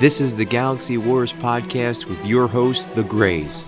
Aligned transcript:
This 0.00 0.22
is 0.22 0.34
the 0.34 0.46
Galaxy 0.46 0.96
Wars 0.96 1.30
podcast 1.30 2.06
with 2.06 2.24
your 2.24 2.48
host, 2.48 2.88
The 2.94 3.02
Grays. 3.02 3.66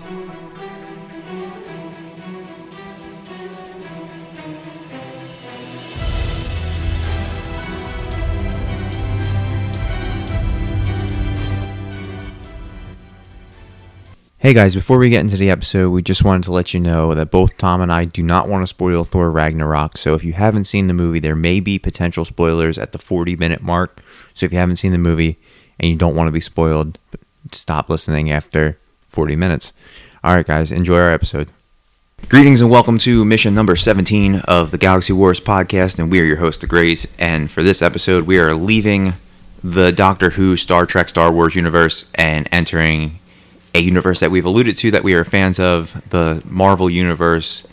Hey 14.39 14.55
guys, 14.55 14.73
before 14.73 14.97
we 14.97 15.11
get 15.11 15.19
into 15.19 15.37
the 15.37 15.51
episode, 15.51 15.91
we 15.91 16.01
just 16.01 16.23
wanted 16.23 16.45
to 16.45 16.51
let 16.51 16.73
you 16.73 16.79
know 16.79 17.13
that 17.13 17.29
both 17.29 17.59
Tom 17.59 17.79
and 17.79 17.93
I 17.93 18.05
do 18.05 18.23
not 18.23 18.49
want 18.49 18.63
to 18.63 18.67
spoil 18.67 19.03
Thor 19.03 19.29
Ragnarok. 19.29 19.97
So 19.97 20.15
if 20.15 20.23
you 20.23 20.33
haven't 20.33 20.65
seen 20.65 20.87
the 20.87 20.95
movie, 20.95 21.19
there 21.19 21.35
may 21.35 21.59
be 21.59 21.77
potential 21.77 22.25
spoilers 22.25 22.79
at 22.79 22.91
the 22.91 22.97
40 22.97 23.35
minute 23.35 23.61
mark. 23.61 24.01
So 24.33 24.47
if 24.47 24.51
you 24.51 24.57
haven't 24.57 24.77
seen 24.77 24.93
the 24.93 24.97
movie 24.97 25.39
and 25.79 25.89
you 25.89 25.95
don't 25.95 26.15
want 26.15 26.27
to 26.27 26.31
be 26.31 26.39
spoiled, 26.39 26.97
stop 27.51 27.89
listening 27.89 28.31
after 28.31 28.77
40 29.09 29.35
minutes. 29.35 29.73
All 30.23 30.35
right, 30.35 30.45
guys, 30.45 30.71
enjoy 30.71 30.97
our 30.97 31.13
episode. 31.13 31.51
Greetings 32.29 32.61
and 32.61 32.71
welcome 32.71 32.97
to 32.99 33.25
mission 33.25 33.53
number 33.53 33.75
17 33.75 34.35
of 34.41 34.71
the 34.71 34.77
Galaxy 34.77 35.13
Wars 35.13 35.39
podcast, 35.39 35.99
and 35.99 36.09
we 36.09 36.21
are 36.21 36.25
your 36.25 36.37
host, 36.37 36.61
The 36.61 36.67
Grays. 36.67 37.05
And 37.19 37.51
for 37.51 37.63
this 37.63 37.81
episode, 37.81 38.23
we 38.23 38.39
are 38.39 38.55
leaving 38.55 39.13
the 39.63 39.91
Doctor 39.91 40.31
Who, 40.31 40.55
Star 40.55 40.85
Trek, 40.85 41.09
Star 41.09 41.31
Wars 41.31 41.55
universe 41.55 42.05
and 42.15 42.47
entering 42.51 43.19
a 43.75 43.79
universe 43.79 44.19
that 44.19 44.31
we've 44.31 44.45
alluded 44.45 44.77
to 44.77 44.91
that 44.91 45.03
we 45.03 45.13
are 45.13 45.25
fans 45.25 45.59
of, 45.59 46.01
the 46.09 46.41
Marvel 46.45 46.89
Universe, 46.89 47.65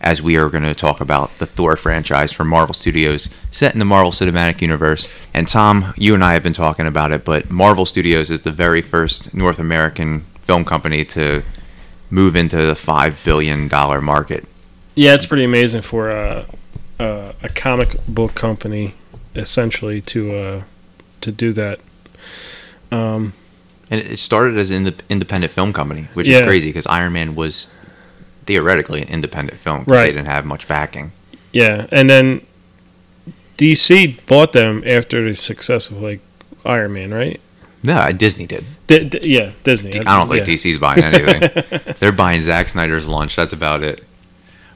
as 0.00 0.22
we 0.22 0.36
are 0.36 0.48
going 0.48 0.62
to 0.64 0.74
talk 0.74 1.00
about 1.00 1.36
the 1.38 1.46
Thor 1.46 1.74
franchise 1.76 2.30
from 2.32 2.48
Marvel 2.48 2.72
Studios, 2.74 3.28
set 3.50 3.72
in 3.72 3.78
the 3.78 3.84
Marvel 3.84 4.12
Cinematic 4.12 4.60
Universe. 4.62 5.08
And 5.34 5.48
Tom, 5.48 5.92
you 5.96 6.14
and 6.14 6.22
I 6.24 6.34
have 6.34 6.42
been 6.42 6.52
talking 6.52 6.86
about 6.86 7.10
it, 7.12 7.24
but 7.24 7.50
Marvel 7.50 7.84
Studios 7.84 8.30
is 8.30 8.42
the 8.42 8.52
very 8.52 8.80
first 8.82 9.34
North 9.34 9.58
American 9.58 10.20
film 10.42 10.64
company 10.64 11.04
to 11.06 11.42
move 12.10 12.36
into 12.36 12.56
the 12.56 12.74
$5 12.74 13.16
billion 13.24 13.68
market. 14.04 14.46
Yeah, 14.94 15.14
it's 15.14 15.26
pretty 15.26 15.44
amazing 15.44 15.82
for 15.82 16.10
a, 16.10 16.46
a, 16.98 17.34
a 17.42 17.48
comic 17.48 17.96
book 18.06 18.34
company, 18.34 18.94
essentially, 19.34 20.00
to 20.02 20.34
uh, 20.36 20.62
to 21.20 21.32
do 21.32 21.52
that. 21.52 21.80
Um, 22.90 23.32
And 23.90 24.00
it 24.00 24.18
started 24.18 24.58
as 24.58 24.70
an 24.70 24.86
ind- 24.86 25.02
independent 25.08 25.52
film 25.52 25.72
company, 25.72 26.08
which 26.14 26.26
Yeah. 26.28 26.38
is 26.38 26.46
crazy 26.46 26.68
because 26.68 26.86
Iron 26.86 27.12
Man 27.12 27.34
was 27.34 27.68
theoretically 28.48 29.02
an 29.02 29.08
independent 29.08 29.60
film 29.60 29.84
'cause 29.84 29.92
Right. 29.94 30.06
they 30.06 30.12
didn't 30.12 30.26
have 30.26 30.44
much 30.44 30.66
backing. 30.66 31.12
yeah, 31.52 31.86
and 31.92 32.08
then 32.10 32.40
DC 33.56 34.16
bought 34.26 34.52
them 34.52 34.82
after 34.86 35.22
the 35.24 35.34
success 35.36 35.90
of 35.90 36.00
like 36.00 36.20
Iron 36.64 36.92
Man, 36.94 37.12
right? 37.12 37.40
No, 37.82 37.94
uh, 37.96 38.12
Disney 38.12 38.46
did. 38.46 38.64
D- 38.86 39.04
d- 39.04 39.20
yeah, 39.22 39.50
Disney. 39.64 39.90
I 40.00 40.16
don't 40.16 40.28
think 40.28 40.46
yeah. 40.46 40.54
DC's 40.54 40.78
buying 40.78 41.02
anything. 41.04 41.94
They're 42.00 42.12
buying 42.12 42.42
Zack 42.42 42.68
Snyder's 42.68 43.06
lunch. 43.06 43.36
That's 43.36 43.52
about 43.52 43.82
it. 43.82 44.02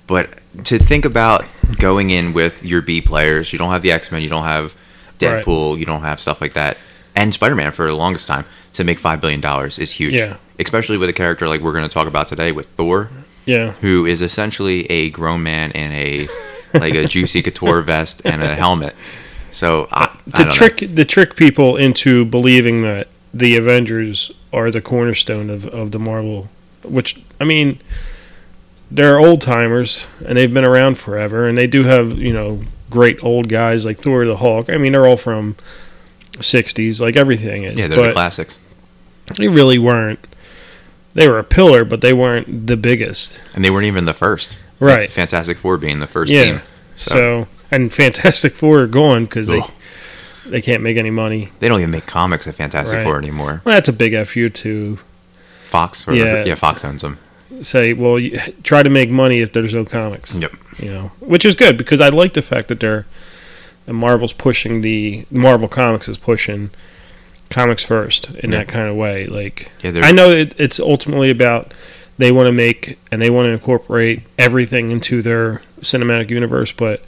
But 0.07 0.31
to 0.64 0.79
think 0.79 1.05
about 1.05 1.45
going 1.79 2.11
in 2.11 2.33
with 2.33 2.64
your 2.64 2.83
B 2.83 3.01
players, 3.01 3.53
you 3.53 3.59
don't 3.59 3.70
have 3.70 3.83
the 3.83 3.92
X 3.92 4.12
Men, 4.12 4.23
you 4.23 4.29
don't 4.29 4.45
have 4.45 4.75
Right. 5.20 5.45
Deadpool, 5.45 5.79
you 5.79 5.84
don't 5.86 6.03
have 6.03 6.20
stuff 6.20 6.41
like 6.41 6.55
that, 6.55 6.77
and 7.14 7.33
Spider 7.33 7.55
Man 7.55 7.70
for 7.73 7.86
the 7.86 7.95
longest 7.95 8.27
time. 8.29 8.45
To 8.75 8.84
make 8.84 8.98
five 8.98 9.20
billion 9.20 9.41
dollars 9.41 9.79
is 9.79 9.92
huge, 9.92 10.14
Yeah. 10.14 10.36
especially 10.59 10.97
with 10.97 11.09
a 11.09 11.12
character 11.12 11.47
like 11.47 11.61
we're 11.61 11.73
going 11.75 11.84
to 11.86 11.92
talk 11.92 12.09
about 12.09 12.27
today 12.27 12.51
with 12.53 12.67
Thor, 12.77 13.11
Yeah, 13.45 13.73
who 13.73 14.07
is 14.07 14.23
essentially 14.23 14.91
a 14.91 15.11
grown 15.11 15.43
man 15.43 15.71
in 15.73 15.93
a 15.93 16.29
like 16.75 16.95
a 16.95 17.07
juicy 17.07 17.43
couture 17.43 17.83
vest 17.83 18.23
and 18.25 18.43
a 18.43 18.55
helmet. 18.55 18.95
So 19.51 19.89
I, 19.91 20.05
I 20.05 20.07
to 20.07 20.31
don't 20.31 20.47
know. 20.47 20.53
trick 20.53 20.85
the 20.95 21.05
trick 21.05 21.37
people 21.37 21.77
into 21.77 22.25
believing 22.25 22.83
that 22.83 23.09
the 23.35 23.57
Avengers 23.57 24.33
are 24.53 24.70
the 24.70 24.81
cornerstone 24.81 25.51
of, 25.51 25.67
of 25.67 25.91
the 25.91 25.98
Marvel, 25.98 26.48
which 26.85 27.23
I 27.41 27.45
mean, 27.45 27.81
they're 28.91 29.19
old 29.19 29.41
timers 29.41 30.07
and 30.27 30.39
they've 30.39 30.52
been 30.52 30.64
around 30.64 30.97
forever, 30.98 31.47
and 31.47 31.57
they 31.57 31.67
do 31.67 31.85
have 31.85 32.19
you 32.19 32.33
know 32.33 32.63
great 32.91 33.23
old 33.23 33.48
guys 33.48 33.85
like 33.85 33.98
Thor 33.98 34.25
the 34.25 34.36
Hulk. 34.36 34.70
I 34.70 34.77
mean, 34.77 34.92
they're 34.92 35.07
all 35.07 35.17
from 35.17 35.57
'60s, 36.33 37.01
like 37.01 37.17
everything 37.17 37.64
is. 37.64 37.79
yeah, 37.79 37.89
they're 37.89 38.08
the 38.08 38.13
classics, 38.13 38.58
they 39.36 39.48
really 39.48 39.79
weren't. 39.79 40.20
They 41.14 41.28
were 41.28 41.39
a 41.39 41.45
pillar, 41.45 41.84
but 41.84 42.00
they 42.00 42.12
weren't 42.12 42.67
the 42.67 42.77
biggest. 42.77 43.40
and 43.55 43.64
they 43.64 43.70
weren't 43.70 43.86
even 43.86 44.05
the 44.06 44.14
first. 44.14 44.56
Right. 44.80 45.12
Fantastic 45.12 45.58
Four 45.58 45.77
being 45.77 46.00
the 46.00 46.06
first 46.06 46.33
Yeah. 46.33 46.45
team. 46.45 46.61
So, 46.96 47.46
and 47.70 47.92
Fantastic 47.92 48.52
Four 48.52 48.80
are 48.80 48.86
going 48.86 49.27
because 49.27 49.48
they 49.48 49.61
they 50.46 50.61
can't 50.61 50.83
make 50.83 50.96
any 50.96 51.11
money. 51.11 51.51
They 51.61 51.68
don't 51.68 51.78
even 51.80 51.90
make 51.92 52.06
comics 52.06 52.46
of 52.46 52.56
Fantastic 52.56 52.96
Right. 52.98 53.05
Four 53.05 53.18
anymore. 53.18 53.61
Well, 53.64 53.74
that's 53.74 53.89
a 53.89 53.92
big 53.92 54.14
fu 54.27 54.48
to 54.48 54.98
Fox, 55.68 56.06
or, 56.08 56.14
Yeah. 56.14 56.45
yeah. 56.45 56.55
Fox 56.55 56.84
owns 56.84 57.02
them. 57.02 57.18
say, 57.61 57.92
well, 57.92 58.18
you, 58.18 58.40
try 58.64 58.83
to 58.83 58.89
make 58.90 59.08
money 59.11 59.40
if 59.40 59.52
there's 59.52 59.74
no 59.74 59.84
comics. 59.84 60.34
Yep. 60.34 60.52
You 60.78 60.90
know, 60.90 61.12
which 61.20 61.45
is 61.45 61.55
good 61.55 61.77
because 61.77 62.01
I 62.01 62.08
like 62.08 62.33
the 62.33 62.42
fact 62.42 62.68
that 62.68 62.80
they're 62.80 63.06
the 63.86 63.92
Marvel's 63.92 64.33
pushing 64.33 64.80
the 64.80 65.27
Marvel 65.30 65.68
Comics 65.68 66.08
is 66.08 66.17
pushing 66.18 66.70
comics 67.52 67.85
first 67.85 68.29
in 68.36 68.51
Yeah. 68.52 68.58
that 68.58 68.68
kind 68.68 68.89
of 68.89 68.96
way. 68.96 69.27
Like, 69.27 69.70
Yeah, 69.83 69.92
I 70.02 70.13
know 70.13 70.30
it, 70.30 70.55
it's 70.58 70.80
ultimately 70.80 71.30
about 71.30 71.73
they 72.18 72.33
want 72.33 72.46
to 72.46 72.52
make 72.52 72.98
and 73.11 73.20
they 73.23 73.30
want 73.30 73.46
to 73.46 73.51
incorporate 73.52 74.23
everything 74.39 74.90
into 74.90 75.23
their 75.23 75.63
cinematic 75.80 76.30
universe, 76.30 76.73
but 76.73 77.02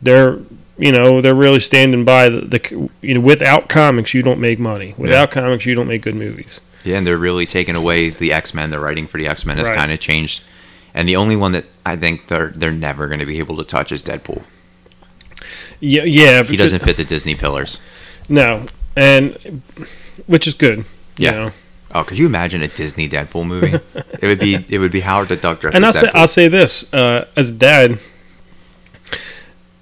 they're 0.00 0.38
you 0.78 0.90
know 0.90 1.20
they're 1.20 1.34
really 1.34 1.60
standing 1.60 2.04
by 2.04 2.28
the, 2.30 2.40
the 2.40 2.90
you 3.02 3.14
know 3.14 3.20
without 3.20 3.68
comics 3.68 4.14
you 4.14 4.22
don't 4.22 4.40
make 4.40 4.58
money 4.58 4.94
without 4.96 5.30
comics 5.30 5.66
you 5.66 5.74
don't 5.74 5.86
make 5.86 6.00
good 6.00 6.14
movies 6.14 6.60
Yeah, 6.82 6.96
and 6.96 7.06
they're 7.06 7.18
really 7.18 7.44
taking 7.44 7.76
away 7.76 8.08
the 8.08 8.32
X 8.32 8.54
Men. 8.54 8.70
The 8.70 8.80
writing 8.80 9.06
for 9.06 9.18
the 9.18 9.26
X 9.28 9.44
Men 9.44 9.58
has 9.58 9.68
Right. 9.68 9.76
kind 9.76 9.92
of 9.92 10.00
changed, 10.00 10.42
and 10.94 11.06
the 11.08 11.14
only 11.14 11.36
one 11.36 11.52
that 11.52 11.66
I 11.84 11.94
think 11.96 12.28
they're 12.28 12.48
they're 12.56 12.72
never 12.72 13.06
going 13.06 13.20
to 13.20 13.26
be 13.26 13.38
able 13.38 13.58
to 13.58 13.64
touch 13.64 13.92
is 13.92 14.02
Deadpool. 14.02 14.42
yeah 15.78 16.04
yeah 16.04 16.42
He 16.42 16.56
doesn't 16.56 16.82
fit 16.82 16.96
the 16.96 17.04
Disney 17.04 17.34
pillars. 17.34 17.78
No, 18.28 18.66
and 18.96 19.62
which 20.26 20.46
is 20.46 20.54
good. 20.54 20.78
You 20.78 20.84
Yeah. 21.18 21.30
know? 21.32 21.52
Oh, 21.94 22.04
could 22.04 22.16
you 22.18 22.24
imagine 22.26 22.62
a 22.62 22.68
Disney 22.68 23.06
Deadpool 23.08 23.46
movie? 23.46 23.78
it 23.94 24.22
would 24.26 24.38
be 24.38 24.64
it 24.68 24.78
would 24.78 24.92
be 24.92 25.00
Howard 25.00 25.28
the 25.28 25.36
Duck 25.36 25.60
dressed 25.60 25.74
And 25.76 25.84
I'll 25.84 25.90
as 25.90 25.98
say 26.00 26.06
Deadpool. 26.06 26.14
I'll 26.14 26.28
say 26.28 26.48
this 26.48 26.94
uh, 26.94 27.26
as 27.36 27.50
a 27.50 27.54
dad, 27.54 27.98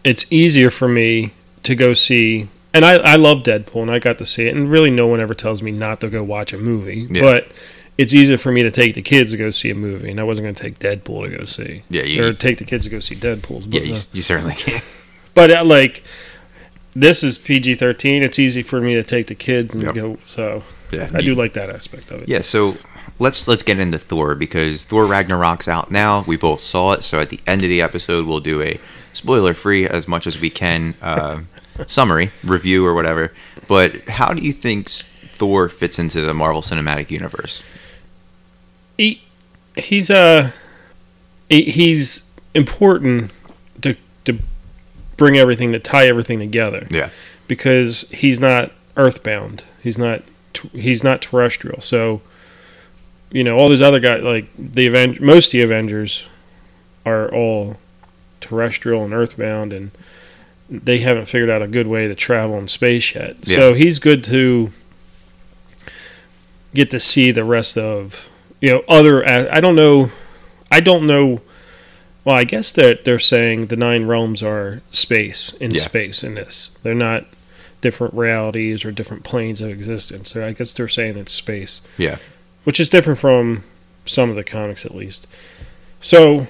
it's 0.04 0.31
easier 0.32 0.71
for 0.71 0.88
me 0.88 1.32
to 1.62 1.75
go 1.75 1.94
see. 1.94 2.48
And 2.72 2.84
I, 2.84 2.94
I 2.94 3.16
love 3.16 3.38
Deadpool, 3.43 3.82
and 3.82 3.91
I 3.91 3.98
got 3.98 4.19
to 4.19 4.25
see 4.26 4.47
it. 4.47 4.54
And 4.54 4.71
really, 4.71 4.91
no 4.91 5.06
one 5.09 5.19
ever 5.21 5.34
tells 5.34 5.60
me 5.60 5.72
not 5.72 6.00
to 6.00 6.09
go 6.09 6.22
watch 6.22 6.53
a 6.53 6.59
movie. 6.59 7.09
Yeah. 7.10 7.21
But 7.22 7.48
it's 7.98 8.15
easier 8.15 8.38
for 8.38 8.53
me 8.53 8.62
to 8.62 8.71
take 8.71 8.94
the 8.94 9.03
kids 9.03 9.32
to 9.32 9.37
go 9.37 9.50
see 9.50 9.71
a 9.71 9.75
movie, 9.75 10.10
and 10.10 10.21
I 10.21 10.22
wasn't 10.22 10.47
going 10.47 10.54
to 10.54 10.62
take 10.62 10.78
Deadpool 10.78 11.25
to 11.31 11.37
go 11.38 11.44
see. 11.44 11.82
Yeah, 11.91 12.03
you- 12.03 12.25
or 12.25 12.32
take 12.32 12.59
the 12.59 12.65
kids 12.65 12.84
to 12.84 12.91
go 12.91 13.00
see 13.00 13.16
Deadpool's. 13.16 13.66
But, 13.66 13.81
yeah, 13.82 13.87
you, 13.88 13.94
uh, 13.94 13.98
you 14.12 14.22
certainly 14.22 14.54
can. 14.54 14.82
but 15.34 15.50
uh, 15.50 15.65
like, 15.65 16.04
this 16.95 17.23
is 17.23 17.39
PG 17.39 17.75
thirteen. 17.77 18.23
It's 18.23 18.39
easy 18.39 18.62
for 18.62 18.81
me 18.81 18.95
to 18.95 19.03
take 19.03 19.27
the 19.28 19.34
kids 19.34 19.75
and 19.75 19.83
Yep. 19.84 19.95
go. 19.95 20.19
So 20.27 20.62
Yeah, 20.91 21.11
I 21.15 21.21
do 21.21 21.34
like 21.34 21.53
that 21.53 21.71
aspect 21.71 22.11
of 22.11 22.23
it. 22.23 22.28
Yeah, 22.28 22.41
so 22.41 22.77
let's 23.19 23.47
let's 23.47 23.62
get 23.62 23.78
into 23.78 23.99
Thor 23.99 24.34
because 24.34 24.84
Thor 24.84 25.05
Ragnarok's 25.05 25.69
out 25.69 25.91
now. 25.91 26.25
We 26.27 26.37
both 26.37 26.61
saw 26.61 26.93
it, 26.93 27.05
so 27.05 27.21
at 27.21 27.31
the 27.31 27.41
end 27.47 27.62
of 27.62 27.69
the 27.69 27.81
episode, 27.83 28.27
we'll 28.27 28.41
do 28.41 28.61
a 28.62 28.81
spoiler-free 29.12 29.87
as 29.89 30.06
much 30.09 30.27
as 30.27 30.39
we 30.41 30.51
can 30.51 30.95
uh, 31.03 31.41
summary 31.87 32.31
review 32.45 32.84
or 32.87 32.95
whatever. 32.95 33.33
But 33.69 34.03
how 34.09 34.33
do 34.34 34.43
you 34.43 34.53
think 34.53 34.89
Thor 34.89 35.69
fits 35.69 35.99
into 35.99 36.21
the 36.21 36.34
Marvel 36.34 36.62
Cinematic 36.62 37.11
Universe? 37.11 37.62
he 38.99 39.22
he's 39.77 40.11
uh 40.11 40.51
he, 41.49 41.62
he's 41.71 42.28
important 42.55 43.31
to 43.31 43.31
to 43.31 43.40
bring 45.21 45.37
everything 45.37 45.71
to 45.73 45.79
tie 45.79 46.07
everything 46.07 46.39
together. 46.39 46.87
Yeah, 46.91 47.11
because 47.47 48.09
he's 48.11 48.41
not 48.41 48.72
earthbound. 48.97 49.65
He's 49.83 49.99
not 49.99 50.22
he's 50.72 51.05
not 51.05 51.21
terrestrial. 51.21 51.83
So 51.83 52.22
you 53.31 53.45
know 53.45 53.59
all 53.59 53.69
these 53.69 53.83
other 53.83 54.01
guys 54.01 54.25
like 54.25 54.47
the 54.59 54.87
Aven- 54.87 55.19
most 55.21 55.49
of 55.49 55.53
the 55.53 55.61
avengers 55.61 56.25
are 57.05 57.33
all 57.33 57.77
terrestrial 58.41 59.05
and 59.05 59.13
earthbound 59.13 59.75
and 59.75 59.91
they 60.71 61.01
haven't 61.01 61.27
figured 61.27 61.51
out 61.51 61.61
a 61.61 61.69
good 61.69 61.87
way 61.87 62.09
to 62.09 62.15
travel 62.15 62.57
in 62.59 62.66
space 62.69 63.15
yet. 63.15 63.45
So 63.45 63.75
he's 63.75 63.99
good 63.99 64.25
to 64.25 64.73
get 66.75 66.89
to 66.91 67.01
see 67.01 67.31
the 67.31 67.45
rest 67.45 67.77
of 67.77 68.31
you 68.63 68.71
know 68.71 68.83
other 68.89 69.27
I 69.28 69.61
don't 69.61 69.77
know 69.77 70.11
i 70.71 70.78
don't 70.81 71.07
know 71.07 71.41
well 72.25 72.37
i 72.37 72.45
guess 72.45 72.72
that 72.72 73.05
they're 73.05 73.19
saying 73.19 73.67
the 73.67 73.77
nine 73.77 74.07
realms 74.07 74.43
are 74.43 74.81
space 74.91 75.53
in 75.55 75.71
Yeah. 75.72 75.81
space 75.81 76.22
in 76.22 76.34
this 76.34 76.77
they're 76.83 76.95
not 76.95 77.25
different 77.81 78.13
realities 78.15 78.84
or 78.84 78.93
different 78.93 79.25
planes 79.25 79.61
of 79.61 79.71
existence 79.71 80.31
so 80.33 80.47
i 80.47 80.53
guess 80.53 80.72
they're 80.72 80.89
saying 80.89 81.17
it's 81.17 81.33
space 81.33 81.81
yeah, 81.97 82.17
which 82.65 82.78
is 82.78 82.89
different 82.91 83.19
from 83.19 83.65
some 84.07 84.28
of 84.31 84.37
the 84.37 84.45
comics 84.45 84.84
at 84.84 84.95
least 84.95 85.27
so 86.01 86.47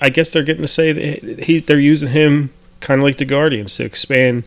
i 0.00 0.08
guess 0.08 0.32
they're 0.32 0.42
getting 0.42 0.62
to 0.62 0.68
say 0.68 0.92
that 0.92 1.44
he 1.44 1.58
they're 1.58 1.78
using 1.80 2.10
him 2.10 2.50
kind 2.80 3.00
of 3.00 3.04
like 3.04 3.16
the 3.18 3.24
guardians 3.24 3.76
to 3.76 3.84
expand 3.84 4.44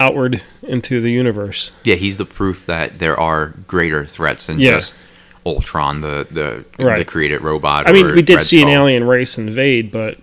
outward 0.00 0.42
into 0.64 1.00
the 1.00 1.12
universe. 1.12 1.70
Yeah, 1.84 1.94
he's 1.94 2.16
the 2.16 2.24
proof 2.24 2.66
that 2.66 2.98
there 2.98 3.18
are 3.18 3.54
greater 3.68 4.04
threats 4.04 4.46
than 4.46 4.58
Yeah. 4.58 4.72
just 4.72 4.96
Ultron, 5.44 6.00
the 6.00 6.26
the 6.30 6.64
the 6.76 7.04
created 7.04 7.42
robot. 7.42 7.88
I 7.88 7.92
mean, 7.92 8.06
or 8.06 8.14
we 8.14 8.22
did 8.22 8.36
Red 8.36 8.42
see 8.42 8.62
an 8.62 8.68
alien 8.68 9.04
race 9.04 9.38
invade, 9.38 9.90
but 9.90 10.18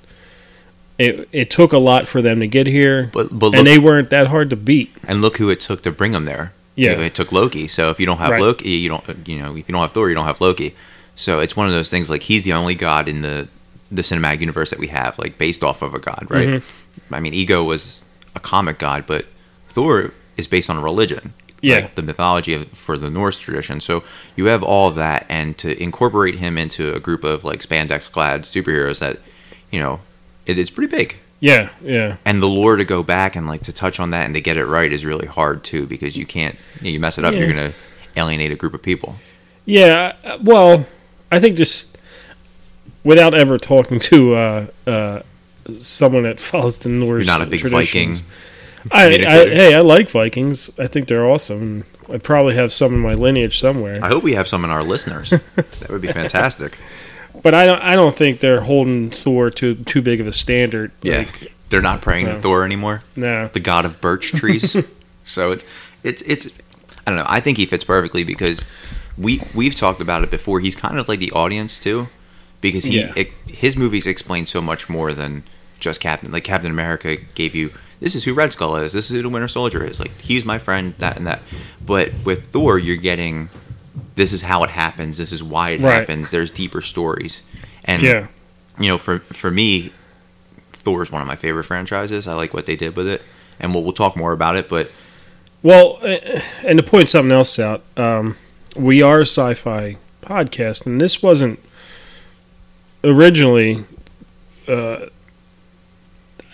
it 0.98 1.28
it 1.32 1.50
took 1.50 1.74
a 1.74 1.78
lot 1.78 2.08
for 2.08 2.22
them 2.22 2.40
to 2.40 2.48
get 2.48 2.68
here, 2.68 3.10
but 3.14 3.30
but 3.32 3.48
look, 3.48 3.56
and 3.56 3.68
they 3.68 3.80
weren't 3.80 4.10
that 4.10 4.28
hard 4.28 4.50
to 4.52 4.56
beat. 4.56 4.92
and 5.08 5.22
look 5.22 5.38
who 5.38 5.50
it 5.50 5.60
took 5.60 5.82
to 5.84 5.92
bring 5.92 6.12
them 6.12 6.26
there. 6.26 6.54
Yeah. 6.76 6.92
You 6.92 6.98
know, 6.98 7.04
it 7.04 7.16
took 7.16 7.32
Loki. 7.32 7.68
So 7.68 7.90
if 7.90 8.00
you 8.00 8.06
don't 8.06 8.20
have 8.20 8.30
Right. 8.32 8.42
Loki, 8.42 8.70
you 8.70 8.88
don't 8.90 9.28
you 9.28 9.40
know 9.40 9.56
if 9.56 9.68
you 9.68 9.74
don't 9.74 9.82
have 9.82 9.92
Thor, 9.92 10.10
you 10.10 10.16
don't 10.16 10.26
have 10.26 10.40
Loki. 10.40 10.76
So 11.16 11.40
it's 11.40 11.56
one 11.56 11.68
of 11.68 11.74
those 11.74 11.90
things 11.90 12.10
like 12.10 12.24
he's 12.24 12.46
the 12.46 12.54
only 12.54 12.76
god 12.76 13.10
in 13.10 13.22
the 13.22 13.48
the 13.92 14.02
cinematic 14.04 14.40
universe 14.40 14.70
that 14.70 14.80
we 14.80 14.88
have, 14.88 15.18
like 15.18 15.38
based 15.38 15.64
off 15.64 15.82
of 15.82 15.94
a 15.94 16.00
god, 16.00 16.28
right? 16.30 16.48
Mm-hmm. 16.48 17.14
I 17.14 17.20
mean, 17.20 17.34
Ego 17.34 17.64
was 17.64 18.02
a 18.36 18.40
comic 18.40 18.78
god, 18.78 19.06
but 19.08 19.26
Thor 19.70 20.14
is 20.38 20.48
based 20.48 20.70
on 20.70 20.78
a 20.78 20.82
religion. 20.82 21.34
Yeah. 21.62 21.76
like 21.76 21.96
the 21.96 22.02
mythology 22.02 22.54
of, 22.54 22.68
for 22.70 22.98
the 22.98 23.10
Norse 23.10 23.40
tradition. 23.40 23.82
So 23.82 24.04
you 24.36 24.46
have 24.46 24.64
all 24.64 24.92
that, 24.92 25.26
and 25.30 25.58
to 25.60 25.82
incorporate 25.82 26.36
him 26.36 26.58
into 26.58 26.94
a 26.96 27.00
group 27.00 27.24
of 27.24 27.44
like 27.44 27.62
spandex 27.62 28.12
clad 28.12 28.44
superheroes 28.44 29.00
that, 29.00 29.18
you 29.72 29.80
know, 29.80 30.00
it 30.46 30.58
is 30.58 30.70
pretty 30.70 30.96
big. 30.96 31.18
Yeah, 31.42 31.70
yeah, 31.82 32.18
And 32.26 32.42
the 32.44 32.48
lore 32.48 32.76
to 32.76 32.84
go 32.84 33.02
back 33.02 33.36
and 33.38 33.48
like 33.48 33.62
to 33.64 33.72
touch 33.74 33.98
on 34.00 34.10
that 34.10 34.26
and 34.26 34.34
to 34.34 34.42
get 34.42 34.58
it 34.58 34.66
right 34.66 34.92
is 34.92 35.06
really 35.06 35.26
hard 35.28 35.64
too 35.64 35.86
because 35.88 36.18
you 36.18 36.26
can't 36.26 36.56
you, 36.80 36.84
know, 36.84 36.90
you 36.90 37.00
mess 37.00 37.18
it 37.18 37.24
up, 37.24 37.34
Yeah. 37.34 37.40
you're 37.40 37.48
gonna 37.50 37.74
alienate 38.18 38.52
a 38.52 38.56
group 38.58 38.74
of 38.74 38.82
people. 38.82 39.16
yeah. 39.66 40.16
uh, 40.26 40.38
Well, 40.42 40.86
I 41.32 41.40
think 41.40 41.56
just 41.56 41.98
without 43.06 43.34
ever 43.34 43.58
talking 43.58 44.00
to 44.00 44.34
uh, 44.36 44.68
uh, 44.88 45.22
someone 45.80 46.24
that 46.24 46.40
follows 46.40 46.80
the 46.80 46.90
Norse, 46.90 47.26
You're 47.26 47.38
not 47.38 47.46
a 47.48 47.50
big 47.50 47.62
Viking. 47.66 48.16
I, 48.92 49.06
I, 49.08 49.10
hey, 49.50 49.74
I 49.76 49.82
like 49.82 50.10
Vikings. 50.10 50.70
I 50.80 50.88
think 50.88 51.08
they're 51.08 51.26
awesome. 51.30 51.86
I 52.12 52.18
probably 52.18 52.56
have 52.56 52.72
some 52.74 52.94
in 52.94 53.00
my 53.00 53.14
lineage 53.14 53.60
somewhere. 53.60 54.00
I 54.04 54.08
hope 54.08 54.24
we 54.24 54.34
have 54.34 54.48
some 54.48 54.64
in 54.64 54.72
our 54.72 54.84
listeners. 54.84 55.30
that 55.56 55.90
would 55.90 56.02
be 56.02 56.08
fantastic. 56.12 56.78
But 57.44 57.54
I 57.54 57.66
don't. 57.66 57.82
I 57.82 57.96
don't 57.96 58.16
think 58.16 58.40
they're 58.40 58.62
holding 58.62 59.12
Thor 59.12 59.50
to 59.52 59.76
too 59.76 60.02
big 60.02 60.20
of 60.20 60.28
a 60.28 60.34
standard. 60.34 60.92
Yeah. 61.04 61.20
Like, 61.20 61.54
They're 61.70 61.82
not 61.82 62.02
praying 62.02 62.26
No. 62.26 62.36
to 62.36 62.42
Thor 62.42 62.66
anymore. 62.66 63.02
no. 63.16 63.48
the 63.50 63.60
god 63.60 63.86
of 63.86 64.02
birch 64.02 64.32
trees. 64.34 64.76
so 65.24 65.52
it's 65.52 65.66
it's 66.04 66.22
it's 66.24 66.48
I 67.06 67.12
don't 67.12 67.20
know. 67.20 67.26
I 67.28 67.40
think 67.40 67.58
he 67.58 67.66
fits 67.66 67.84
perfectly 67.84 68.24
because 68.24 68.66
we 69.18 69.42
we've 69.54 69.76
talked 69.76 70.02
about 70.02 70.24
it 70.24 70.32
before. 70.32 70.60
He's 70.60 70.76
kind 70.76 71.00
of 71.00 71.08
like 71.08 71.20
the 71.20 71.32
audience 71.32 71.80
too, 71.80 72.08
because 72.62 72.86
he 72.86 73.00
Yeah. 73.02 73.14
it, 73.16 73.30
his 73.48 73.76
movies 73.78 74.08
explain 74.08 74.46
so 74.46 74.62
much 74.62 74.90
more 74.90 75.14
than 75.14 75.44
just 75.80 76.02
Captain. 76.02 76.32
Like 76.32 76.44
Captain 76.44 76.72
America 76.72 77.16
gave 77.36 77.54
you 77.56 77.72
this 78.00 78.16
is 78.16 78.24
who 78.24 78.34
Red 78.34 78.52
Skull 78.54 78.76
is. 78.78 78.94
This 78.94 79.10
is 79.12 79.18
who 79.18 79.22
the 79.24 79.30
Winter 79.30 79.48
Soldier 79.48 79.84
is. 79.84 80.00
Like 80.00 80.20
he's 80.22 80.46
my 80.46 80.58
friend. 80.60 80.94
That 81.00 81.18
and 81.18 81.28
that. 81.28 81.42
But 81.86 82.12
with 82.24 82.48
Thor, 82.48 82.78
you're 82.80 82.96
getting 82.98 83.50
this 84.16 84.34
is 84.34 84.42
how 84.44 84.64
it 84.64 84.70
happens. 84.70 85.18
This 85.18 85.32
is 85.32 85.42
why 85.44 85.72
it 85.72 85.82
Right. 85.82 85.94
happens. 85.96 86.30
There's 86.32 86.52
deeper 86.52 86.82
stories. 86.82 87.42
And 87.86 88.02
Yeah. 88.04 88.28
you 88.80 88.88
know, 88.88 88.98
for 88.98 89.20
for 89.34 89.50
me, 89.52 89.92
Thor 90.74 91.02
is 91.04 91.12
one 91.12 91.22
of 91.22 91.28
my 91.28 91.36
favorite 91.36 91.64
franchises. 91.66 92.28
I 92.28 92.34
like 92.34 92.54
what 92.54 92.66
they 92.66 92.76
did 92.76 92.96
with 92.96 93.08
it, 93.08 93.22
and 93.60 93.74
we'll, 93.74 93.84
we'll 93.84 93.94
talk 93.94 94.16
more 94.16 94.32
about 94.34 94.56
it. 94.56 94.70
But 94.70 94.92
Well, 95.62 96.00
uh, 96.02 96.40
and 96.66 96.78
to 96.80 96.84
point 96.84 97.10
something 97.10 97.32
else 97.32 97.60
out, 97.60 97.84
um, 97.98 98.38
we 98.76 99.02
are 99.02 99.20
a 99.20 99.26
sci-fi 99.28 99.98
podcast, 100.22 100.86
and 100.86 101.02
this 101.02 101.22
wasn't 101.22 101.60
originally. 103.04 103.84
Uh, 104.68 105.08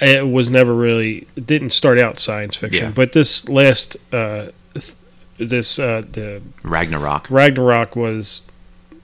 it 0.02 0.28
was 0.30 0.50
never 0.50 0.74
really. 0.74 1.28
It 1.36 1.46
didn't 1.48 1.72
start 1.72 1.98
out 2.00 2.20
science 2.20 2.56
fiction, 2.56 2.86
Yeah. 2.86 2.92
but 2.92 3.14
this 3.14 3.48
last, 3.50 3.98
uh, 4.14 4.48
th- 4.74 4.94
this 5.38 5.80
uh, 5.80 6.04
the 6.12 6.42
Ragnarok, 6.64 7.28
Ragnarok 7.30 7.96
was 7.96 8.42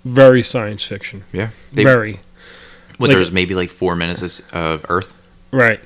very 0.05 0.41
science 0.43 0.83
fiction. 0.83 1.23
yeah, 1.31 1.49
they, 1.71 1.83
very 1.83 2.19
well, 2.99 3.09
like- 3.09 3.17
was 3.17 3.31
maybe 3.31 3.53
like 3.55 3.69
four 3.69 3.95
minutes 3.95 4.41
of, 4.51 4.85
Earth. 4.89 5.17
right, 5.51 5.79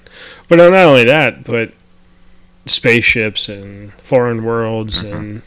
but 0.48 0.57
not 0.57 0.74
only 0.74 1.04
that, 1.06 1.44
but 1.44 1.72
spaceships 2.66 3.48
and 3.48 3.94
foreign 3.96 4.44
worlds 4.44 5.04
Mhm. 5.04 5.13
and 5.16 5.42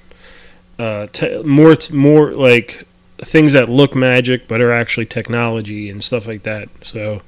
uh, 0.79 1.07
te- 1.13 1.43
more 1.43 1.75
t- 1.75 1.93
more 1.93 2.31
like 2.33 2.85
things 3.21 3.53
that 3.53 3.69
look 3.69 3.97
magic 3.97 4.47
but 4.47 4.61
are 4.61 4.71
actually 4.71 5.05
technology 5.07 5.91
and 5.91 6.05
stuff 6.05 6.27
like 6.29 6.45
that. 6.45 6.69
So 6.85 7.23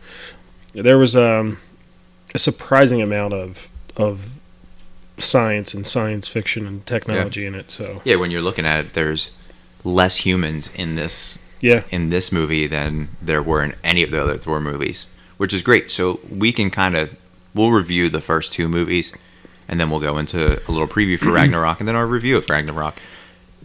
there 0.73 0.97
was 0.99 1.17
um, 1.17 1.59
a 2.35 2.39
surprising 2.39 3.03
amount 3.03 3.35
of 3.35 3.69
of 3.97 4.31
science 5.19 5.75
and 5.75 5.87
science 5.87 6.29
fiction 6.29 6.67
and 6.67 6.87
technology 6.87 7.45
in 7.47 7.55
it. 7.55 7.71
So 7.71 8.01
Yeah, 8.05 8.17
when 8.17 8.31
you're 8.31 8.43
looking 8.43 8.67
at 8.67 8.87
it, 8.87 8.93
there's 8.95 9.37
less 9.85 10.19
humans 10.19 10.71
in 10.75 10.95
this 10.95 11.39
yeah, 11.61 11.83
in 11.91 12.11
this 12.11 12.33
movie 12.33 12.67
than 12.67 13.09
there 13.21 13.43
were 13.43 13.63
in 13.63 13.75
any 13.85 14.03
of 14.03 14.11
the 14.11 14.23
other 14.23 14.37
Thor 14.39 14.61
movies, 14.61 15.07
which 15.37 15.53
is 15.53 15.63
great. 15.63 15.91
So 15.91 16.21
we 16.31 16.53
can 16.53 16.71
kind 16.71 16.97
of 16.97 17.17
we'll 17.55 17.71
review 17.71 18.09
the 18.09 18.21
first 18.21 18.53
two 18.53 18.69
movies, 18.69 19.13
and 19.69 19.79
then 19.79 19.91
we'll 19.91 20.01
go 20.01 20.17
into 20.19 20.61
a 20.67 20.73
little 20.73 20.89
preview 20.89 21.19
for 21.19 21.31
Ragnarok, 21.33 21.81
and 21.81 21.89
then 21.89 21.97
our 21.97 22.07
review 22.07 22.37
of 22.37 22.49
Ragnarok. 22.49 22.97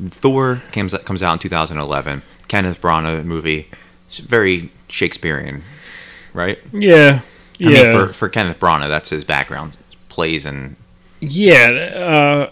Thor 0.10 0.62
comes 0.74 0.94
comes 1.06 1.24
out 1.24 1.34
in 1.34 1.40
2011. 1.40 2.22
Kenneth 2.48 2.80
Branagh 2.82 3.24
movie, 3.24 3.70
very 4.12 4.72
Shakespearean, 4.88 5.64
right? 6.34 6.60
yeah, 6.72 7.22
I 7.60 7.70
yeah, 7.70 7.84
mean, 7.94 8.08
for 8.08 8.14
for 8.14 8.30
Kenneth 8.30 8.60
Branagh, 8.60 8.90
that's 8.90 9.10
his 9.10 9.24
background. 9.24 9.78
Plays 10.10 10.46
and 10.46 10.76
yeah. 11.20 11.68
Uh, 11.70 12.50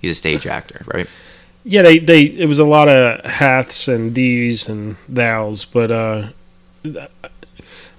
he's 0.00 0.12
a 0.12 0.14
stage 0.14 0.46
actor, 0.46 0.82
right? 0.92 1.08
Yeah, 1.64 1.82
they, 1.82 1.98
they 1.98 2.22
it 2.22 2.46
was 2.46 2.58
a 2.58 2.64
lot 2.64 2.88
of 2.88 3.24
haths 3.24 3.86
and 3.86 4.14
these 4.14 4.68
and 4.68 4.96
thous, 5.08 5.64
but 5.64 5.90
uh, 5.90 6.28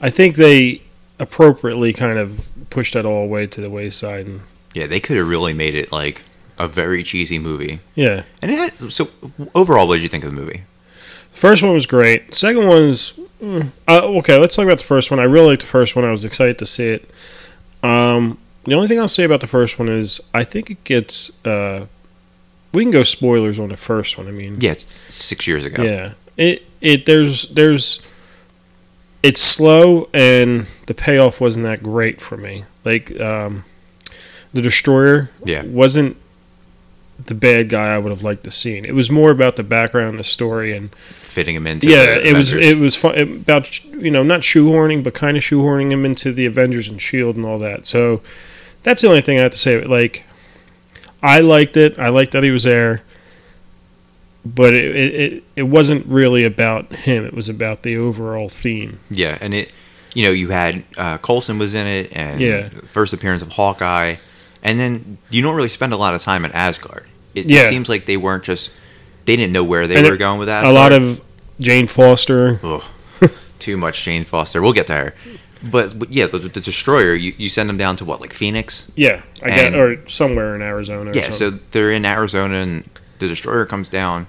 I 0.02 0.10
think 0.10 0.36
they 0.36 0.82
appropriately 1.20 1.94
kind 1.94 2.18
of 2.18 2.50
pushed 2.70 2.96
that 2.96 3.06
all 3.06 3.24
away 3.24 3.46
to 3.48 3.62
the 3.62 3.70
wayside. 3.70 4.26
And 4.26 4.42
Yeah, 4.74 4.88
they 4.88 5.00
could 5.00 5.18
have 5.18 5.28
really 5.28 5.54
made 5.54 5.76
it 5.76 5.92
like 5.92 6.24
a 6.58 6.68
very 6.68 7.04
cheesy 7.04 7.38
movie. 7.38 7.80
yeah, 7.96 8.24
And 8.42 8.52
it 8.52 8.58
had 8.58 8.92
so 8.92 9.10
overall, 9.54 9.88
what 9.88 9.96
did 9.96 10.04
you 10.04 10.10
think 10.10 10.24
of 10.24 10.34
the 10.34 10.40
movie? 10.42 10.64
First 11.42 11.64
one 11.64 11.74
was 11.74 11.86
great. 11.88 12.36
Second 12.36 12.68
one's 12.68 13.14
mm, 13.42 13.70
uh, 13.88 14.02
okay. 14.20 14.38
Let's 14.38 14.56
talk 14.56 14.66
about 14.66 14.78
the 14.78 14.84
first 14.84 15.10
one. 15.12 15.20
I 15.20 15.24
really 15.24 15.48
liked 15.48 15.62
the 15.62 15.68
first 15.68 15.96
one. 15.96 16.06
I 16.06 16.12
was 16.12 16.24
excited 16.24 16.58
to 16.60 16.66
see 16.66 16.90
it. 16.90 17.10
Um, 17.84 18.38
the 18.66 18.76
only 18.76 18.88
thing 18.88 19.00
I'll 19.00 19.08
say 19.08 19.24
about 19.24 19.42
the 19.42 19.48
first 19.48 19.80
one 19.80 19.90
is 19.90 20.22
I 20.34 20.44
think 20.44 20.70
it 20.70 20.84
gets. 20.84 21.44
Uh, 21.46 21.88
we 22.74 22.84
can 22.84 22.92
go 22.92 23.04
spoilers 23.04 23.58
on 23.60 23.70
the 23.70 23.78
first 23.78 24.18
one. 24.18 24.28
I 24.28 24.32
mean, 24.32 24.62
Yeah, 24.62 24.72
it's 24.74 25.04
six 25.10 25.48
years 25.48 25.64
ago. 25.66 25.82
Yeah. 25.84 26.14
It 26.38 26.64
it 26.80 27.06
there's 27.08 27.50
there's 27.50 28.02
it's 29.24 29.42
slow 29.42 30.10
and 30.14 30.68
the 30.88 30.94
payoff 30.94 31.42
wasn't 31.42 31.64
that 31.66 31.82
great 31.84 32.22
for 32.22 32.38
me. 32.38 32.66
Like 32.86 33.20
um 33.20 33.66
the 34.54 34.62
destroyer 34.62 35.30
Yeah. 35.44 35.64
wasn't 35.64 36.18
the 37.26 37.34
bad 37.36 37.70
guy 37.70 37.94
I 37.94 37.98
would 37.98 38.10
have 38.12 38.24
liked 38.24 38.44
to 38.46 38.52
seen. 38.52 38.86
It 38.86 38.94
was 38.96 39.10
more 39.10 39.32
about 39.32 39.56
the 39.56 39.64
background, 39.64 40.20
the 40.20 40.24
story, 40.24 40.76
and 40.76 40.94
fitting 41.22 41.56
him 41.56 41.68
into. 41.68 41.88
yeah, 41.88 42.16
it 42.16 42.36
was 42.36 42.54
it 42.54 42.78
was 42.78 42.96
fun, 42.96 43.18
about 43.18 43.84
you 43.86 44.12
know 44.12 44.24
not 44.24 44.42
shoehorning, 44.42 45.04
but 45.04 45.14
kind 45.14 45.38
of 45.38 45.44
shoehorning 45.44 45.92
him 45.92 46.06
into 46.06 46.32
the 46.32 46.46
Avengers 46.46 46.88
and 46.88 47.02
Shield 47.02 47.36
and 47.36 47.46
all 47.46 47.60
that. 47.60 47.86
So 47.86 48.22
that's 48.84 49.02
the 49.02 49.08
only 49.10 49.22
thing 49.22 49.40
I 49.40 49.44
have 49.44 49.52
to 49.52 49.58
say. 49.58 49.84
Like, 49.84 50.24
I 51.24 51.40
liked 51.42 51.78
it. 51.78 51.98
I 52.00 52.10
liked 52.10 52.32
that 52.32 52.44
he 52.44 52.52
was 52.52 52.64
there, 52.64 53.02
but 54.46 54.74
it 54.74 54.96
it, 54.96 55.16
it, 55.34 55.44
it 55.58 55.64
wasn't 55.64 56.06
really 56.06 56.44
about 56.44 56.92
him. 56.94 57.26
It 57.26 57.34
was 57.34 57.48
about 57.50 57.84
the 57.84 57.96
overall 57.98 58.50
theme. 58.50 59.00
yeah, 59.10 59.38
and 59.42 59.54
it, 59.54 59.72
you 60.14 60.24
know, 60.24 60.32
you 60.32 60.50
had 60.50 60.84
uh, 60.98 61.18
Coulson 61.20 61.60
was 61.60 61.74
in 61.74 61.86
it, 61.88 62.10
and 62.16 62.42
Yeah. 62.42 62.70
first 62.92 63.14
appearance 63.14 63.42
of 63.44 63.50
Hawkeye, 63.54 64.16
and 64.64 64.80
then 64.80 65.18
you 65.30 65.42
don't 65.42 65.56
really 65.56 65.70
spend 65.70 65.94
a 65.94 65.98
lot 65.98 66.14
of 66.16 66.22
time 66.22 66.44
at 66.44 66.54
Asgard. 66.54 67.06
It, 67.36 67.46
Yeah. 67.46 67.62
it 67.62 67.70
seems 67.70 67.90
like 67.90 68.06
they 68.06 68.18
weren't 68.18 68.44
just 68.44 68.72
they 69.26 69.36
didn't 69.36 69.54
know 69.54 69.64
where 69.64 69.88
they 69.88 69.96
And 69.96 70.08
were 70.08 70.16
it- 70.16 70.18
going 70.18 70.40
with 70.40 70.48
that. 70.48 70.64
A 70.64 70.68
Asgard. 70.68 70.74
lot 70.76 70.92
of 70.94 71.22
Jane 71.60 71.88
Foster. 71.88 72.60
Ugh, 72.64 72.84
too 73.60 73.78
much 73.78 74.04
Jane 74.04 74.26
Foster. 74.26 74.62
We'll 74.62 74.74
get 74.74 74.88
to 74.88 74.96
her, 74.96 75.16
but, 75.64 75.98
but 76.00 76.12
yeah, 76.12 76.26
the, 76.26 76.40
the 76.40 76.60
destroyer. 76.60 77.14
You, 77.14 77.34
you 77.38 77.48
send 77.50 77.70
them 77.70 77.78
down 77.78 77.96
to 77.98 78.06
what 78.06 78.20
like 78.20 78.34
Phoenix? 78.34 78.92
Yeah, 78.96 79.22
I 79.44 79.50
And- 79.50 79.74
got 79.76 79.80
or 79.82 80.10
somewhere 80.10 80.56
in 80.56 80.62
Arizona. 80.62 81.12
Yeah, 81.14 81.30
so 81.30 81.52
they're 81.72 81.92
in 81.92 82.06
Arizona, 82.06 82.56
and 82.56 82.90
the 83.20 83.28
destroyer 83.28 83.66
comes 83.66 83.88
down. 83.90 84.28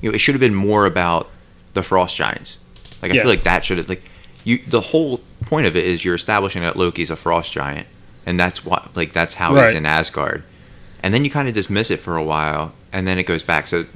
You 0.00 0.10
know, 0.10 0.14
it 0.14 0.18
should 0.18 0.34
have 0.34 0.40
been 0.40 0.54
more 0.54 0.86
about 0.86 1.28
the 1.74 1.82
frost 1.82 2.16
giants. 2.16 2.58
Like 3.02 3.12
I 3.12 3.16
Yeah. 3.16 3.22
feel 3.22 3.30
like 3.30 3.44
that 3.44 3.64
should 3.64 3.76
have 3.78 3.88
like 3.90 4.02
you. 4.44 4.60
The 4.66 4.80
whole 4.80 5.20
point 5.44 5.66
of 5.66 5.76
it 5.76 5.84
is 5.84 6.04
you're 6.04 6.14
establishing 6.14 6.62
that 6.62 6.76
Loki's 6.76 7.10
a 7.10 7.16
frost 7.16 7.52
giant, 7.52 7.86
and 8.24 8.40
that's 8.40 8.64
what 8.64 8.96
like 8.96 9.12
that's 9.12 9.34
how 9.34 9.54
Right. 9.54 9.66
he's 9.66 9.74
in 9.76 9.84
Asgard. 9.84 10.42
And 11.02 11.12
then 11.14 11.24
you 11.24 11.30
kind 11.30 11.48
of 11.48 11.54
dismiss 11.54 11.90
it 11.90 11.98
for 11.98 12.16
a 12.16 12.22
while, 12.24 12.72
and 12.92 13.06
then 13.06 13.18
it 13.18 13.24
goes 13.24 13.42
back. 13.42 13.66
So 13.66 13.86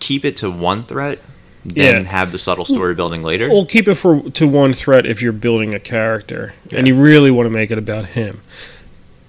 keep 0.00 0.24
it 0.24 0.36
to 0.38 0.50
one 0.50 0.84
threat, 0.84 1.20
then 1.64 2.04
Yeah. 2.04 2.10
have 2.10 2.32
the 2.32 2.38
subtle 2.38 2.64
story 2.64 2.94
building 2.94 3.22
later. 3.22 3.48
Well, 3.48 3.64
keep 3.64 3.86
it 3.88 3.94
for 3.94 4.20
to 4.30 4.46
one 4.48 4.72
threat 4.74 5.06
if 5.06 5.22
you're 5.22 5.32
building 5.32 5.74
a 5.74 5.80
character, 5.80 6.54
and 6.72 6.86
you 6.88 6.94
really 6.96 7.30
want 7.30 7.46
to 7.46 7.50
make 7.50 7.70
it 7.70 7.78
about 7.78 8.06
him. 8.06 8.40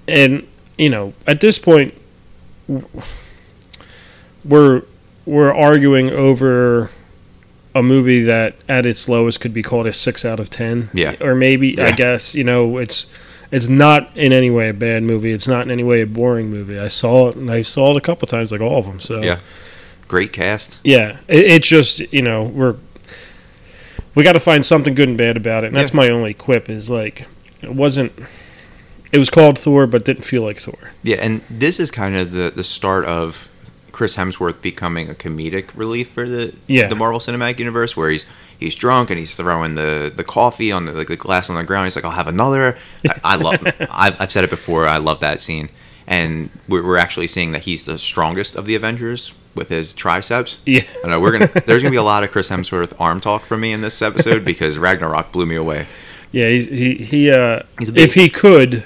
And 0.07 0.47
you 0.77 0.89
know, 0.89 1.13
at 1.25 1.39
this 1.41 1.57
point, 1.59 1.93
we're 4.43 4.83
we're 5.25 5.53
arguing 5.53 6.09
over 6.09 6.89
a 7.75 7.83
movie 7.83 8.23
that 8.23 8.55
at 8.67 8.85
its 8.85 9.07
lowest 9.09 9.39
could 9.39 9.53
be 9.53 9.61
called 9.61 9.85
a 9.87 9.93
six 9.93 10.23
out 10.25 10.39
of 10.39 10.49
ten. 10.49 10.89
Yeah. 10.93 11.15
or 11.21 11.35
maybe 11.35 11.79
I 11.79 11.91
guess 11.91 12.33
you 12.35 12.43
know 12.43 12.77
it's 12.77 13.13
it's 13.51 13.67
not 13.67 14.09
in 14.15 14.33
any 14.33 14.49
way 14.49 14.69
a 14.69 14.73
bad 14.73 15.03
movie. 15.03 15.31
It's 15.31 15.47
not 15.47 15.61
in 15.63 15.71
any 15.71 15.83
way 15.83 16.01
a 16.01 16.07
boring 16.07 16.49
movie. 16.49 16.79
I 16.79 16.87
saw 16.87 17.29
it 17.29 17.35
and 17.35 17.49
I 17.49 17.61
saw 17.61 17.91
it 17.91 17.97
a 17.97 18.01
couple 18.01 18.27
times, 18.27 18.51
like 18.51 18.61
all 18.61 18.79
of 18.79 18.85
them. 18.85 18.99
So 18.99 19.21
Yeah. 19.21 19.39
Great 20.07 20.31
cast. 20.31 20.79
yeah, 20.83 21.17
it, 21.27 21.45
it's 21.45 21.67
just 21.67 21.99
you 22.13 22.21
know 22.21 22.43
we're 22.43 22.77
we 24.15 24.23
got 24.23 24.33
to 24.33 24.39
find 24.39 24.65
something 24.65 24.95
good 24.95 25.09
and 25.09 25.17
bad 25.17 25.37
about 25.37 25.63
it, 25.63 25.67
and 25.67 25.75
that's 25.75 25.93
my 25.93 26.09
only 26.09 26.33
quip 26.33 26.69
is 26.69 26.89
like 26.89 27.27
it 27.61 27.73
wasn't. 27.73 28.13
It 29.11 29.19
was 29.19 29.29
called 29.29 29.57
Thor, 29.59 29.85
but 29.87 30.03
didn't 30.05 30.23
feel 30.23 30.41
like 30.43 30.59
Thor. 30.59 30.91
Yeah, 31.03 31.17
and 31.17 31.41
this 31.49 31.79
is 31.79 31.91
kind 31.91 32.15
of 32.15 32.31
the 32.31 32.51
the 32.55 32.63
start 32.63 33.05
of 33.05 33.46
Chris 33.97 34.15
Hemsworth 34.15 34.61
becoming 34.61 35.09
a 35.09 35.15
comedic 35.15 35.71
relief 35.73 36.09
for 36.11 36.29
the 36.29 36.53
Yeah. 36.67 36.87
the 36.87 36.95
Marvel 36.95 37.19
Cinematic 37.19 37.57
Universe, 37.57 37.97
where 37.97 38.11
he's 38.11 38.27
he's 38.59 38.75
drunk 38.75 39.09
and 39.09 39.17
he's 39.17 39.33
throwing 39.33 39.73
the, 39.73 40.13
the 40.15 40.23
coffee 40.23 40.71
on 40.71 40.85
the 40.85 40.91
like 40.93 41.07
the 41.07 41.15
glass 41.15 41.49
on 41.49 41.55
the 41.55 41.63
ground. 41.63 41.87
He's 41.87 41.95
like, 41.95 42.05
"I'll 42.05 42.11
have 42.11 42.27
another." 42.27 42.77
I, 43.09 43.19
I 43.23 43.35
love. 43.37 43.59
I've, 43.91 44.21
I've 44.21 44.31
said 44.31 44.43
it 44.43 44.51
before. 44.51 44.85
I 44.87 44.97
love 44.97 45.19
that 45.21 45.39
scene, 45.39 45.69
and 46.05 46.51
we're, 46.69 46.83
we're 46.85 46.97
actually 46.97 47.25
seeing 47.27 47.53
that 47.53 47.63
he's 47.63 47.85
the 47.85 47.97
strongest 47.97 48.55
of 48.55 48.67
the 48.67 48.75
Avengers 48.75 49.33
with 49.55 49.69
his 49.69 49.95
triceps. 49.95 50.61
Yeah. 50.67 50.83
I 51.03 51.07
know 51.07 51.19
we're 51.19 51.31
gonna. 51.31 51.49
There's 51.65 51.81
gonna 51.81 51.89
be 51.89 51.97
a 51.97 52.03
lot 52.03 52.23
of 52.23 52.29
Chris 52.29 52.49
Hemsworth 52.49 52.93
arm 52.99 53.19
talk 53.19 53.45
from 53.45 53.61
me 53.61 53.73
in 53.73 53.81
this 53.81 53.99
episode 54.03 54.45
because 54.53 54.77
Ragnarok 54.77 55.31
blew 55.31 55.47
me 55.47 55.55
away. 55.55 55.87
Yeah, 56.31 56.49
he's, 56.49 56.67
he 56.67 56.93
he. 56.97 57.31
Uh, 57.31 57.63
He's 57.79 57.89
if 57.89 58.13
he 58.13 58.29
could, 58.29 58.83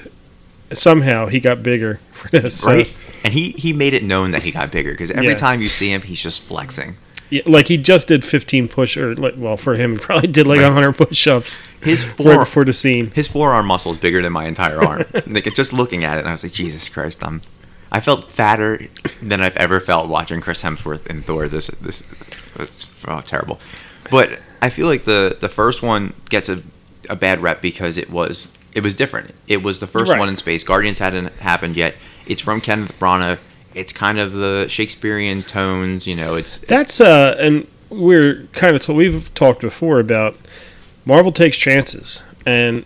somehow 0.73 1.27
he 1.27 1.39
got 1.41 1.63
bigger 1.63 1.99
for 2.13 2.29
this. 2.29 2.59
So, 2.61 2.69
Right. 2.71 2.95
And 3.23 3.33
he, 3.33 3.51
he 3.51 3.71
made 3.73 3.93
it 3.93 4.03
known 4.03 4.31
that 4.31 4.43
he 4.43 4.51
got 4.51 4.71
bigger 4.71 4.91
because 4.91 5.11
every 5.11 5.27
Yeah. 5.29 5.35
time 5.35 5.61
you 5.61 5.69
see 5.69 5.91
him, 5.93 6.01
he's 6.01 6.21
just 6.21 6.41
flexing. 6.41 6.95
yeah, 7.29 7.41
like 7.45 7.67
he 7.67 7.77
just 7.77 8.07
did 8.07 8.25
15 8.25 8.67
push 8.67 8.97
or 8.97 9.15
like, 9.15 9.35
well 9.37 9.55
for 9.57 9.75
him 9.75 9.93
he 9.93 9.97
probably 9.99 10.27
did 10.27 10.45
like 10.47 10.59
Right. 10.59 10.65
100 10.73 10.93
push-ups 10.93 11.57
His 11.81 12.05
right 12.05 12.15
forearm, 12.17 12.39
before 12.39 12.65
the 12.65 12.73
scene. 12.73 13.11
his 13.11 13.27
forearm 13.27 13.67
muscle 13.67 13.91
is 13.93 13.97
bigger 13.99 14.21
than 14.21 14.33
my 14.33 14.45
entire 14.45 14.83
arm. 14.83 15.05
like 15.27 15.53
just 15.55 15.71
looking 15.71 16.03
at 16.03 16.17
it, 16.17 16.25
I 16.25 16.31
was 16.31 16.43
like, 16.43 16.51
Jesus 16.53 16.89
Christ, 16.89 17.23
I'm. 17.23 17.41
I 17.93 17.99
felt 17.99 18.31
fatter 18.31 18.87
than 19.21 19.41
I've 19.41 19.57
ever 19.57 19.81
felt 19.81 20.07
watching 20.07 20.39
Chris 20.39 20.61
Hemsworth 20.61 21.07
in 21.07 21.21
Thor. 21.23 21.49
This 21.49 21.67
this 21.81 22.07
it's 22.57 22.87
oh, 23.05 23.19
terrible, 23.21 23.59
but 24.09 24.39
I 24.61 24.69
feel 24.69 24.87
like 24.87 25.03
the 25.03 25.35
the 25.39 25.49
first 25.49 25.83
one 25.83 26.13
gets 26.29 26.47
a 26.47 26.63
a 27.09 27.17
bad 27.17 27.41
rep 27.41 27.61
because 27.61 27.97
it 27.97 28.09
was 28.09 28.57
it 28.73 28.81
was 28.81 28.95
different. 28.95 29.35
It 29.49 29.61
was 29.61 29.79
the 29.79 29.87
first 29.87 30.09
Right. 30.09 30.19
one 30.19 30.29
in 30.29 30.37
space. 30.37 30.63
Guardians 30.63 30.99
hadn't 30.99 31.33
happened 31.39 31.75
yet. 31.75 31.95
It's 32.31 32.41
from 32.41 32.61
Kenneth 32.61 32.97
Branagh. 32.97 33.39
It's 33.73 33.91
kind 33.91 34.19
of 34.19 34.31
the 34.33 34.67
Shakespearean 34.69 35.43
tones. 35.43 36.07
You 36.07 36.15
know, 36.15 36.35
it's 36.35 36.59
That's 36.59 37.01
uh, 37.01 37.35
and 37.39 37.67
we're 37.89 38.47
kind 38.53 38.73
of 38.75 38.81
t- 38.81 38.93
we've 38.93 39.33
talked 39.33 39.59
before 39.61 39.99
about 39.99 40.37
Marvel 41.05 41.31
takes 41.33 41.57
chances, 41.57 42.23
and 42.45 42.85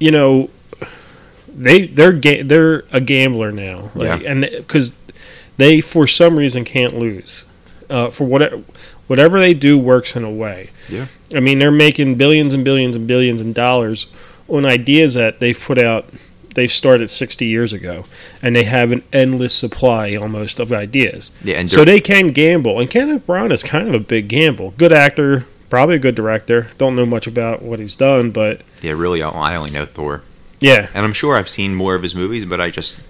you 0.00 0.10
know 0.10 0.50
they 1.48 1.86
they're 1.86 2.12
ga- 2.12 2.42
they're 2.42 2.84
a 2.90 3.00
gambler 3.00 3.52
now, 3.52 3.90
like, 3.94 4.22
Yeah. 4.22 4.30
and 4.30 4.40
because 4.50 4.94
they 5.56 5.80
for 5.80 6.06
some 6.06 6.36
reason 6.36 6.64
can't 6.64 6.98
lose. 6.98 7.44
Uh, 7.90 8.08
for 8.10 8.24
whatever 8.24 8.62
whatever 9.06 9.38
they 9.38 9.52
do 9.54 9.78
works 9.78 10.16
in 10.16 10.24
a 10.24 10.30
way. 10.30 10.70
yeah. 10.88 11.06
I 11.34 11.40
mean, 11.40 11.58
they're 11.58 11.70
making 11.70 12.14
billions 12.16 12.54
and 12.54 12.64
billions 12.64 12.96
and 12.96 13.06
billions 13.06 13.40
of 13.40 13.52
dollars 13.54 14.06
on 14.48 14.64
ideas 14.64 15.14
that 15.14 15.38
they've 15.38 15.58
put 15.60 15.78
out. 15.78 16.08
They've 16.54 16.70
started 16.72 17.10
60 17.10 17.44
years 17.46 17.72
ago, 17.72 18.04
and 18.40 18.54
they 18.54 18.64
have 18.64 18.92
an 18.92 19.02
endless 19.12 19.52
supply 19.52 20.14
almost 20.14 20.58
of 20.60 20.72
ideas. 20.72 21.30
Yeah, 21.42 21.56
and 21.56 21.70
so 21.70 21.84
they 21.84 22.00
can 22.00 22.28
gamble. 22.28 22.78
And 22.80 22.88
Kenneth 22.88 23.26
Branagh 23.26 23.52
is 23.52 23.62
kind 23.64 23.88
of 23.88 23.94
a 23.94 23.98
big 23.98 24.28
gamble. 24.28 24.70
Good 24.78 24.92
actor, 24.92 25.46
probably 25.68 25.96
a 25.96 25.98
good 25.98 26.14
director. 26.14 26.68
Don't 26.78 26.94
know 26.94 27.06
much 27.06 27.26
about 27.26 27.62
what 27.62 27.80
he's 27.80 27.96
done, 27.96 28.30
but 28.30 28.60
Yeah, 28.82 28.92
really, 28.92 29.20
I 29.22 29.56
only 29.56 29.72
know 29.72 29.84
Thor. 29.84 30.22
yeah, 30.60 30.88
and 30.94 31.04
I'm 31.04 31.12
sure 31.12 31.36
I've 31.36 31.48
seen 31.48 31.74
more 31.74 31.94
of 31.96 32.02
his 32.02 32.14
movies, 32.14 32.44
but 32.44 32.60
I 32.60 32.70
just 32.70 33.00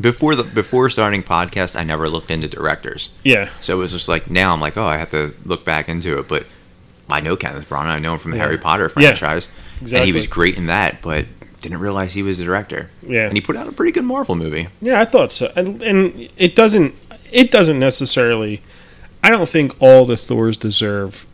before 0.00 0.34
the 0.34 0.42
before 0.42 0.88
starting 0.90 1.22
podcast, 1.22 1.78
I 1.78 1.84
never 1.84 2.08
looked 2.08 2.30
into 2.30 2.48
directors. 2.48 3.10
yeah, 3.22 3.50
So 3.60 3.74
it 3.76 3.78
was 3.78 3.92
just 3.92 4.08
like 4.08 4.28
now 4.30 4.52
I'm 4.52 4.60
like, 4.60 4.76
oh, 4.76 4.86
I 4.86 4.96
have 4.96 5.10
to 5.12 5.34
look 5.44 5.64
back 5.64 5.88
into 5.88 6.18
it. 6.18 6.26
But 6.28 6.46
I 7.10 7.20
know 7.20 7.36
Kenneth 7.36 7.68
Branagh. 7.68 7.86
I 7.86 7.98
know 7.98 8.14
him 8.14 8.18
from 8.18 8.30
the 8.32 8.38
Yeah. 8.38 8.44
Harry 8.44 8.58
Potter 8.58 8.84
Yeah, 8.96 9.08
franchise, 9.14 9.48
and 9.74 9.82
exactly. 9.82 10.06
he 10.06 10.12
was 10.12 10.26
great 10.26 10.56
in 10.56 10.66
that. 10.66 11.02
But 11.02 11.26
didn't 11.62 11.78
realize 11.78 12.14
he 12.14 12.22
was 12.22 12.38
the 12.38 12.44
director. 12.44 12.90
Yeah. 13.06 13.26
and 13.26 13.34
he 13.36 13.40
put 13.40 13.56
out 13.56 13.66
a 13.68 13.72
pretty 13.72 13.92
good 13.92 14.04
Marvel 14.04 14.34
movie. 14.34 14.68
Yeah, 14.80 15.00
I 15.00 15.04
thought 15.04 15.32
so. 15.32 15.50
And, 15.56 15.80
and 15.82 16.28
it 16.36 16.54
doesn't 16.54 16.94
it 17.30 17.50
doesn't 17.50 17.78
necessarily 17.78 18.60
I 19.22 19.30
don't 19.30 19.48
think 19.48 19.80
all 19.80 20.04
the 20.04 20.16
Thors 20.16 20.56
deserve 20.56 21.24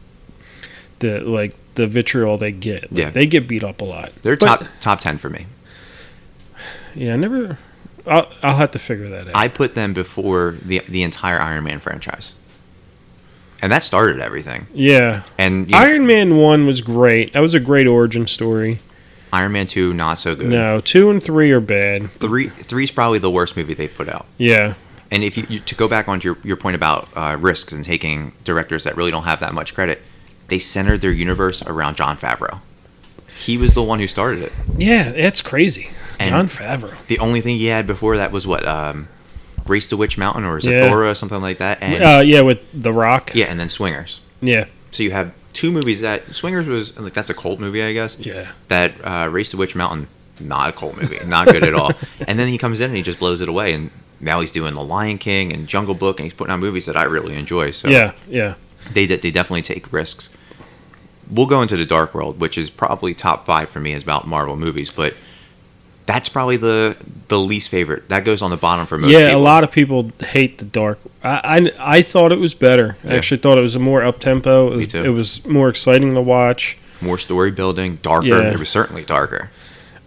the 1.01 1.21
like 1.21 1.55
the 1.75 1.87
vitriol 1.87 2.37
they 2.39 2.53
get. 2.53 2.91
Like, 2.93 2.99
Yeah. 2.99 3.11
They 3.11 3.27
get 3.27 3.49
beat 3.49 3.65
up 3.65 3.81
a 3.81 3.85
lot. 3.85 4.13
They're 4.23 4.37
But- 4.37 4.61
top 4.61 4.65
top 4.81 5.01
ten 5.01 5.19
for 5.19 5.31
me. 5.31 5.47
Yeah, 6.95 7.15
I 7.15 7.17
never 7.17 7.59
I'll, 8.07 8.31
I'll 8.43 8.57
have 8.57 8.71
to 8.73 8.79
figure 8.79 9.09
that 9.09 9.29
out. 9.29 9.37
I 9.37 9.49
put 9.49 9.75
them 9.75 9.93
before 9.93 10.57
the 10.65 10.83
the 10.89 11.03
entire 11.03 11.39
Iron 11.41 11.65
Man 11.65 11.79
franchise, 11.81 12.33
and 13.63 13.71
that 13.71 13.85
started 13.85 14.19
everything. 14.21 14.67
yeah. 14.73 15.23
And 15.37 15.67
you 15.67 15.73
know, 15.73 15.79
Iron 15.79 16.07
Man 16.07 16.37
1 16.39 16.67
was 16.67 16.81
great. 16.81 17.33
That 17.35 17.41
was 17.41 17.55
a 17.55 17.61
great 17.61 17.87
origin 17.87 18.27
story. 18.27 18.79
Iron 19.33 19.53
Man 19.53 19.67
two 19.67 19.93
not 19.95 20.19
so 20.19 20.35
good. 20.35 20.47
No, 20.49 20.81
2 20.81 21.11
and 21.11 21.23
3 21.23 21.51
are 21.53 21.61
bad. 21.61 22.11
Three 22.13 22.49
three's 22.49 22.91
probably 22.91 23.19
the 23.19 23.31
worst 23.31 23.57
movie 23.57 23.75
they 23.75 23.89
put 23.89 24.09
out. 24.09 24.27
Yeah. 24.39 24.75
And 25.11 25.25
if 25.25 25.37
you, 25.37 25.47
you 25.49 25.61
to 25.61 25.75
go 25.75 25.89
back 25.89 26.09
onto 26.09 26.29
your, 26.29 26.39
your 26.45 26.57
point 26.57 26.77
about 26.77 27.09
uh, 27.17 27.37
risks 27.41 27.73
and 27.73 27.85
taking 27.85 28.33
directors 28.45 28.85
that 28.85 28.97
really 28.97 29.11
don't 29.11 29.25
have 29.25 29.41
that 29.41 29.55
much 29.55 29.75
credit, 29.75 30.03
they 30.49 30.59
centered 30.59 31.01
their 31.01 31.13
universe 31.13 31.63
around 31.63 31.97
Jon 31.97 32.17
Favreau. 32.17 32.61
He 33.39 33.57
was 33.57 33.75
the 33.75 33.83
one 33.83 34.01
who 34.01 34.07
started 34.07 34.43
it. 34.43 34.53
Yeah, 34.77 35.09
it's 35.11 35.41
crazy. 35.43 35.91
And- 36.19 36.31
Jon 36.31 36.49
Favreau. 36.49 36.95
The 37.07 37.19
only 37.21 37.41
thing 37.41 37.57
he 37.59 37.67
had 37.67 37.87
before 37.87 38.17
that 38.17 38.33
was 38.33 38.47
what 38.47 38.67
um, 38.67 39.09
Race 39.67 39.87
to 39.89 39.97
Witch 39.97 40.19
Mountain 40.19 40.45
or 40.45 40.59
Yeah. 40.59 40.89
Zathura, 40.89 41.17
something 41.17 41.41
like 41.41 41.59
that. 41.59 41.81
And 41.83 42.03
Uh, 42.03 42.21
yeah, 42.25 42.41
with 42.43 42.61
The 42.75 42.93
Rock. 42.93 43.33
yeah, 43.35 43.47
and 43.47 43.59
then 43.61 43.69
Swingers. 43.69 44.21
Yeah. 44.41 44.65
So 44.91 45.03
you 45.03 45.11
have 45.13 45.33
two 45.59 45.73
movies 45.73 46.01
that 46.03 46.23
Swingers 46.37 46.69
was 46.69 46.97
like 47.01 47.15
that's 47.15 47.31
a 47.31 47.35
cult 47.35 47.59
movie, 47.59 47.83
I 47.83 47.93
guess. 47.93 48.17
Yeah. 48.17 48.53
That 48.69 48.93
uh, 49.05 49.29
Race 49.29 49.51
to 49.51 49.57
Witch 49.57 49.75
Mountain, 49.75 50.07
not 50.39 50.69
a 50.71 50.73
cult 50.73 50.97
movie, 50.97 51.19
not 51.27 51.49
good 51.49 51.65
at 51.65 51.75
all. 51.75 51.91
And 52.29 52.39
then 52.39 52.47
he 52.47 52.59
comes 52.59 52.79
in 52.79 52.91
and 52.91 52.97
he 52.97 53.03
just 53.03 53.19
blows 53.19 53.41
it 53.41 53.49
away. 53.49 53.73
And 53.73 53.91
now 54.21 54.41
he's 54.41 54.53
doing 54.53 54.75
The 54.75 54.83
Lion 54.85 55.19
King 55.19 55.53
and 55.53 55.67
Jungle 55.67 55.95
Book, 55.95 56.21
and 56.21 56.25
he's 56.25 56.33
putting 56.33 56.53
out 56.53 56.61
movies 56.61 56.87
that 56.87 56.97
I 56.97 57.03
really 57.05 57.35
enjoy. 57.35 57.73
So 57.73 57.89
Yeah, 57.89 58.13
yeah. 58.29 58.55
they 58.93 59.07
they 59.07 59.33
definitely 59.33 59.63
take 59.63 59.93
risks. 59.93 60.31
We'll 61.29 61.47
go 61.47 61.61
into 61.61 61.77
the 61.77 61.85
Dark 61.85 62.15
World, 62.15 62.41
which 62.41 62.57
is 62.57 62.71
probably 62.71 63.13
top 63.13 63.45
five 63.45 63.69
for 63.69 63.81
me 63.81 63.93
is 63.95 64.03
about 64.05 64.29
Marvel 64.29 64.57
movies, 64.57 64.91
but 64.91 65.15
that's 66.09 66.31
probably 66.31 66.57
the 66.57 66.97
the 67.29 67.39
least 67.39 67.69
favorite. 67.69 68.09
That 68.09 68.25
goes 68.25 68.41
on 68.41 68.51
the 68.51 68.57
bottom 68.57 68.87
for 68.87 68.97
most. 68.97 69.13
yeah, 69.13 69.27
people. 69.27 69.41
a 69.41 69.45
lot 69.45 69.63
of 69.63 69.71
people 69.71 70.11
hate 70.21 70.57
the 70.57 70.65
dark. 70.65 70.99
I 71.23 71.71
I, 71.79 71.97
I 71.99 72.03
thought 72.03 72.33
it 72.33 72.39
was 72.39 72.55
better. 72.55 72.97
I 73.05 73.15
actually 73.15 73.39
thought 73.39 73.59
it 73.59 73.61
was 73.61 73.75
a 73.75 73.79
more 73.79 74.03
up 74.03 74.19
tempo. 74.19 74.73
It 74.73 74.77
was, 74.77 74.87
too. 74.89 75.05
it 75.05 75.11
was 75.11 75.45
more 75.47 75.69
exciting 75.69 76.15
to 76.15 76.23
watch. 76.23 76.79
more 77.03 77.19
story 77.19 77.51
building, 77.51 77.97
darker. 77.97 78.27
Yeah. 78.27 78.51
It 78.51 78.59
was 78.59 78.71
certainly 78.71 79.05
darker. 79.05 79.51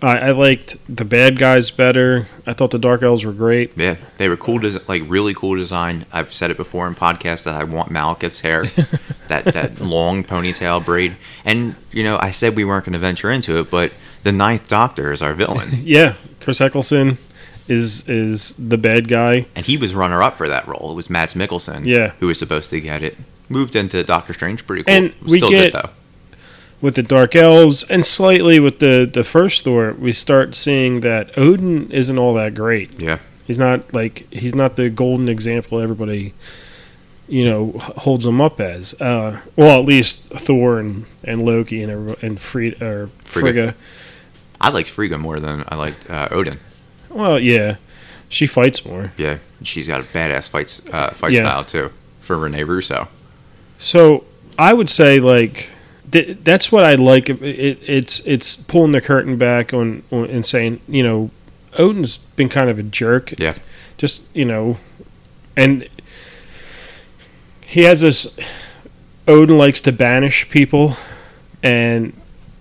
I, 0.01 0.17
I 0.17 0.31
liked 0.31 0.77
the 0.89 1.05
bad 1.05 1.37
guys 1.37 1.69
better. 1.69 2.25
I 2.47 2.53
thought 2.53 2.71
the 2.71 2.79
dark 2.79 3.03
elves 3.03 3.23
were 3.23 3.31
great. 3.31 3.73
Yeah, 3.75 3.97
they 4.17 4.27
were 4.27 4.37
cool, 4.37 4.57
des- 4.57 4.79
like 4.87 5.03
really 5.05 5.35
cool 5.35 5.55
design. 5.55 6.07
I've 6.11 6.33
said 6.33 6.49
it 6.49 6.57
before 6.57 6.87
in 6.87 6.95
podcasts 6.95 7.43
that 7.43 7.53
I 7.53 7.63
want 7.63 7.91
Malekith's 7.91 8.39
hair, 8.39 8.65
that 9.27 9.45
that 9.45 9.79
long 9.79 10.23
ponytail 10.23 10.83
braid. 10.83 11.15
And 11.45 11.75
you 11.91 12.03
know, 12.03 12.17
I 12.19 12.31
said 12.31 12.55
we 12.55 12.65
weren't 12.65 12.85
going 12.85 12.93
to 12.93 12.99
venture 12.99 13.29
into 13.29 13.59
it, 13.59 13.69
but 13.69 13.91
the 14.23 14.31
Ninth 14.31 14.67
Doctor 14.69 15.11
is 15.11 15.21
our 15.21 15.33
villain, 15.33 15.69
Yeah, 15.83 16.15
Chris 16.39 16.61
Eccleston 16.61 17.17
is 17.67 18.07
is 18.09 18.55
the 18.55 18.77
bad 18.77 19.07
guy. 19.07 19.45
and 19.55 19.65
he 19.65 19.77
was 19.77 19.93
runner 19.95 20.21
up 20.23 20.37
for 20.37 20.47
that 20.47 20.67
role. 20.67 20.91
It 20.91 20.95
was 20.95 21.09
Mads 21.09 21.33
Mikkelsen, 21.33 21.85
Yeah. 21.85 22.13
who 22.19 22.27
was 22.27 22.37
supposed 22.39 22.69
to 22.71 22.79
get 22.81 23.01
it. 23.03 23.17
Moved 23.49 23.75
into 23.75 24.03
Doctor 24.03 24.33
Strange, 24.33 24.65
pretty 24.65 24.83
cool. 24.83 24.93
And 24.93 25.13
we 25.23 25.37
Still 25.37 25.49
get- 25.49 25.71
good 25.73 25.81
though. 25.81 25.89
with 26.81 26.95
the 26.95 27.03
Dark 27.03 27.35
Elves, 27.35 27.83
and 27.89 28.05
slightly 28.05 28.59
with 28.59 28.79
the 28.79 29.09
the 29.11 29.23
first 29.23 29.63
Thor, 29.63 29.93
we 29.99 30.11
start 30.13 30.55
seeing 30.55 31.01
that 31.01 31.37
Odin 31.37 31.89
isn't 31.91 32.17
all 32.17 32.33
that 32.35 32.55
great. 32.55 32.99
Yeah, 32.99 33.19
He's 33.45 33.59
not 33.59 33.93
like 33.93 34.25
he's 34.33 34.55
not 34.55 34.75
the 34.77 34.89
golden 34.89 35.29
example 35.29 35.79
everybody, 35.79 36.33
you 37.27 37.45
know, 37.45 37.73
holds 37.77 38.25
him 38.25 38.41
up 38.41 38.59
as. 38.59 38.93
Uh, 38.99 39.41
well, 39.55 39.79
at 39.79 39.85
least 39.85 40.29
Thor 40.29 40.79
and, 40.79 41.05
and 41.23 41.43
Loki 41.45 41.83
and 41.83 42.15
and 42.23 42.39
Frigga, 42.39 42.83
or 42.85 43.09
Frigga. 43.25 43.51
Frigga. 43.51 43.75
I 44.61 44.69
liked 44.69 44.89
Frigga 44.89 45.17
more 45.17 45.39
than 45.39 45.63
I 45.67 45.75
liked 45.75 46.09
uh, 46.09 46.27
Odin. 46.31 46.59
Well, 47.09 47.39
yeah, 47.39 47.75
she 48.29 48.47
fights 48.47 48.85
more. 48.85 49.11
Yeah, 49.17 49.39
she's 49.63 49.87
got 49.87 50.01
a 50.01 50.03
badass 50.05 50.47
fight 50.49 50.79
uh, 50.91 51.11
fight 51.11 51.33
Yeah. 51.33 51.41
style 51.41 51.65
too 51.65 51.91
for 52.19 52.37
Rene 52.37 52.63
Russo. 52.63 53.07
So 53.77 54.23
I 54.57 54.73
would 54.73 54.89
say 54.89 55.19
like 55.19 55.69
th- 56.11 56.37
that's 56.43 56.71
what 56.71 56.83
I 56.83 56.95
like. 56.95 57.29
It, 57.29 57.41
it, 57.41 57.79
it's 57.85 58.19
it's 58.27 58.55
pulling 58.55 58.91
the 58.93 59.01
curtain 59.01 59.37
back 59.37 59.73
on, 59.73 60.03
on 60.11 60.25
and 60.29 60.45
saying 60.45 60.79
you 60.87 61.03
know 61.03 61.31
Odin's 61.77 62.17
been 62.17 62.49
kind 62.49 62.69
of 62.69 62.77
a 62.79 62.83
jerk. 62.83 63.33
Yeah. 63.39 63.55
Just 63.97 64.23
you 64.35 64.45
know, 64.45 64.77
and 65.57 65.87
he 67.65 67.81
has 67.83 68.01
this. 68.01 68.39
Odin 69.27 69.57
likes 69.57 69.81
to 69.81 69.91
banish 69.91 70.49
people, 70.49 70.95
and 71.61 72.13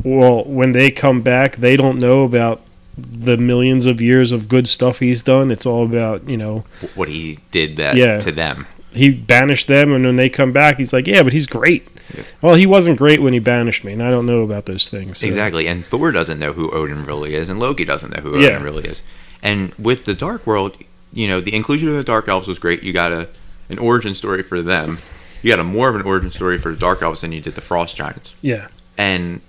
well, 0.05 0.45
when 0.45 0.73
they 0.73 0.91
come 0.91 1.23
back, 1.23 1.57
they 1.57 1.77
don't 1.77 1.99
know 1.99 2.25
about 2.25 2.61
the 2.99 3.37
millions 3.37 3.87
of 3.87 4.01
years 4.01 4.31
of 4.33 4.49
good 4.49 4.69
stuff 4.69 4.99
he's 4.99 5.23
done. 5.23 5.51
It's 5.51 5.65
all 5.67 5.85
about 5.85 6.29
you 6.29 6.37
know 6.37 6.65
what 6.95 7.09
he 7.09 7.39
did 7.51 7.77
that 7.77 7.97
Yeah. 7.97 8.19
to 8.21 8.33
them. 8.33 8.67
he 8.93 9.09
banished 9.09 9.69
them, 9.69 9.93
and 9.93 10.05
when 10.05 10.17
they 10.17 10.29
come 10.29 10.51
back, 10.53 10.77
he's 10.79 10.93
like, 10.93 11.07
yeah, 11.07 11.23
but 11.23 11.33
he's 11.33 11.47
great. 11.47 11.87
Yeah. 12.13 12.25
Well, 12.43 12.55
he 12.57 12.67
wasn't 12.67 12.99
great 12.99 13.23
when 13.23 13.33
he 13.33 13.39
banished 13.39 13.85
me, 13.85 13.93
and 13.93 14.03
I 14.03 14.11
don't 14.11 14.27
know 14.27 14.41
about 14.43 14.67
those 14.67 14.89
things. 14.89 15.19
so- 15.21 15.29
Exactly. 15.29 15.69
And 15.69 15.87
Thor 15.87 16.11
doesn't 16.11 16.41
know 16.41 16.53
who 16.55 16.69
Odin 16.73 17.05
really 17.05 17.37
is, 17.37 17.49
and 17.49 17.61
Loki 17.61 17.85
doesn't 17.85 18.13
know 18.17 18.21
who 18.21 18.41
Yeah. 18.41 18.49
Odin 18.49 18.65
really 18.65 18.89
is. 18.89 19.05
And 19.45 19.73
with 19.79 20.07
the 20.07 20.15
Dark 20.15 20.45
World, 20.45 20.77
you 21.13 21.29
know, 21.29 21.41
the 21.41 21.55
inclusion 21.55 21.89
of 21.89 21.95
the 21.95 22.03
Dark 22.03 22.27
Elves 22.29 22.49
was 22.49 22.59
great. 22.59 22.83
You 22.83 22.93
got 22.93 23.13
a 23.13 23.29
an 23.69 23.79
origin 23.79 24.13
story 24.17 24.43
for 24.43 24.61
them. 24.61 24.99
You 25.41 25.51
got 25.51 25.61
a 25.61 25.65
more 25.65 25.89
of 25.89 25.95
an 25.95 26.03
origin 26.03 26.33
story 26.33 26.59
for 26.59 26.73
the 26.73 26.77
Dark 26.77 27.01
Elves 27.01 27.21
than 27.21 27.31
you 27.31 27.41
did 27.41 27.55
the 27.55 27.61
Frost 27.61 27.97
Giants. 27.97 28.35
Yeah, 28.43 28.67
And 28.99 29.41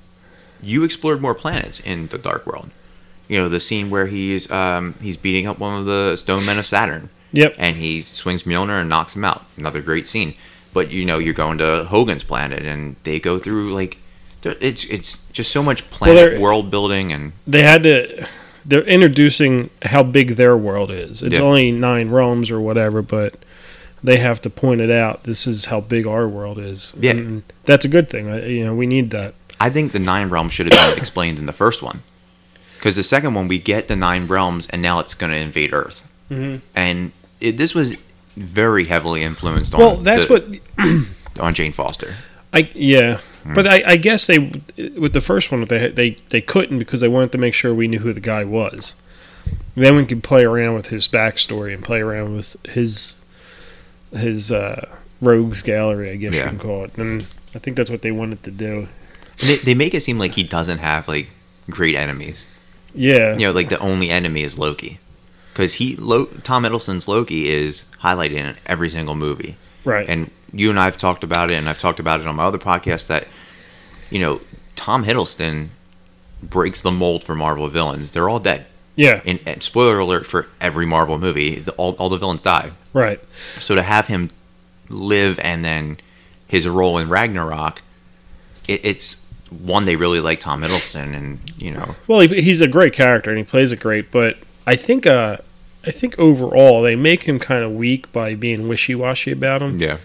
you 0.61 0.83
explored 0.83 1.21
more 1.21 1.33
planets 1.35 1.79
in 1.79 2.07
the 2.07 2.17
Dark 2.17 2.45
World. 2.45 2.69
You 3.27 3.37
know, 3.37 3.49
the 3.49 3.59
scene 3.59 3.89
where 3.89 4.07
he's 4.07 4.49
um, 4.51 4.95
he's 5.01 5.17
beating 5.17 5.47
up 5.47 5.57
one 5.59 5.79
of 5.79 5.85
the 5.85 6.15
Stone 6.17 6.45
Men 6.45 6.59
of 6.59 6.65
Saturn. 6.65 7.09
Yep. 7.33 7.55
And 7.57 7.77
he 7.77 8.01
swings 8.01 8.43
Mjolnir 8.43 8.81
and 8.81 8.89
knocks 8.89 9.15
him 9.15 9.23
out. 9.23 9.45
Another 9.55 9.81
great 9.81 10.07
scene. 10.07 10.33
But 10.73 10.91
you 10.91 11.05
know, 11.05 11.17
you're 11.17 11.33
going 11.33 11.57
to 11.59 11.87
Hogun's 11.89 12.23
planet, 12.23 12.65
and 12.65 12.97
they 13.03 13.19
go 13.19 13.39
through 13.39 13.73
like 13.73 13.97
it's 14.43 14.85
it's 14.85 15.23
just 15.31 15.51
so 15.51 15.61
much 15.63 15.89
planet 15.89 16.15
they're- 16.31 16.39
world 16.39 16.69
building 16.71 17.11
and 17.13 17.31
they 17.47 17.63
had 17.63 17.83
to. 17.83 18.27
They're 18.65 18.83
introducing 18.83 19.71
how 19.81 20.03
big 20.03 20.35
their 20.35 20.55
world 20.55 20.91
is. 20.91 21.23
It's 21.23 21.35
Yeah. 21.39 21.41
only 21.41 21.71
nine 21.71 22.09
realms 22.09 22.51
or 22.51 22.61
whatever, 22.61 23.01
but 23.01 23.35
they 24.03 24.17
have 24.17 24.39
to 24.41 24.49
point 24.51 24.81
it 24.81 24.91
out. 24.91 25.23
This 25.23 25.47
is 25.47 25.65
how 25.65 25.79
big 25.81 26.05
our 26.05 26.27
world 26.27 26.59
is. 26.59 26.93
Yeah. 26.99 27.11
and 27.11 27.43
that's 27.65 27.85
a 27.85 27.87
good 27.87 28.07
thing. 28.09 28.27
You 28.47 28.65
know, 28.65 28.75
we 28.75 28.85
need 28.85 29.09
that. 29.11 29.33
I 29.65 29.69
think 29.69 29.91
the 29.91 29.99
nine 29.99 30.29
realms 30.29 30.53
should 30.53 30.71
have 30.71 30.89
been 30.89 30.97
explained 31.03 31.39
in 31.39 31.45
the 31.45 31.53
first 31.53 31.81
one, 31.83 32.01
because 32.77 32.95
the 32.95 33.03
second 33.03 33.33
one 33.33 33.47
we 33.47 33.59
get 33.59 33.87
the 33.87 33.95
nine 33.95 34.27
realms, 34.27 34.67
and 34.69 34.81
now 34.81 34.99
it's 34.99 35.13
going 35.13 35.31
to 35.31 35.37
invade 35.37 35.73
Earth, 35.73 36.07
Mhm. 36.29 36.61
and 36.75 37.11
it, 37.39 37.57
this 37.57 37.73
was 37.75 37.95
very 38.35 38.85
heavily 38.85 39.23
influenced 39.23 39.73
on. 39.75 39.79
Well, 39.79 39.97
that's 39.97 40.25
the- 40.27 40.33
what 40.77 41.39
on 41.39 41.53
Jane 41.53 41.71
Foster. 41.73 42.15
I 42.53 42.69
yeah, 42.73 43.19
Hmm. 43.43 43.53
but 43.53 43.65
I, 43.67 43.83
I 43.93 43.95
guess 43.97 44.27
they 44.27 44.37
with 44.97 45.13
the 45.13 45.21
first 45.21 45.51
one 45.51 45.63
they 45.65 45.89
they 45.89 46.17
they 46.29 46.41
couldn't 46.41 46.79
because 46.79 46.99
they 47.01 47.07
wanted 47.07 47.31
to 47.33 47.37
make 47.37 47.53
sure 47.53 47.73
we 47.73 47.87
knew 47.87 47.99
who 47.99 48.13
the 48.13 48.19
guy 48.19 48.43
was. 48.43 48.95
Then 49.75 49.95
we 49.95 50.05
could 50.05 50.21
play 50.23 50.43
around 50.43 50.75
with 50.75 50.87
his 50.87 51.07
backstory 51.07 51.73
and 51.73 51.83
play 51.83 52.01
around 52.01 52.35
with 52.35 52.55
his 52.67 53.15
his 54.15 54.51
uh, 54.51 54.87
rogues 55.21 55.61
gallery, 55.61 56.11
I 56.11 56.15
guess 56.17 56.33
Yeah. 56.35 56.43
you 56.43 56.49
can 56.49 56.59
call 56.59 56.83
it. 56.85 56.97
And 56.97 57.25
I 57.55 57.59
think 57.59 57.77
that's 57.77 57.89
what 57.89 58.01
they 58.01 58.11
wanted 58.11 58.43
to 58.43 58.51
do. 58.51 58.87
They, 59.41 59.55
they 59.57 59.73
make 59.73 59.93
it 59.93 60.01
seem 60.01 60.17
like 60.19 60.33
he 60.35 60.43
doesn't 60.43 60.77
have 60.79 61.07
like 61.07 61.27
great 61.69 61.95
enemies. 61.95 62.45
Yeah, 62.93 63.33
You 63.37 63.47
know, 63.47 63.51
like 63.51 63.69
the 63.69 63.79
only 63.79 64.09
enemy 64.09 64.43
is 64.43 64.57
Loki, 64.59 64.99
because 65.53 65.75
he 65.75 65.95
Lo, 65.95 66.25
Tom 66.43 66.63
Hiddleston's 66.63 67.07
Loki 67.07 67.49
is 67.49 67.85
highlighted 68.01 68.33
in 68.33 68.55
every 68.65 68.89
single 68.89 69.15
movie. 69.15 69.55
right. 69.85 70.07
And 70.09 70.29
you 70.53 70.69
and 70.69 70.77
I 70.77 70.83
have 70.85 70.97
talked 70.97 71.23
about 71.23 71.49
it, 71.49 71.53
and 71.55 71.69
I've 71.69 71.79
talked 71.79 71.99
about 72.01 72.19
it 72.19 72.27
on 72.27 72.35
my 72.35 72.43
other 72.43 72.57
podcast 72.57 73.07
that, 73.07 73.27
you 74.09 74.19
know, 74.19 74.41
Tom 74.75 75.05
Hiddleston 75.05 75.69
breaks 76.43 76.81
the 76.81 76.91
mold 76.91 77.23
for 77.23 77.35
Marvel 77.35 77.69
villains. 77.69 78.11
They're 78.11 78.27
all 78.27 78.39
dead. 78.41 78.65
yeah, 78.97 79.21
And, 79.25 79.39
and 79.45 79.63
spoiler 79.63 79.99
alert 79.99 80.25
for 80.25 80.47
every 80.59 80.85
Marvel 80.85 81.17
movie, 81.17 81.59
the, 81.59 81.71
all, 81.73 81.93
all 81.93 82.09
the 82.09 82.17
villains 82.17 82.41
die. 82.41 82.71
right. 82.91 83.21
So 83.59 83.75
to 83.75 83.81
have 83.83 84.07
him 84.07 84.29
live 84.89 85.39
and 85.39 85.63
then 85.63 85.97
his 86.47 86.67
role 86.67 86.97
in 86.97 87.07
Ragnarok, 87.07 87.81
it, 88.67 88.81
it's 88.83 89.20
one 89.51 89.85
they 89.85 89.95
really 89.95 90.19
like 90.19 90.39
Tom 90.39 90.61
Hiddleston, 90.61 91.15
and 91.15 91.39
you 91.57 91.71
know, 91.71 91.95
Well, 92.07 92.21
he, 92.21 92.41
he's 92.41 92.61
a 92.61 92.67
great 92.67 92.93
character 92.93 93.29
and 93.29 93.37
he 93.37 93.43
plays 93.45 93.71
it 93.71 93.79
great, 93.79 94.11
but 94.11 94.37
I 94.65 94.75
think 94.75 95.05
uh, 95.05 95.37
I 95.85 95.91
think 95.91 96.17
overall 96.17 96.81
they 96.81 96.95
make 96.95 97.23
him 97.23 97.37
kind 97.39 97.63
of 97.63 97.71
weak 97.73 98.11
by 98.11 98.35
being 98.35 98.67
wishy 98.67 98.95
washy 98.95 99.31
about 99.31 99.61
him. 99.61 99.79
yeah, 99.79 99.97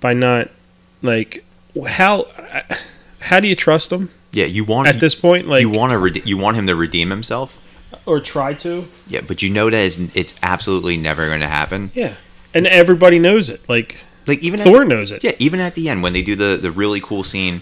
by 0.00 0.12
not 0.14 0.48
like 1.02 1.44
how 1.88 2.26
how 3.20 3.38
do 3.40 3.48
you 3.48 3.54
trust 3.56 3.92
him 3.92 4.08
yeah. 4.32 4.44
You 4.46 4.64
want 4.64 4.88
at 4.88 5.00
this 5.00 5.14
point 5.14 5.46
like 5.48 5.60
you 5.62 5.70
want 5.70 5.92
to 5.92 5.98
rede- 5.98 6.26
you 6.26 6.36
want 6.36 6.56
him 6.56 6.66
to 6.66 6.74
redeem 6.74 7.10
himself. 7.10 7.58
or 8.06 8.18
try 8.20 8.54
to 8.54 8.88
Yeah, 9.08 9.20
but 9.22 9.42
you 9.42 9.50
know 9.50 9.68
that 9.70 9.76
it's, 9.84 9.98
it's 10.14 10.34
absolutely 10.42 10.96
never 10.96 11.26
going 11.26 11.40
to 11.40 11.48
happen. 11.48 11.90
yeah 11.94 12.14
and 12.54 12.66
everybody 12.66 13.18
knows 13.18 13.50
it 13.50 13.66
like 13.68 13.98
Like 14.26 14.42
even 14.42 14.60
at 14.60 14.64
thor 14.64 14.84
knows 14.84 15.10
it 15.10 15.22
Yeah, 15.24 15.32
even 15.38 15.60
at 15.60 15.74
the 15.74 15.88
end 15.88 16.02
when 16.02 16.12
they 16.14 16.22
do 16.22 16.34
the 16.34 16.56
the 16.56 16.70
really 16.70 17.00
cool 17.00 17.22
scene, 17.22 17.60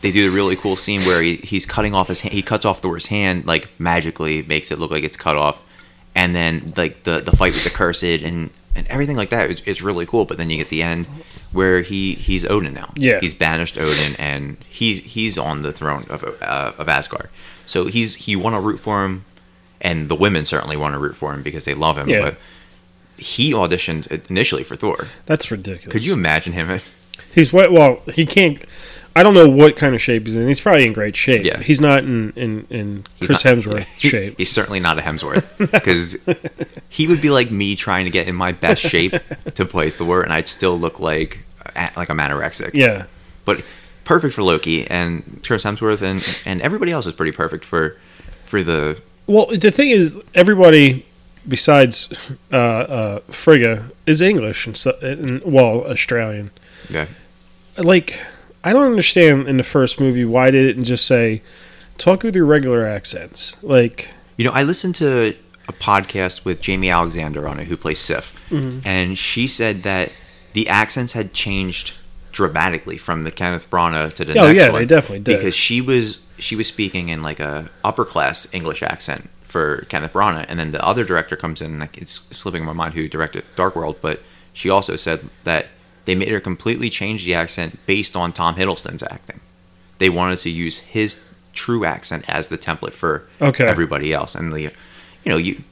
they 0.00 0.12
do 0.12 0.28
the 0.28 0.34
really 0.34 0.56
cool 0.56 0.76
scene 0.76 1.02
where 1.02 1.22
he, 1.22 1.36
he's 1.36 1.66
cutting 1.66 1.94
off 1.94 2.08
his 2.08 2.20
hand. 2.20 2.34
He 2.34 2.42
cuts 2.42 2.64
off 2.64 2.80
Thor's 2.80 3.06
hand, 3.06 3.46
like 3.46 3.68
magically 3.78 4.42
makes 4.42 4.70
it 4.70 4.78
look 4.78 4.90
like 4.90 5.04
it's 5.04 5.16
cut 5.16 5.36
off, 5.36 5.62
and 6.14 6.34
then 6.34 6.72
like 6.76 7.04
the 7.04 7.20
the 7.20 7.34
fight 7.36 7.52
with 7.54 7.64
the 7.64 7.70
cursed 7.70 8.04
and 8.04 8.50
and 8.74 8.86
everything 8.88 9.16
like 9.16 9.30
that. 9.30 9.50
It's, 9.50 9.62
it's 9.64 9.82
really 9.82 10.06
cool. 10.06 10.24
But 10.24 10.36
then 10.36 10.50
you 10.50 10.58
get 10.58 10.68
the 10.68 10.82
end 10.82 11.06
where 11.52 11.80
he 11.80 12.14
he's 12.14 12.44
Odin 12.44 12.74
now. 12.74 12.92
Yeah. 12.96 13.20
he's 13.20 13.34
banished 13.34 13.78
Odin, 13.78 14.14
and 14.18 14.58
he's 14.68 15.00
he's 15.00 15.38
on 15.38 15.62
the 15.62 15.72
throne 15.72 16.04
of 16.10 16.22
uh, 16.42 16.72
of 16.76 16.88
Asgard. 16.88 17.30
So 17.64 17.86
he's 17.86 18.28
you 18.28 18.38
want 18.38 18.54
to 18.54 18.60
root 18.60 18.78
for 18.78 19.04
him, 19.04 19.24
and 19.80 20.08
the 20.08 20.14
women 20.14 20.44
certainly 20.44 20.76
want 20.76 20.94
to 20.94 20.98
root 20.98 21.16
for 21.16 21.32
him 21.32 21.42
because 21.42 21.64
they 21.64 21.74
love 21.74 21.96
him. 21.98 22.08
Yeah. 22.08 22.20
But 22.20 22.36
he 23.16 23.52
auditioned 23.52 24.28
initially 24.28 24.62
for 24.62 24.76
Thor. 24.76 25.06
that's 25.24 25.50
ridiculous 25.50 25.90
Could 25.90 26.04
you 26.04 26.12
imagine 26.12 26.52
him 26.52 26.70
as 26.70 26.90
he's 27.34 27.50
well 27.50 28.02
he 28.12 28.26
can't 28.26 28.62
i 29.16 29.22
don't 29.24 29.34
know 29.34 29.48
what 29.48 29.76
kind 29.76 29.94
of 29.94 30.00
shape 30.00 30.26
he's 30.26 30.36
in 30.36 30.46
he's 30.46 30.60
probably 30.60 30.86
in 30.86 30.92
great 30.92 31.16
shape 31.16 31.44
Yeah. 31.44 31.58
he's 31.58 31.80
not 31.80 32.04
in 32.04 32.32
in, 32.36 32.66
in 32.70 33.04
he's 33.18 33.26
chris 33.26 33.44
not- 33.44 33.56
hemsworth 33.56 33.84
he- 33.98 34.08
shape 34.08 34.34
He's 34.38 34.50
certainly 34.50 34.78
not 34.78 34.98
a 34.98 35.02
Hemsworth 35.02 35.46
because 35.72 36.16
he 36.88 37.06
would 37.08 37.20
be 37.20 37.30
like 37.30 37.50
me 37.50 37.74
trying 37.76 38.04
to 38.04 38.10
get 38.10 38.28
in 38.28 38.34
my 38.36 38.52
best 38.52 38.80
shape 38.82 39.14
to 39.54 39.64
play 39.64 39.90
Thor, 39.90 40.22
and 40.22 40.32
I'd 40.32 40.46
still 40.48 40.78
look 40.78 41.00
like 41.00 41.38
like 41.74 42.08
I'm 42.10 42.18
anorexic. 42.18 42.70
yeah 42.74 43.06
But 43.44 43.64
perfect 44.04 44.34
for 44.34 44.42
Loki 44.44 44.86
and 44.88 45.40
Chris 45.44 45.64
Hemsworth 45.64 46.02
and 46.02 46.20
and 46.44 46.62
everybody 46.62 46.92
else 46.92 47.06
is 47.06 47.12
pretty 47.14 47.32
perfect 47.32 47.64
for 47.64 47.96
for 48.44 48.62
the 48.62 49.00
well 49.26 49.46
the 49.46 49.70
thing 49.72 49.90
is 49.90 50.14
everybody 50.34 51.04
besides 51.48 52.12
uh 52.52 52.56
uh 52.56 53.18
frigga 53.30 53.90
is 54.06 54.20
english 54.20 54.66
and, 54.66 54.76
so, 54.76 54.92
and 55.00 55.42
well 55.44 55.84
australian 55.86 56.50
yeah. 56.90 57.06
like 57.78 58.20
I 58.66 58.72
don't 58.72 58.86
understand 58.86 59.48
in 59.48 59.56
the 59.58 59.62
first 59.62 60.00
movie 60.00 60.24
why 60.24 60.50
they 60.50 60.62
didn't 60.62 60.84
just 60.84 61.06
say 61.06 61.40
talk 61.98 62.22
with 62.24 62.34
your 62.34 62.46
regular 62.46 62.84
accents. 62.84 63.56
Like 63.62 64.08
You 64.36 64.44
know, 64.44 64.50
I 64.52 64.64
listened 64.64 64.96
to 64.96 65.34
a 65.68 65.72
podcast 65.72 66.44
with 66.44 66.60
Jaimie 66.62 66.92
Alexander 66.92 67.48
on 67.48 67.58
it, 67.60 67.68
who 67.68 67.76
plays 67.76 67.98
Sif, 68.00 68.34
mm-hmm. 68.50 68.80
and 68.86 69.16
she 69.16 69.46
said 69.46 69.82
that 69.84 70.10
the 70.52 70.68
accents 70.68 71.12
had 71.12 71.32
changed 71.32 71.94
dramatically 72.32 72.98
from 72.98 73.22
the 73.22 73.30
Kenneth 73.30 73.70
Branagh 73.70 74.12
to 74.14 74.24
the 74.24 74.38
Oh, 74.38 74.46
next 74.46 74.56
yeah, 74.58 74.70
one. 74.70 74.82
they 74.82 74.86
definitely 74.86 75.20
did. 75.20 75.36
because 75.38 75.54
she 75.54 75.80
was 75.80 76.26
she 76.38 76.54
was 76.56 76.66
speaking 76.66 77.08
in 77.08 77.22
like 77.22 77.40
a 77.40 77.70
upper 77.84 78.04
class 78.04 78.46
English 78.52 78.82
accent 78.82 79.30
for 79.42 79.86
Kenneth 79.88 80.12
Branagh, 80.12 80.44
and 80.48 80.58
then 80.58 80.72
the 80.72 80.84
other 80.84 81.04
director 81.04 81.36
comes 81.36 81.60
in, 81.62 81.78
like 81.78 81.96
it's 81.98 82.20
slipping 82.36 82.64
my 82.64 82.72
mind 82.72 82.94
who 82.94 83.08
directed 83.08 83.44
Dark 83.54 83.74
World, 83.76 83.96
but 84.00 84.20
she 84.52 84.68
also 84.70 84.96
said 84.96 85.20
that 85.44 85.66
they 86.06 86.14
made 86.14 86.28
her 86.28 86.40
completely 86.40 86.88
change 86.90 87.24
the 87.24 87.34
accent 87.34 87.78
based 87.86 88.16
on 88.16 88.32
Tom 88.32 88.54
Hiddleston's 88.56 89.02
acting. 89.02 89.40
They 89.98 90.08
wanted 90.08 90.38
to 90.40 90.50
use 90.50 90.78
his 90.78 91.22
true 91.52 91.84
accent 91.84 92.24
as 92.28 92.48
the 92.48 92.56
template 92.58 92.92
for 92.94 93.28
Okay. 93.40 93.66
everybody 93.66 94.12
else, 94.12 94.34
and 94.34 94.52
the, 94.52 94.60
you 94.62 94.70
know, 95.26 95.36
you 95.36 95.62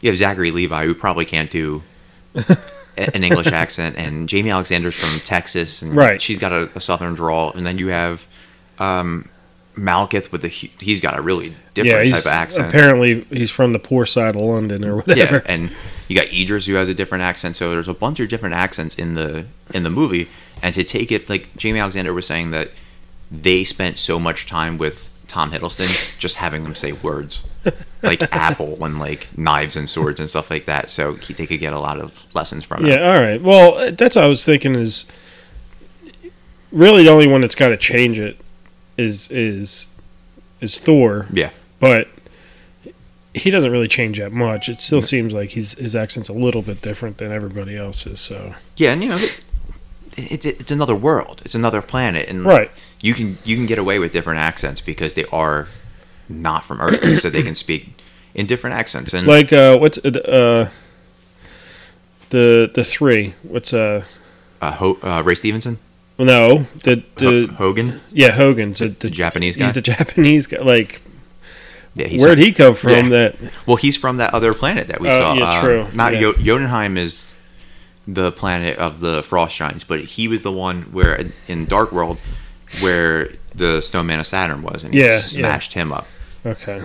you 0.00 0.10
have 0.10 0.18
Zachary 0.18 0.50
Levi 0.50 0.84
who 0.86 0.94
probably 0.94 1.24
can't 1.24 1.50
do 1.50 1.82
an 2.96 3.24
English 3.24 3.46
accent, 3.48 3.96
and 3.96 4.28
Jaimie 4.28 4.52
Alexander's 4.52 4.94
from 4.94 5.18
Texas, 5.20 5.82
and 5.82 5.94
Right. 5.96 6.20
she's 6.20 6.38
got 6.38 6.52
a, 6.52 6.68
a 6.74 6.80
southern 6.80 7.14
drawl, 7.14 7.52
and 7.52 7.66
then 7.66 7.78
you 7.78 7.88
have 7.88 8.26
um, 8.78 9.28
Malekith 9.74 10.30
with 10.30 10.42
the 10.42 10.48
he's 10.48 11.00
got 11.00 11.18
a 11.18 11.20
really 11.20 11.54
different 11.74 12.04
he's 12.04 12.14
type 12.14 12.26
of 12.26 12.32
accent. 12.32 12.68
apparently 12.68 13.22
he's 13.24 13.50
from 13.50 13.72
the 13.72 13.78
poor 13.78 14.06
side 14.06 14.36
of 14.36 14.40
London 14.42 14.84
or 14.84 14.96
whatever. 14.96 15.36
yeah, 15.36 15.52
and 15.52 15.72
you 16.08 16.14
got 16.16 16.32
Idris 16.32 16.66
who 16.66 16.74
has 16.74 16.88
a 16.88 16.94
different 16.94 17.22
accent. 17.22 17.56
So 17.56 17.70
there's 17.70 17.88
a 17.88 17.94
bunch 17.94 18.20
of 18.20 18.28
different 18.28 18.54
accents 18.54 18.94
in 18.94 19.14
the 19.14 19.46
in 19.72 19.82
the 19.82 19.90
movie, 19.90 20.28
and 20.62 20.74
to 20.74 20.84
take 20.84 21.10
it 21.10 21.28
like 21.28 21.52
Jaimie 21.56 21.80
Alexander 21.80 22.14
was 22.14 22.26
saying 22.26 22.50
that 22.52 22.70
they 23.30 23.64
spent 23.64 23.98
so 23.98 24.20
much 24.20 24.46
time 24.46 24.78
with 24.78 25.10
Tom 25.26 25.50
Hiddleston 25.50 26.16
just 26.18 26.36
having 26.36 26.62
them 26.62 26.74
say 26.76 26.92
words 26.92 27.42
like 28.02 28.22
apple 28.32 28.84
and 28.84 29.00
like 29.00 29.26
knives 29.36 29.76
and 29.76 29.88
swords 29.90 30.20
and 30.20 30.30
stuff 30.30 30.50
like 30.50 30.66
that. 30.66 30.90
So 30.90 31.14
he, 31.14 31.32
they 31.32 31.46
could 31.46 31.58
get 31.58 31.72
a 31.72 31.80
lot 31.80 31.98
of 31.98 32.12
lessons 32.34 32.62
from 32.64 32.86
Yeah, 32.86 32.92
it. 32.92 33.00
Yeah. 33.00 33.14
All 33.16 33.20
right. 33.20 33.42
Well, 33.42 33.92
that's 33.92 34.14
what 34.14 34.24
I 34.24 34.28
was 34.28 34.44
thinking 34.44 34.76
is 34.76 35.10
really 36.70 37.04
the 37.04 37.10
only 37.10 37.26
one 37.26 37.40
that's 37.40 37.54
got 37.54 37.68
to 37.68 37.76
change 37.76 38.20
it 38.20 38.36
is 38.96 39.30
is 39.30 39.86
is 40.60 40.78
Thor, 40.78 41.26
Yeah, 41.32 41.50
but 41.80 42.08
he 43.34 43.50
doesn't 43.50 43.70
really 43.70 43.88
change 43.88 44.18
that 44.18 44.32
much. 44.32 44.68
It 44.68 44.80
still 44.80 45.02
seems 45.02 45.32
like 45.32 45.50
he's 45.50 45.72
his 45.78 45.96
accent's 45.96 46.28
a 46.28 46.32
little 46.32 46.62
bit 46.62 46.80
different 46.82 47.18
than 47.18 47.32
everybody 47.32 47.76
else's. 47.76 48.20
So 48.20 48.54
Yeah, 48.76 48.92
and 48.92 49.02
you 49.02 49.10
know, 49.10 49.16
it, 50.16 50.44
it, 50.44 50.60
it's 50.60 50.70
another 50.70 50.94
world. 50.94 51.42
It's 51.44 51.54
another 51.54 51.82
planet, 51.82 52.28
and 52.28 52.44
right, 52.44 52.70
you 53.00 53.14
can 53.14 53.38
you 53.44 53.56
can 53.56 53.66
get 53.66 53.78
away 53.78 53.98
with 53.98 54.12
different 54.12 54.40
accents 54.40 54.80
because 54.80 55.14
they 55.14 55.24
are 55.26 55.68
not 56.28 56.64
from 56.64 56.80
Earth, 56.80 57.18
so 57.20 57.28
they 57.30 57.42
can 57.42 57.54
speak 57.54 58.00
in 58.34 58.46
different 58.46 58.76
accents. 58.76 59.12
And 59.12 59.26
like 59.26 59.52
uh, 59.52 59.76
what's 59.78 59.98
uh, 59.98 60.70
the 62.30 62.70
the 62.72 62.84
three? 62.84 63.34
What's 63.42 63.72
uh 63.72 64.04
uh, 64.60 64.72
Ho- 64.72 64.98
uh, 65.02 65.22
Ray 65.24 65.34
Stevenson, 65.34 65.78
no 66.18 66.66
the 66.84 67.02
the 67.16 67.46
Hogun, 67.58 68.00
yeah 68.12 68.30
Hogun 68.30 68.72
the, 68.72 68.88
the 68.88 68.94
the, 68.94 69.10
Japanese 69.10 69.56
guy. 69.56 69.66
he's 69.66 69.74
the 69.74 69.80
Japanese 69.82 70.46
guy. 70.46 70.58
Like 70.62 71.00
yeah, 71.96 72.08
where'd 72.18 72.38
he 72.38 72.52
come 72.52 72.74
from? 72.74 72.90
Yeah. 72.90 73.08
That 73.08 73.36
Well, 73.66 73.76
he's 73.76 73.96
from 73.96 74.16
that 74.16 74.34
other 74.34 74.52
planet 74.52 74.88
that 74.88 75.00
we 75.00 75.08
Oh, 75.08 75.18
saw. 75.18 75.34
yeah, 75.34 75.44
Uh, 75.44 75.60
true. 75.62 75.86
Not 75.94 76.14
Yeah. 76.14 76.32
Jotunheim 76.40 76.96
is 76.96 77.36
the 78.06 78.32
planet 78.32 78.76
of 78.78 78.98
the 79.00 79.22
frost 79.22 79.56
giants, 79.56 79.84
but 79.84 80.00
he 80.00 80.26
was 80.28 80.42
the 80.42 80.50
one 80.52 80.82
where 80.92 81.24
in 81.46 81.66
Dark 81.66 81.92
World 81.92 82.18
where 82.80 83.30
the 83.54 83.80
snowman 83.80 84.18
of 84.18 84.26
Saturn 84.26 84.62
was, 84.62 84.82
and 84.82 84.92
he 84.92 85.00
yeah. 85.00 85.18
smashed 85.18 85.74
him 85.74 85.92
up. 85.92 86.06
okay. 86.44 86.82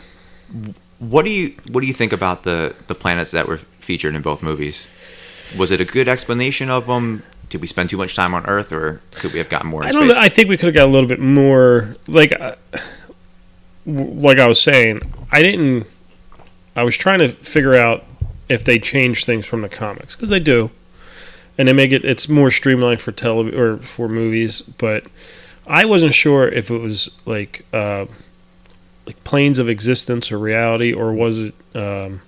What 0.99 1.23
do 1.25 1.31
you 1.31 1.55
what 1.71 1.81
do 1.81 1.87
you 1.87 1.93
think 1.93 2.13
about 2.13 2.43
the 2.43 2.75
the 2.87 2.95
planets 2.95 3.31
that 3.31 3.47
were 3.47 3.57
featured 3.79 4.13
in 4.15 4.21
both 4.21 4.43
movies? 4.43 4.87
Was 5.57 5.71
it 5.71 5.79
a 5.81 5.85
good 5.85 6.07
explanation 6.07 6.69
of 6.69 6.85
them? 6.85 7.23
Did 7.49 7.61
we 7.61 7.67
spend 7.67 7.89
too 7.89 7.97
much 7.97 8.15
time 8.15 8.33
on 8.33 8.45
Earth, 8.45 8.71
or 8.71 9.01
could 9.11 9.33
we 9.33 9.39
have 9.39 9.49
gotten 9.49 9.69
more? 9.69 9.83
I 9.83 9.91
don't 9.91 10.03
space? 10.05 10.15
know. 10.15 10.21
I 10.21 10.29
think 10.29 10.49
we 10.49 10.57
could 10.57 10.67
have 10.67 10.75
got 10.75 10.85
a 10.85 10.91
little 10.91 11.09
bit 11.09 11.19
more. 11.19 11.95
Like, 12.07 12.31
uh, 12.39 12.55
like 13.85 14.37
I 14.37 14.47
was 14.47 14.61
saying, 14.61 15.01
I 15.31 15.41
didn't. 15.41 15.87
I 16.75 16.83
was 16.83 16.95
trying 16.95 17.19
to 17.19 17.29
figure 17.29 17.75
out 17.75 18.05
if 18.47 18.63
they 18.63 18.79
changed 18.79 19.25
things 19.25 19.45
from 19.45 19.61
the 19.61 19.69
comics 19.69 20.15
because 20.15 20.29
they 20.29 20.39
do, 20.39 20.69
and 21.57 21.67
they 21.67 21.73
make 21.73 21.91
it. 21.91 22.05
It's 22.05 22.29
more 22.29 22.51
streamlined 22.51 23.01
for 23.01 23.11
television 23.11 23.59
or 23.59 23.77
for 23.77 24.07
movies, 24.07 24.61
but 24.61 25.05
I 25.65 25.85
wasn't 25.85 26.13
sure 26.13 26.47
if 26.47 26.69
it 26.69 26.77
was 26.77 27.09
like 27.25 27.65
uh, 27.73 28.05
like 29.07 29.23
planes 29.23 29.57
of 29.57 29.67
existence 29.67 30.31
or 30.31 30.37
reality, 30.37 30.93
or 30.93 31.13
was 31.13 31.37
it 31.39 31.55
um, 31.75 32.21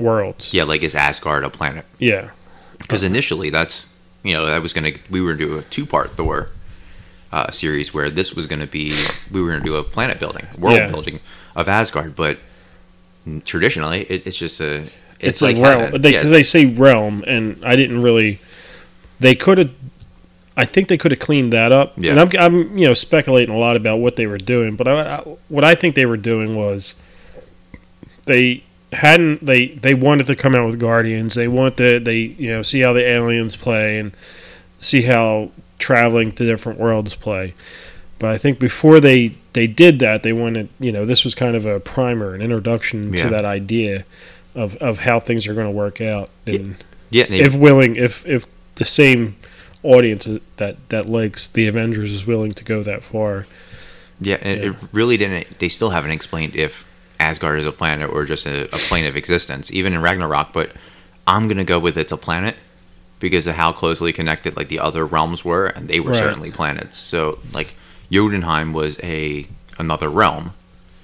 worlds? 0.00 0.52
yeah, 0.52 0.64
like 0.64 0.82
is 0.82 0.94
Asgard 0.96 1.44
a 1.44 1.50
planet? 1.50 1.84
Yeah. 2.00 2.30
because 2.78 3.04
initially 3.04 3.48
that's 3.50 3.88
you 4.26 4.34
know 4.34 4.46
that 4.46 4.60
was 4.62 4.72
gonna 4.72 4.92
we 5.10 5.20
were 5.20 5.34
gonna 5.34 5.46
do 5.46 5.58
a 5.58 5.62
two 5.62 5.86
part 5.86 6.16
Thor 6.16 6.50
uh, 7.32 7.50
series 7.50 7.94
where 7.94 8.10
this 8.10 8.34
was 8.34 8.46
gonna 8.46 8.66
be 8.66 8.96
we 9.30 9.40
were 9.40 9.50
gonna 9.50 9.64
do 9.64 9.76
a 9.76 9.84
planet 9.84 10.18
building 10.18 10.46
world 10.58 10.76
Yeah. 10.76 10.88
building 10.88 11.20
of 11.54 11.68
Asgard, 11.68 12.16
but 12.16 12.38
traditionally 13.44 14.02
it, 14.02 14.26
it's 14.26 14.36
just 14.36 14.60
a 14.60 14.88
it's, 15.18 15.40
it's, 15.40 15.42
like 15.42 15.56
a 15.56 15.60
realm 15.60 15.92
because 15.92 16.12
Yeah, 16.12 16.22
they, 16.24 16.42
say 16.42 16.66
realm, 16.66 17.24
and 17.26 17.64
I 17.64 17.76
didn't 17.76 18.02
really. 18.02 18.38
They 19.18 19.34
could 19.34 19.58
have. 19.58 19.70
I 20.58 20.64
think 20.66 20.88
they 20.88 20.98
could 20.98 21.10
have 21.10 21.20
cleaned 21.20 21.52
that 21.52 21.72
up. 21.72 21.94
Yeah. 21.96 22.12
And 22.12 22.20
I'm, 22.20 22.30
I'm, 22.38 22.78
you 22.78 22.86
know, 22.86 22.94
speculating 22.94 23.54
a 23.54 23.58
lot 23.58 23.76
about 23.76 23.98
what 23.98 24.16
they 24.16 24.26
were 24.26 24.38
doing, 24.38 24.76
but 24.76 24.88
I, 24.88 25.16
I, 25.16 25.18
what 25.48 25.64
I 25.64 25.74
think 25.74 25.94
they 25.94 26.06
were 26.06 26.16
doing 26.16 26.56
was 26.56 26.94
they 28.24 28.62
hadn't 28.92 29.44
they 29.44 29.68
they 29.68 29.94
wanted 29.94 30.26
to 30.26 30.36
come 30.36 30.54
out 30.54 30.66
with 30.66 30.78
Guardians. 30.78 31.34
They 31.34 31.48
want 31.48 31.76
to 31.78 31.98
they 32.00 32.18
you 32.18 32.50
know 32.50 32.62
see 32.62 32.80
how 32.80 32.92
the 32.92 33.06
aliens 33.06 33.56
play 33.56 33.98
and 33.98 34.12
see 34.80 35.02
how 35.02 35.50
traveling 35.78 36.32
to 36.32 36.44
different 36.44 36.78
worlds 36.78 37.14
play. 37.14 37.54
But 38.18 38.30
I 38.30 38.38
think 38.38 38.58
before 38.58 39.00
they 39.00 39.34
they 39.52 39.66
did 39.66 39.98
that, 39.98 40.22
they 40.22 40.32
wanted 40.32 40.68
you 40.78 40.92
know 40.92 41.04
this 41.04 41.24
was 41.24 41.34
kind 41.34 41.56
of 41.56 41.66
a 41.66 41.80
primer, 41.80 42.34
an 42.34 42.42
introduction 42.42 43.12
Yeah. 43.12 43.24
to 43.24 43.30
that 43.30 43.44
idea 43.44 44.04
of 44.54 44.76
of 44.76 45.00
how 45.00 45.20
things 45.20 45.46
are 45.46 45.54
going 45.54 45.66
to 45.66 45.70
work 45.70 46.00
out, 46.00 46.30
and 46.46 46.76
yeah 47.10 47.26
they, 47.26 47.40
if 47.40 47.54
willing, 47.54 47.96
if 47.96 48.26
if 48.26 48.46
the 48.76 48.84
same 48.84 49.36
audience 49.82 50.26
that 50.56 50.76
that 50.88 51.08
likes 51.08 51.46
the 51.48 51.66
Avengers 51.66 52.12
is 52.14 52.26
willing 52.26 52.52
to 52.52 52.64
go 52.64 52.82
that 52.82 53.02
far. 53.02 53.46
yeah, 54.20 54.38
and 54.40 54.60
yeah. 54.62 54.70
it 54.70 54.76
really 54.92 55.16
didn't 55.16 55.58
they 55.58 55.68
still 55.68 55.90
haven't 55.90 56.10
explained 56.12 56.56
if 56.56 56.86
Asgard 57.20 57.58
is 57.60 57.66
a 57.66 57.72
planet 57.72 58.10
or 58.10 58.24
just 58.24 58.46
a, 58.46 58.64
a 58.64 58.78
plane 58.78 59.06
of 59.06 59.16
existence 59.16 59.70
even 59.72 59.92
in 59.94 60.00
Ragnarok 60.02 60.52
but 60.52 60.72
I'm 61.26 61.48
gonna 61.48 61.64
go 61.64 61.78
with 61.78 61.96
it's 61.98 62.12
a 62.12 62.16
planet 62.16 62.56
because 63.20 63.46
of 63.46 63.54
how 63.54 63.72
closely 63.72 64.12
connected 64.12 64.56
like 64.56 64.68
the 64.68 64.78
other 64.80 65.04
realms 65.06 65.44
were 65.44 65.66
and 65.66 65.88
they 65.88 66.00
were 66.00 66.10
Right. 66.12 66.18
certainly 66.18 66.50
planets 66.50 66.98
so 66.98 67.38
like 67.52 67.74
Jotunheim 68.10 68.72
was 68.72 68.98
a 69.02 69.46
another 69.78 70.08
realm 70.08 70.52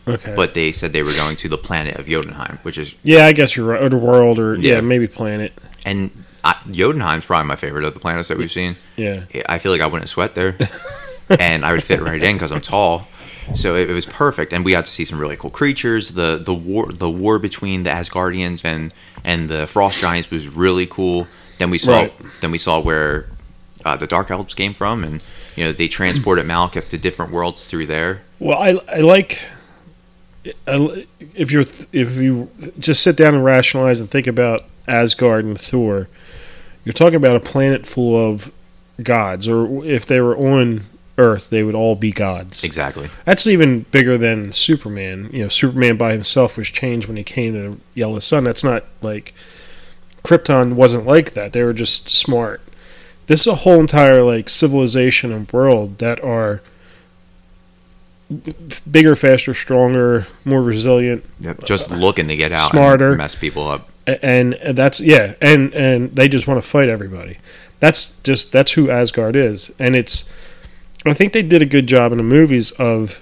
Okay. 0.07 0.35
but 0.35 0.55
they 0.55 0.73
said 0.73 0.93
they 0.93 1.03
were 1.05 1.13
going 1.13 1.37
to 1.37 1.49
the 1.49 1.57
planet 1.59 1.97
of 1.97 2.07
Jotunheim, 2.09 2.59
which 2.65 2.77
is 2.77 2.97
yeah, 3.05 3.25
I 3.27 3.33
guess 3.33 3.55
you're 3.57 3.67
right. 3.67 3.81
Or 3.83 3.89
the 3.89 3.97
world, 3.97 4.41
or 4.41 4.57
yeah, 4.57 4.75
Yeah. 4.75 4.81
maybe 4.81 5.07
planet. 5.07 5.53
and 5.85 6.11
I, 6.43 6.57
Jotunheim's 6.73 7.25
probably 7.25 7.47
my 7.47 7.55
favorite 7.55 7.85
of 7.85 7.95
the 7.95 8.01
planets 8.01 8.27
that 8.29 8.37
we've 8.37 8.51
seen. 8.51 8.75
Yeah. 8.97 9.21
I 9.49 9.59
feel 9.61 9.71
like 9.71 9.81
I 9.81 9.87
wouldn't 9.87 10.09
sweat 10.09 10.35
there, 10.35 10.57
and 11.29 11.65
I 11.65 11.71
would 11.71 11.85
fit 11.85 12.01
right 12.03 12.21
in 12.21 12.35
because 12.35 12.51
I'm 12.51 12.61
tall. 12.61 13.07
So 13.55 13.75
it, 13.77 13.91
it 13.91 13.93
was 13.93 14.07
perfect, 14.07 14.53
and 14.53 14.65
we 14.65 14.73
got 14.73 14.87
to 14.87 14.93
see 14.93 15.05
some 15.05 15.19
really 15.19 15.37
cool 15.37 15.51
creatures. 15.51 16.11
the 16.11 16.37
the 16.43 16.55
war 16.55 16.91
The 16.93 17.11
war 17.11 17.39
between 17.39 17.83
the 17.83 17.91
Asgardians 17.91 18.65
and 18.65 18.93
and 19.25 19.49
the 19.49 19.67
Frost 19.67 20.01
Giants 20.01 20.31
was 20.31 20.49
really 20.49 20.87
cool. 20.87 21.27
Then 21.59 21.71
we 21.71 21.79
saw 21.79 21.93
Right. 22.03 22.13
then 22.41 22.51
we 22.51 22.59
saw 22.59 22.81
where 22.81 23.27
uh, 23.85 23.97
the 23.97 24.07
Dark 24.07 24.31
Elves 24.31 24.55
came 24.55 24.75
from, 24.75 25.05
and 25.05 25.21
you 25.57 25.65
know 25.65 25.73
they 25.73 25.89
transported 25.89 26.47
Malekith 26.47 26.89
to 26.91 26.97
different 26.97 27.33
worlds 27.33 27.65
through 27.67 27.87
there. 27.87 28.23
Well, 28.39 28.59
I 28.59 28.81
I 28.93 29.01
like. 29.01 29.43
I, 30.67 31.07
if 31.35 31.51
you're 31.53 31.65
if 31.93 32.17
you 32.17 32.51
just 32.79 33.03
sit 33.03 33.17
down 33.17 33.35
and 33.35 33.45
rationalize 33.45 34.01
and 34.01 34.11
think 34.11 34.27
about 34.27 34.63
Asgard 34.89 35.45
and 35.45 35.61
Thor, 35.61 36.09
you're 36.85 36.93
talking 36.93 37.15
about 37.17 37.37
a 37.37 37.41
planet 37.41 37.87
full 37.87 38.17
of 38.31 38.51
gods, 39.03 39.47
or 39.49 39.85
if 39.85 40.05
they 40.07 40.21
were 40.21 40.37
on 40.37 40.85
Earth, 41.19 41.51
they 41.51 41.63
would 41.63 41.75
all 41.75 41.95
be 41.95 42.11
gods. 42.11 42.65
Exactly. 42.65 43.11
That's 43.25 43.47
even 43.47 43.81
bigger 43.91 44.17
than 44.17 44.53
Superman. 44.53 45.29
You 45.33 45.43
know, 45.45 45.49
Superman 45.49 45.97
by 45.97 46.13
himself 46.13 46.57
was 46.57 46.69
changed 46.69 47.07
when 47.07 47.17
he 47.19 47.25
came 47.25 47.53
to 47.53 47.71
the 47.73 47.77
Yellow 47.95 48.19
Sun. 48.19 48.45
That's 48.45 48.65
not 48.65 48.85
like 49.03 49.35
Krypton 50.25 50.73
wasn't 50.75 51.07
like 51.07 51.35
that. 51.35 51.53
They 51.53 51.63
were 51.63 51.73
just 51.75 52.09
smart. 52.11 52.63
This 53.27 53.43
is 53.43 53.47
a 53.47 53.55
whole 53.57 53.79
entire 53.81 54.23
like 54.23 54.49
civilization 54.49 55.33
and 55.33 55.51
world 55.53 55.99
that 55.99 56.23
are 56.25 56.63
bigger, 58.91 59.15
faster, 59.15 59.53
stronger, 59.55 60.27
more 60.45 60.63
resilient, 60.63 61.25
Yep. 61.41 61.65
Just 61.65 61.91
looking 61.91 62.29
to 62.29 62.37
get 62.37 62.53
out, 62.53 62.71
Smarter. 62.71 63.11
and 63.11 63.19
mess 63.19 63.35
people 63.35 63.69
up. 63.69 63.89
and, 64.07 64.55
and 64.55 64.77
that's 64.77 65.01
yeah, 65.01 65.35
and 65.41 65.75
and 65.75 66.17
they 66.17 66.29
just 66.29 66.47
want 66.47 66.63
to 66.63 66.67
fight 66.69 66.89
everybody. 66.89 67.39
That's 67.81 68.21
just 68.23 68.53
that's 68.53 68.73
who 68.73 68.91
Asgard 68.91 69.37
is, 69.37 69.73
and 69.79 69.95
it's. 69.97 70.31
I 71.05 71.15
think 71.15 71.33
they 71.33 71.43
did 71.43 71.63
a 71.63 71.67
good 71.67 71.87
job 71.87 72.13
in 72.13 72.19
the 72.19 72.25
movies 72.25 72.71
of 72.73 73.21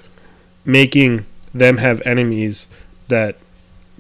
making 0.65 1.25
them 1.55 1.79
have 1.79 2.01
enemies 2.03 2.67
that 3.09 3.37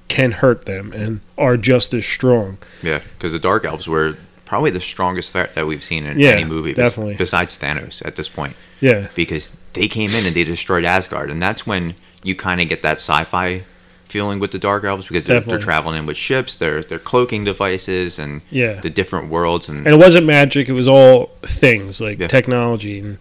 can 0.08 0.32
hurt 0.32 0.66
them 0.66 0.92
and 0.92 1.20
are 1.38 1.56
just 1.56 1.94
as 1.94 2.04
strong. 2.04 2.58
Yeah, 2.82 3.00
because 3.16 3.32
the 3.32 3.38
Dark 3.38 3.64
Elves 3.64 3.88
were 3.88 4.16
probably 4.44 4.70
the 4.70 4.80
strongest 4.80 5.32
threat 5.32 5.54
that 5.54 5.66
we've 5.66 5.82
seen 5.84 6.04
in 6.04 6.18
Yeah, 6.18 6.30
any 6.30 6.44
movie, 6.44 6.74
definitely. 6.74 7.14
besides 7.14 7.56
Thanos 7.56 8.04
at 8.04 8.16
this 8.16 8.28
point, 8.28 8.56
Yeah, 8.80 9.08
because 9.14 9.56
they 9.74 9.86
came 9.88 10.10
in 10.10 10.26
and 10.26 10.34
they 10.34 10.44
destroyed 10.44 10.84
Asgard, 10.84 11.30
and 11.30 11.40
that's 11.40 11.66
when 11.66 11.94
you 12.24 12.34
kind 12.34 12.60
of 12.60 12.68
get 12.68 12.82
that 12.82 12.96
sci-fi 12.96 13.62
feeling 14.04 14.40
with 14.40 14.50
the 14.50 14.58
Dark 14.58 14.82
Elves 14.82 15.06
because 15.06 15.24
they're, 15.24 15.40
they're 15.40 15.58
traveling 15.58 15.96
in 15.96 16.04
with 16.06 16.16
ships, 16.16 16.56
they're 16.56 16.82
they're 16.82 16.98
cloaking 16.98 17.44
devices, 17.44 18.18
and 18.18 18.42
yeah. 18.50 18.80
the 18.80 18.90
different 18.90 19.28
worlds, 19.28 19.68
and, 19.68 19.86
and 19.86 19.94
it 19.94 19.98
wasn't 19.98 20.26
magic; 20.26 20.68
it 20.68 20.72
was 20.72 20.88
all 20.88 21.26
things 21.42 22.00
like 22.00 22.18
Yeah. 22.18 22.26
technology. 22.26 22.98
And 22.98 23.18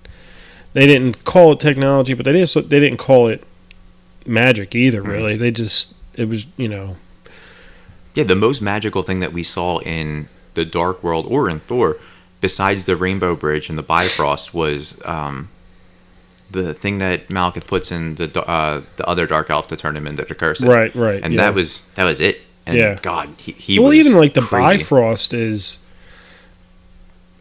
they 0.73 0.85
didn't 0.87 1.23
call 1.25 1.53
it 1.53 1.59
technology, 1.59 2.13
but 2.13 2.25
they 2.25 2.33
didn't. 2.33 2.69
They 2.69 2.79
didn't 2.79 2.97
call 2.97 3.27
it 3.27 3.43
magic 4.25 4.75
either. 4.75 5.01
Mhm. 5.03 5.07
Really, 5.07 5.37
they 5.37 5.51
just 5.51 5.95
it 6.15 6.27
was 6.27 6.45
you 6.57 6.67
know 6.67 6.97
yeah, 8.15 8.23
the 8.23 8.35
most 8.35 8.61
magical 8.61 9.03
thing 9.03 9.19
that 9.19 9.31
we 9.33 9.43
saw 9.43 9.79
in 9.79 10.27
the 10.53 10.65
Dark 10.65 11.03
World 11.03 11.25
or 11.29 11.49
in 11.49 11.59
Thor, 11.61 11.97
besides 12.41 12.85
the 12.85 12.95
Rainbow 12.95 13.35
Bridge 13.35 13.69
and 13.69 13.77
the 13.77 13.83
Bifrost, 13.83 14.53
was 14.53 14.99
um, 15.05 15.49
the 16.51 16.73
thing 16.73 16.97
that 16.97 17.27
Malekith 17.29 17.67
puts 17.67 17.91
in 17.91 18.15
the 18.15 18.43
uh, 18.45 18.81
the 18.97 19.07
other 19.07 19.25
Dark 19.25 19.49
Elf 19.49 19.67
to 19.67 19.77
turn 19.77 19.95
him 19.95 20.07
into 20.07 20.25
the 20.25 20.35
curse. 20.35 20.61
right, 20.61 20.93
right, 20.95 21.23
and 21.23 21.33
yeah. 21.33 21.43
that 21.43 21.53
was 21.53 21.87
that 21.95 22.05
was 22.05 22.19
it. 22.19 22.41
And 22.65 22.77
Yeah. 22.77 22.99
God, 23.01 23.29
he, 23.37 23.53
he 23.53 23.79
well, 23.79 23.93
even 23.93 24.13
like 24.13 24.33
the 24.33 24.41
crazy. 24.41 24.79
Bifrost 24.79 25.33
is, 25.33 25.79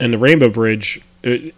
and 0.00 0.12
the 0.12 0.18
Rainbow 0.18 0.48
Bridge, 0.48 1.02
it, 1.22 1.54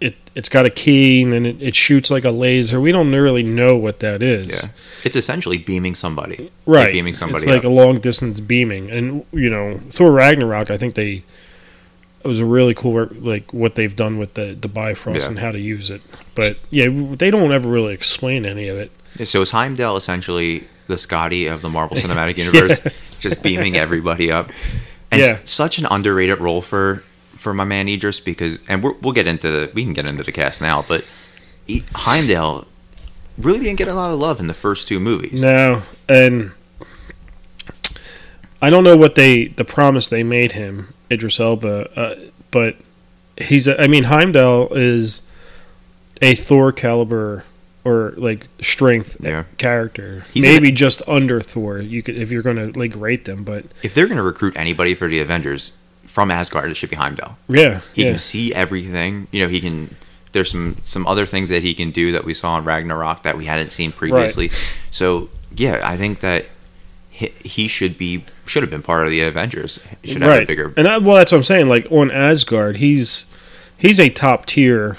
it 0.00 0.14
it's 0.34 0.48
got 0.48 0.66
a 0.66 0.70
key 0.70 1.22
and 1.22 1.46
it, 1.46 1.62
it 1.62 1.74
shoots 1.74 2.10
like 2.10 2.24
a 2.24 2.30
laser. 2.30 2.80
We 2.80 2.92
don't 2.92 3.10
really 3.12 3.42
know 3.42 3.76
what 3.76 4.00
that 4.00 4.22
is. 4.22 4.48
Yeah, 4.48 4.68
it's 5.04 5.16
essentially 5.16 5.58
beaming 5.58 5.94
somebody. 5.94 6.50
right. 6.66 6.84
Like 6.84 6.92
beaming 6.92 7.14
somebody. 7.14 7.44
It's 7.44 7.50
like 7.50 7.58
up. 7.64 7.70
a 7.70 7.74
long 7.74 7.98
distance 8.00 8.40
beaming, 8.40 8.90
and 8.90 9.24
you 9.32 9.48
know, 9.50 9.80
Thor 9.90 10.12
Ragnarok. 10.12 10.70
I 10.70 10.76
think 10.78 10.94
they 10.94 11.22
it 12.24 12.28
was 12.28 12.40
a 12.40 12.44
really 12.44 12.74
cool 12.74 12.92
work, 12.92 13.12
like 13.18 13.54
what 13.54 13.76
they've 13.76 13.94
done 13.94 14.18
with 14.18 14.34
the 14.34 14.56
the 14.60 14.68
Bifrost 14.68 15.22
Yeah. 15.22 15.28
and 15.28 15.38
how 15.38 15.52
to 15.52 15.58
use 15.60 15.90
it. 15.90 16.02
But 16.34 16.58
yeah, 16.70 16.88
they 16.90 17.30
don't 17.30 17.52
ever 17.52 17.68
really 17.68 17.94
explain 17.94 18.44
any 18.44 18.68
of 18.68 18.76
it. 18.76 18.90
So 19.26 19.40
is 19.42 19.50
Heimdall 19.52 19.96
essentially 19.96 20.66
the 20.88 20.98
Scotty 20.98 21.46
of 21.46 21.62
the 21.62 21.70
Marvel 21.70 21.96
Cinematic 22.00 22.36
Universe, 22.36 22.80
just 23.20 23.42
beaming 23.42 23.76
everybody 23.76 24.30
up? 24.30 24.50
And 25.10 25.22
Yeah. 25.22 25.38
such 25.44 25.78
an 25.78 25.86
underrated 25.90 26.40
role 26.40 26.60
for 26.62 27.02
for 27.46 27.54
my 27.54 27.62
man 27.64 27.86
Idris 27.86 28.18
because, 28.18 28.58
and 28.66 28.82
we're, 28.82 28.94
we'll 28.94 29.12
get 29.12 29.28
into 29.28 29.48
the 29.48 29.70
we 29.72 29.84
can 29.84 29.92
get 29.92 30.04
into 30.04 30.24
the 30.24 30.32
cast 30.32 30.60
now, 30.60 30.82
but 30.88 31.04
he, 31.64 31.84
Heimdall 31.94 32.66
really 33.38 33.60
didn't 33.60 33.78
get 33.78 33.86
a 33.86 33.94
lot 33.94 34.10
of 34.12 34.18
love 34.18 34.40
in 34.40 34.48
the 34.48 34.52
first 34.54 34.88
two 34.88 34.98
movies. 34.98 35.40
No, 35.40 35.82
and 36.08 36.50
I 38.60 38.68
don't 38.68 38.82
know 38.82 38.96
what 38.96 39.14
they 39.14 39.46
the 39.46 39.64
promise 39.64 40.08
they 40.08 40.24
made 40.24 40.52
him, 40.52 40.92
Idris 41.08 41.38
Elba, 41.38 41.88
uh, 41.96 42.14
but 42.50 42.74
he's. 43.36 43.68
A, 43.68 43.80
I 43.80 43.86
mean, 43.86 44.04
Heimdall 44.04 44.74
is 44.74 45.22
a 46.20 46.34
Thor 46.34 46.72
caliber 46.72 47.44
or 47.84 48.12
like 48.16 48.48
strength 48.60 49.18
Yeah. 49.20 49.44
character. 49.56 50.24
He's 50.34 50.42
Maybe 50.42 50.72
just 50.72 51.00
under 51.06 51.40
Thor. 51.40 51.78
You 51.78 52.02
could 52.02 52.16
if 52.16 52.32
you're 52.32 52.42
going 52.42 52.72
to 52.72 52.76
like 52.76 52.94
rate 52.96 53.24
them, 53.24 53.44
but 53.44 53.66
If 53.84 53.94
they're 53.94 54.08
going 54.08 54.16
to 54.16 54.24
recruit 54.24 54.56
anybody 54.56 54.96
for 54.96 55.06
the 55.06 55.20
Avengers 55.20 55.70
from 56.16 56.30
Asgard, 56.30 56.70
it 56.70 56.76
should 56.76 56.88
be 56.88 56.96
Heimdall. 56.96 57.36
yeah, 57.46 57.82
He 57.92 58.02
yeah. 58.02 58.12
can 58.12 58.16
see 58.16 58.54
everything. 58.54 59.26
You 59.32 59.42
know, 59.42 59.48
he 59.48 59.60
can. 59.60 59.96
There's 60.32 60.50
some 60.50 60.78
some 60.82 61.06
other 61.06 61.26
things 61.26 61.50
that 61.50 61.62
he 61.62 61.74
can 61.74 61.90
do 61.90 62.10
that 62.12 62.24
we 62.24 62.32
saw 62.32 62.56
in 62.56 62.64
Ragnarok 62.64 63.22
that 63.24 63.36
we 63.36 63.44
hadn't 63.44 63.68
seen 63.68 63.92
previously. 63.92 64.50
So 64.90 65.28
yeah, 65.54 65.82
I 65.84 65.98
think 65.98 66.20
that 66.20 66.46
he, 67.10 67.26
he 67.44 67.68
should 67.68 67.98
be 67.98 68.24
should 68.46 68.62
have 68.62 68.70
been 68.70 68.82
part 68.82 69.04
of 69.04 69.10
the 69.10 69.20
Avengers. 69.20 69.78
He 70.00 70.14
should 70.14 70.22
have 70.22 70.30
right. 70.30 70.42
a 70.44 70.46
bigger. 70.46 70.72
And 70.78 70.88
I, 70.88 70.96
well, 70.96 71.16
that's 71.16 71.32
what 71.32 71.38
I'm 71.38 71.44
saying. 71.44 71.68
Like 71.68 71.86
on 71.92 72.10
Asgard, 72.10 72.76
he's 72.76 73.30
he's 73.76 74.00
a 74.00 74.08
top 74.08 74.46
tier 74.46 74.96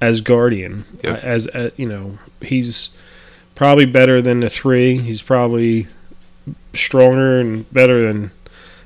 Asgardian. 0.00 0.84
Yep. 1.02 1.24
As 1.24 1.48
uh, 1.48 1.70
you 1.76 1.86
know, 1.86 2.20
he's 2.42 2.96
probably 3.56 3.86
better 3.86 4.22
than 4.22 4.38
the 4.38 4.48
three. 4.48 4.98
He's 4.98 5.20
probably 5.20 5.88
stronger 6.74 7.40
and 7.40 7.68
better 7.72 8.06
than 8.06 8.30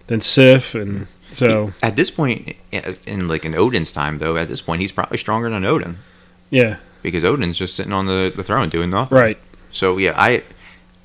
than 0.07 0.23
Sif, 0.23 0.75
and 0.75 1.09
so 1.35 1.73
At 1.83 1.97
this 1.97 2.11
point, 2.11 2.57
in- 2.73 2.97
in 3.07 3.29
like 3.29 3.44
in 3.44 3.55
Odin's 3.55 3.92
time, 3.92 4.18
though, 4.18 4.37
at 4.37 4.49
this 4.49 4.61
point, 4.61 4.81
he's 4.81 4.92
probably 4.92 5.18
stronger 5.18 5.49
than 5.51 5.64
Odin 5.64 5.99
yeah, 6.51 6.77
because 7.03 7.25
Odin's 7.25 7.59
just 7.59 7.75
sitting 7.75 7.92
on 7.92 8.07
the, 8.07 8.33
the 8.35 8.42
throne 8.44 8.68
doing 8.68 8.90
nothing. 8.90 9.18
right. 9.18 9.38
So 9.73 9.99
yeah, 9.99 10.14
I 10.16 10.42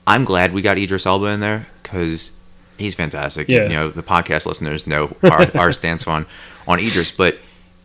I'm 0.06 0.26
glad 0.26 0.54
we 0.54 0.62
got 0.62 0.78
Idris 0.78 1.06
Elba 1.06 1.26
in 1.28 1.40
there 1.40 1.68
because 1.84 2.32
he's 2.78 2.96
fantastic. 2.96 3.48
Yeah. 3.48 3.64
You 3.64 3.70
know, 3.70 3.90
the 3.90 4.04
podcast 4.04 4.46
listeners 4.46 4.86
know 4.88 5.16
our, 5.24 5.48
our 5.58 5.72
stance 5.74 6.08
on 6.08 6.26
on 6.68 6.80
Idris, 6.80 7.12
but 7.12 7.38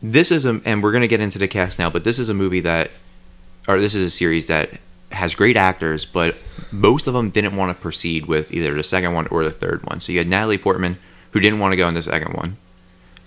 this 0.03 0.31
is 0.31 0.45
a 0.45 0.61
and 0.67 0.83
we're 0.83 0.93
gonna 0.93 1.07
get 1.09 1.21
into 1.21 1.39
the 1.39 1.49
cast 1.49 1.79
now, 1.79 1.89
but 1.89 2.05
this 2.05 2.19
is 2.19 2.29
a 2.29 2.35
movie 2.35 2.61
that 2.61 2.91
or 3.67 3.81
this 3.81 3.95
is 3.95 4.05
a 4.05 4.11
series 4.11 4.47
that 4.49 4.71
has 5.13 5.35
great 5.35 5.57
actors, 5.57 6.05
but 6.05 6.35
most 6.73 7.07
of 7.07 7.15
them 7.15 7.31
didn't 7.31 7.57
want 7.57 7.75
to 7.75 7.81
proceed 7.81 8.27
with 8.27 8.53
either 8.53 8.75
the 8.75 8.83
second 8.83 9.15
one 9.15 9.27
or 9.29 9.45
the 9.45 9.51
third 9.53 9.83
one. 9.85 10.01
So 10.01 10.13
you 10.13 10.19
had 10.19 10.29
Natalie 10.29 10.59
Portman 10.59 10.99
who 11.35 11.41
didn't 11.41 11.59
want 11.59 11.73
to 11.73 11.77
go 11.77 11.87
in 11.89 11.93
the 11.95 12.01
second 12.03 12.33
one 12.33 12.57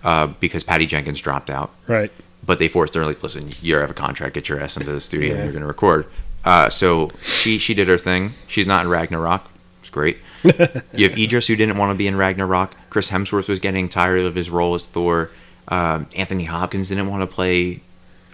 uh, 0.03 0.25
because 0.27 0.63
Patty 0.63 0.87
Jenkins 0.87 1.21
dropped 1.21 1.49
out 1.51 1.69
Right. 1.87 2.11
but 2.43 2.57
they 2.57 2.67
forced 2.67 2.95
her 2.95 3.05
like, 3.05 3.21
listen, 3.21 3.49
you 3.61 3.77
have 3.77 3.91
a 3.91 3.93
contract, 3.93 4.33
get 4.33 4.49
your 4.49 4.59
ass 4.59 4.75
into 4.77 4.91
the 4.91 4.99
studio, 4.99 5.29
Yeah. 5.29 5.35
and 5.35 5.43
you're 5.43 5.53
going 5.53 5.61
to 5.61 5.67
record. 5.67 6.07
Uh, 6.43 6.69
so 6.69 7.11
she 7.21 7.57
she 7.59 7.73
did 7.75 7.87
her 7.87 7.97
thing. 7.99 8.33
She's 8.47 8.65
not 8.65 8.85
in 8.85 8.89
Ragnarok. 8.89 9.47
It's 9.81 9.89
great. 9.89 10.17
you 10.43 11.09
have 11.09 11.17
Idris 11.17 11.47
who 11.47 11.55
didn't 11.55 11.77
want 11.77 11.91
to 11.91 11.95
be 11.95 12.07
in 12.07 12.15
Ragnarok. 12.15 12.73
Chris 12.89 13.09
Hemsworth 13.11 13.47
was 13.49 13.59
getting 13.59 13.89
tired 13.89 14.21
of 14.21 14.35
his 14.35 14.49
role 14.49 14.73
as 14.75 14.85
Thor. 14.85 15.29
Um, 15.67 16.07
Anthony 16.15 16.45
Hopkins 16.45 16.87
didn't 16.89 17.09
want 17.09 17.21
to 17.23 17.27
play 17.27 17.81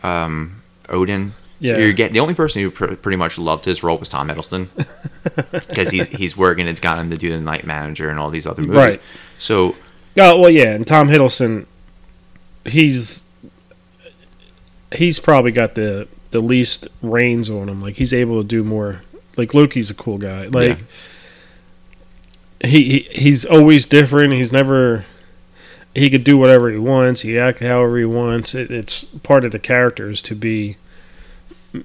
um, 0.03 0.61
Odin. 0.89 1.33
Yeah. 1.63 1.75
So 1.75 1.79
you're 1.79 1.93
getting 1.93 2.13
the 2.13 2.19
only 2.19 2.33
person 2.33 2.61
who 2.61 2.69
pr- 2.69 2.95
pretty 2.95 3.15
much 3.15 3.37
loved 3.37 3.63
his 3.63 3.83
role 3.83 3.97
was 3.97 4.09
Tom 4.09 4.27
Hiddleston 4.27 4.67
because 5.67 5.91
he's 5.91 6.07
he's 6.09 6.35
working. 6.35 6.67
It's 6.67 6.81
got 6.81 6.99
him 6.99 7.09
to 7.09 7.17
do 7.17 7.29
the 7.29 7.39
Night 7.39 7.65
Manager 7.65 8.09
and 8.09 8.19
all 8.19 8.29
these 8.29 8.45
other 8.45 8.61
movies. 8.61 8.75
Right. 8.75 9.01
So 9.37 9.75
Oh 10.17 10.41
well, 10.41 10.49
yeah, 10.49 10.73
and 10.73 10.85
Tom 10.85 11.07
Hiddleston, 11.07 11.65
he's 12.65 13.31
he's 14.93 15.19
probably 15.19 15.51
got 15.51 15.75
the 15.75 16.09
the 16.31 16.39
least 16.39 16.89
reins 17.01 17.49
on 17.49 17.69
him. 17.69 17.81
Like 17.81 17.95
he's 17.95 18.13
able 18.13 18.41
to 18.41 18.47
do 18.47 18.63
more. 18.63 19.01
Like 19.37 19.53
Loki's 19.53 19.89
a 19.89 19.95
cool 19.95 20.17
guy. 20.17 20.47
Like 20.47 20.79
he, 22.61 22.83
he 22.83 22.99
he's 23.11 23.45
always 23.45 23.85
different. 23.85 24.33
He's 24.33 24.51
never 24.51 25.05
he 25.95 26.09
could 26.09 26.23
do 26.23 26.37
whatever 26.37 26.69
he 26.69 26.77
wants. 26.77 27.21
He 27.21 27.39
act 27.39 27.59
however 27.59 27.97
he 27.97 28.05
wants. 28.05 28.53
It, 28.53 28.69
it's 28.69 29.05
part 29.19 29.45
of 29.45 29.51
the 29.51 29.59
characters 29.59 30.21
to 30.23 30.35
be 30.35 30.77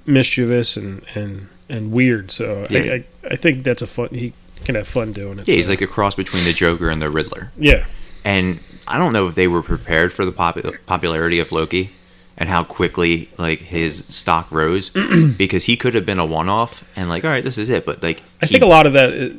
mischievous 0.05 0.77
and 0.77 1.03
and 1.15 1.47
and 1.69 1.91
weird. 1.91 2.31
So 2.31 2.65
Yeah. 2.69 2.79
I, 2.79 2.83
I 2.93 3.03
I 3.31 3.35
think 3.35 3.63
that's 3.63 3.81
a 3.81 3.87
fun. 3.87 4.09
He 4.11 4.33
can 4.65 4.75
have 4.75 4.87
fun 4.87 5.13
doing 5.13 5.39
it. 5.39 5.47
yeah, 5.47 5.55
he's 5.55 5.69
like 5.69 5.81
a 5.81 5.87
cross 5.87 6.15
between 6.15 6.43
the 6.45 6.53
Joker 6.53 6.89
and 6.89 7.01
the 7.01 7.09
Riddler. 7.09 7.51
yeah. 7.57 7.85
and 8.25 8.59
I 8.87 8.97
don't 8.97 9.13
know 9.13 9.27
if 9.27 9.35
they 9.35 9.47
were 9.47 9.61
prepared 9.61 10.11
for 10.13 10.25
the 10.25 10.31
popu- 10.31 10.77
popularity 10.87 11.39
of 11.39 11.51
Loki 11.51 11.91
and 12.37 12.49
how 12.49 12.63
quickly 12.63 13.29
like 13.37 13.59
his 13.59 14.03
stock 14.05 14.51
rose 14.51 14.89
because 15.37 15.65
he 15.65 15.77
could 15.77 15.93
have 15.93 16.05
been 16.05 16.19
a 16.19 16.25
one-off 16.25 16.83
and 16.95 17.07
like 17.09 17.23
all 17.23 17.29
right 17.29 17.43
this 17.43 17.57
is 17.57 17.69
it 17.69 17.85
but 17.85 18.01
like 18.03 18.21
I 18.41 18.45
he- 18.47 18.53
think 18.53 18.63
a 18.63 18.67
lot 18.67 18.85
of 18.87 18.93
that 18.93 19.13
uh, 19.13 19.29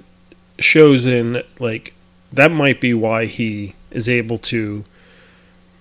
shows 0.61 1.05
in 1.05 1.43
like 1.59 1.95
that 2.33 2.51
might 2.53 2.81
be 2.81 2.95
why 2.95 3.27
he 3.27 3.75
is 3.91 4.09
able 4.09 4.39
to. 4.39 4.85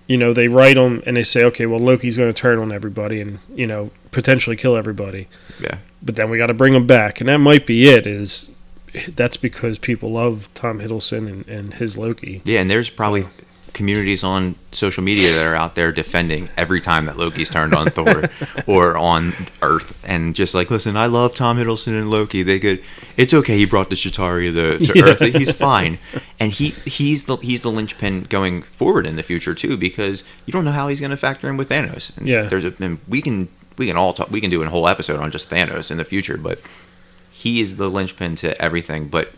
You 0.07 0.17
know, 0.17 0.33
they 0.33 0.47
write 0.47 0.75
him 0.75 1.03
and 1.05 1.15
they 1.15 1.21
say, 1.23 1.43
okay, 1.43 1.67
well, 1.67 1.79
Loki's 1.79 2.17
going 2.17 2.33
to 2.33 2.41
turn 2.41 2.57
on 2.57 2.71
everybody 2.71 3.21
and 3.21 3.37
you 3.53 3.67
know 3.67 3.91
potentially 4.11 4.55
kill 4.55 4.75
everybody. 4.75 5.27
yeah 5.59 5.77
But 6.01 6.15
then 6.15 6.29
we 6.29 6.37
got 6.37 6.47
to 6.47 6.53
bring 6.53 6.73
him 6.73 6.87
back, 6.87 7.19
and 7.19 7.27
that 7.29 7.37
might 7.39 7.65
be 7.65 7.87
it. 7.89 8.05
Is 8.07 8.55
that's 9.15 9.37
because 9.37 9.77
people 9.77 10.11
love 10.11 10.49
Tom 10.55 10.79
Hiddleston 10.79 11.27
and, 11.27 11.47
and 11.47 11.73
his 11.75 11.97
Loki. 11.97 12.41
yeah 12.45 12.59
and 12.59 12.69
there's 12.71 12.89
probably 12.89 13.27
communities 13.71 14.23
on 14.23 14.55
social 14.71 15.03
media 15.03 15.31
that 15.31 15.45
are 15.45 15.53
out 15.55 15.75
there 15.75 15.91
defending 15.91 16.49
every 16.57 16.81
time 16.81 17.05
that 17.05 17.15
Loki's 17.17 17.51
turned 17.51 17.71
on 17.75 17.87
Thor 17.91 18.23
or 18.65 18.97
on 18.97 19.33
Earth 19.61 19.95
and 20.03 20.33
just 20.35 20.55
like 20.55 20.71
listen 20.71 20.97
I 20.97 21.05
love 21.05 21.35
Tom 21.35 21.57
Hiddleston 21.59 21.89
and 21.99 22.09
Loki 22.09 22.41
they 22.41 22.59
could 22.59 22.81
it's 23.15 23.31
okay 23.31 23.57
he 23.57 23.65
brought 23.65 23.91
the 23.91 23.95
Chitauri 23.95 24.51
to, 24.55 24.83
to 24.83 24.91
Yeah. 24.97 25.03
Earth 25.05 25.19
he's 25.19 25.51
fine 25.51 25.99
and 26.39 26.51
he 26.51 26.69
he's 26.69 27.25
the 27.25 27.35
he's 27.37 27.61
the 27.61 27.69
linchpin 27.69 28.23
going 28.23 28.63
forward 28.63 29.05
in 29.05 29.17
the 29.17 29.23
future 29.23 29.53
too 29.53 29.77
because 29.77 30.23
you 30.47 30.51
don't 30.51 30.65
know 30.65 30.71
how 30.71 30.87
he's 30.87 30.99
going 30.99 31.11
to 31.11 31.17
factor 31.17 31.47
in 31.47 31.55
with 31.55 31.69
Thanos 31.69 32.17
and 32.17 32.27
Yeah. 32.27 32.45
there's 32.47 32.65
a 32.65 32.73
and 32.79 32.97
we 33.07 33.21
can 33.21 33.49
we 33.79 33.87
can 33.87 33.97
all 33.97 34.13
talk 34.13 34.29
we 34.29 34.39
can 34.41 34.51
do 34.51 34.61
a 34.61 34.69
whole 34.69 34.87
episode 34.87 35.19
on 35.19 35.31
just 35.31 35.49
Thanos 35.49 35.89
in 35.89 35.97
the 35.97 36.05
future 36.05 36.37
but 36.37 36.59
he 37.31 37.59
is 37.61 37.77
the 37.77 37.89
linchpin 37.89 38.35
to 38.35 38.59
everything 38.61 39.07
but 39.07 39.31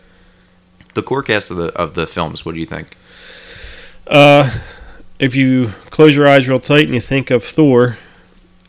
the 0.94 1.02
core 1.02 1.22
cast 1.22 1.50
of 1.50 1.56
the 1.56 1.68
of 1.68 1.94
the 1.94 2.06
films 2.06 2.44
what 2.44 2.52
do 2.54 2.60
you 2.60 2.66
think 2.66 2.96
Uh, 4.06 4.50
if 5.18 5.36
you 5.36 5.68
close 5.90 6.14
your 6.16 6.26
eyes 6.26 6.48
real 6.48 6.58
tight 6.58 6.84
and 6.86 6.94
you 6.94 7.00
think 7.00 7.30
of 7.30 7.44
Thor, 7.44 7.96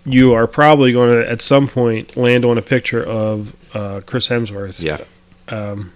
you 0.06 0.32
are 0.34 0.46
probably 0.46 0.94
going 0.94 1.10
to 1.10 1.28
at 1.30 1.42
some 1.42 1.68
point 1.68 2.16
land 2.16 2.46
on 2.46 2.58
a 2.60 2.62
picture 2.62 3.04
of 3.04 3.56
uh, 3.76 4.02
Chris 4.06 4.30
Hemsworth. 4.30 4.80
yeah 4.80 5.00
Um, 5.50 5.92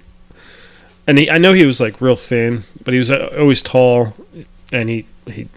and 1.06 1.20
he, 1.20 1.30
I 1.30 1.38
know 1.38 1.54
he 1.54 1.66
was 1.68 1.80
like 1.80 2.02
real 2.02 2.16
thin, 2.16 2.64
but 2.84 2.94
he 2.94 2.98
was 2.98 3.12
uh, 3.12 3.30
always 3.38 3.62
tall, 3.62 4.16
and 4.74 4.90
he 4.90 5.06
he 5.28 5.48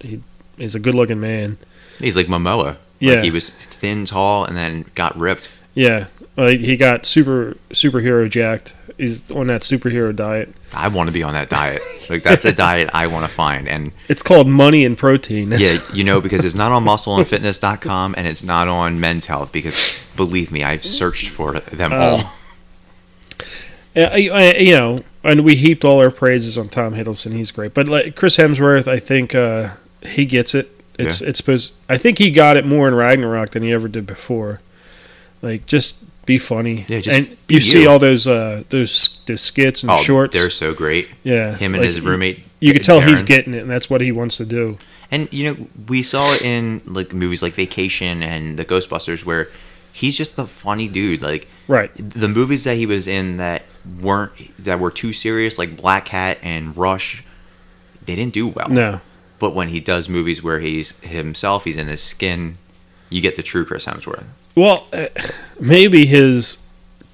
he 0.00 0.22
he's 0.56 0.74
a 0.74 0.80
good 0.80 0.94
looking 0.94 1.20
man. 1.20 1.58
He's 1.98 2.16
like 2.16 2.26
Momoa. 2.26 2.78
Yeah. 2.98 3.14
Like 3.14 3.24
he 3.24 3.30
was 3.30 3.50
thin, 3.50 4.04
tall, 4.06 4.44
and 4.44 4.56
then 4.56 4.84
got 4.94 5.16
ripped. 5.16 5.50
Yeah, 5.74 6.06
like 6.36 6.60
he 6.60 6.76
got 6.78 7.04
super 7.04 7.56
superhero 7.70 8.28
jacked. 8.30 8.74
He's 8.96 9.30
on 9.30 9.48
that 9.48 9.60
superhero 9.60 10.16
diet. 10.16 10.54
I 10.72 10.88
want 10.88 11.08
to 11.08 11.12
be 11.12 11.22
on 11.22 11.34
that 11.34 11.50
diet. 11.50 11.82
Like 12.08 12.22
that's 12.22 12.46
a 12.46 12.52
diet 12.52 12.88
I 12.94 13.08
want 13.08 13.26
to 13.26 13.30
find. 13.30 13.68
And 13.68 13.92
It's 14.08 14.22
called 14.22 14.48
money 14.48 14.86
and 14.86 14.96
protein. 14.96 15.50
That's- 15.50 15.70
yeah, 15.70 15.80
you 15.94 16.02
know, 16.04 16.22
because 16.22 16.44
it's 16.46 16.54
not 16.54 16.72
on 16.72 16.82
muscleandfitness.com 16.84 18.14
and 18.16 18.26
it's 18.26 18.42
not 18.42 18.68
on 18.68 18.98
men's 18.98 19.26
health 19.26 19.52
because 19.52 19.98
believe 20.16 20.50
me, 20.50 20.64
I've 20.64 20.84
searched 20.86 21.28
for 21.28 21.60
them 21.60 21.92
Um, 21.92 22.00
all. 22.00 22.32
Yeah, 23.94 24.10
I, 24.12 24.28
I, 24.32 24.54
you 24.56 24.72
know, 24.76 25.04
and 25.24 25.44
we 25.44 25.56
heaped 25.56 25.84
all 25.84 25.98
our 26.00 26.10
praises 26.10 26.56
on 26.58 26.68
Tom 26.68 26.94
Hiddleston. 26.94 27.32
He's 27.32 27.50
great, 27.50 27.72
but 27.74 27.88
like 27.88 28.14
Chris 28.14 28.36
Hemsworth, 28.36 28.86
I 28.86 28.98
think 28.98 29.34
uh, 29.34 29.70
he 30.02 30.26
gets 30.26 30.54
it. 30.54 30.70
It's 30.98 31.20
it's 31.20 31.38
supposed. 31.38 31.72
I 31.88 31.98
think 31.98 32.18
he 32.18 32.30
got 32.30 32.56
it 32.56 32.64
more 32.66 32.88
in 32.88 32.94
Ragnarok 32.94 33.50
than 33.50 33.62
he 33.62 33.72
ever 33.72 33.88
did 33.88 34.06
before. 34.06 34.60
Like, 35.42 35.66
just 35.66 36.04
be 36.24 36.38
funny. 36.38 36.86
Yeah, 36.88 37.00
just 37.00 37.16
and 37.16 37.46
be 37.46 37.54
you 37.54 37.60
see 37.60 37.86
all 37.86 37.98
those 37.98 38.26
uh, 38.26 38.64
those 38.70 39.20
those 39.26 39.42
skits 39.42 39.82
and 39.82 39.90
Oh, 39.92 39.98
shorts. 40.02 40.34
they're 40.36 40.50
so 40.50 40.72
great. 40.74 41.08
yeah, 41.22 41.54
Him 41.56 41.74
and 41.74 41.82
like, 41.82 41.86
his 41.86 42.00
roommate. 42.00 42.44
You 42.60 42.72
could 42.72 42.82
tell 42.82 43.00
he's 43.00 43.22
getting 43.22 43.52
it, 43.54 43.60
and 43.62 43.70
that's 43.70 43.90
what 43.90 44.00
he 44.00 44.10
wants 44.12 44.36
to 44.38 44.46
do. 44.46 44.78
And 45.10 45.32
you 45.32 45.44
know, 45.54 45.66
we 45.86 46.02
saw 46.02 46.32
it 46.34 46.42
in 46.42 46.80
like 46.86 47.12
movies 47.12 47.42
like 47.42 47.52
Vacation 47.52 48.22
and 48.22 48.58
the 48.58 48.64
Ghostbusters 48.64 49.24
where 49.24 49.50
he's 49.92 50.16
just 50.16 50.34
the 50.36 50.46
funny 50.46 50.88
dude. 50.88 51.22
Like 51.22 51.46
Right. 51.68 51.90
the 51.96 52.28
movies 52.28 52.64
that 52.64 52.76
he 52.76 52.86
was 52.86 53.06
in 53.06 53.36
that 53.36 53.62
weren't 54.00 54.32
that 54.64 54.80
were 54.80 54.90
too 54.90 55.12
serious, 55.12 55.58
like 55.58 55.76
Black 55.76 56.08
Hat 56.08 56.38
and 56.42 56.76
Rush, 56.76 57.22
they 58.04 58.16
didn't 58.16 58.32
do 58.32 58.48
well. 58.48 58.68
No. 58.68 59.00
But 59.38 59.50
when 59.54 59.68
he 59.68 59.80
does 59.80 60.08
movies 60.08 60.42
where 60.42 60.60
he's 60.60 60.98
himself, 61.00 61.64
he's 61.64 61.76
in 61.76 61.88
his 61.88 62.02
skin, 62.02 62.56
you 63.10 63.20
get 63.20 63.36
the 63.36 63.42
true 63.42 63.64
Chris 63.64 63.84
Hemsworth. 63.86 64.24
Well, 64.54 64.86
uh, 64.92 65.06
maybe 65.60 66.06
his 66.06 66.66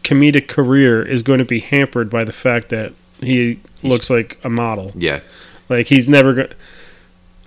comedic 0.04 0.46
career 0.48 1.02
is 1.02 1.22
going 1.22 1.38
to 1.40 1.44
be 1.44 1.60
hampered 1.60 2.08
by 2.10 2.24
the 2.24 2.32
fact 2.32 2.68
that 2.68 2.92
he 3.20 3.58
looks 3.82 4.08
like 4.10 4.38
a 4.44 4.48
model. 4.48 4.92
Yeah. 4.94 5.20
Like 5.68 5.86
he's 5.88 6.08
never 6.08 6.32
going. 6.34 6.52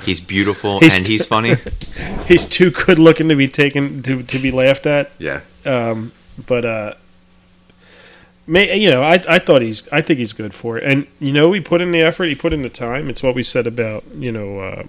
He's 0.03 0.19
beautiful 0.19 0.79
He's- 0.81 0.97
and 0.97 1.07
he's 1.07 1.25
funny. 1.35 1.55
He's 2.27 2.45
too 2.45 2.69
good 2.71 2.99
looking 2.99 3.29
to 3.29 3.35
be 3.35 3.47
taken 3.47 4.03
to 4.03 4.23
to 4.23 4.39
be 4.39 4.51
laughed 4.51 4.85
at. 4.85 5.11
yeah. 5.19 5.41
Um, 5.65 6.11
but 6.45 6.65
uh, 6.65 6.93
may, 8.47 8.77
you 8.77 8.89
know, 8.89 9.01
I 9.01 9.23
I 9.27 9.39
thought 9.39 9.61
he's 9.61 9.87
I 9.89 10.01
think 10.01 10.19
he's 10.19 10.33
good 10.33 10.53
for 10.53 10.77
it, 10.77 10.83
and 10.83 11.07
you 11.19 11.31
know, 11.31 11.51
he 11.51 11.61
put 11.61 11.81
in 11.81 11.91
the 11.91 12.01
effort, 12.01 12.25
he 12.25 12.35
put 12.35 12.53
in 12.53 12.61
the 12.61 12.69
time. 12.69 13.09
It's 13.09 13.23
what 13.23 13.35
we 13.35 13.43
said 13.43 13.67
about 13.67 14.03
you 14.15 14.31
know. 14.31 14.59
Uh, 14.59 14.83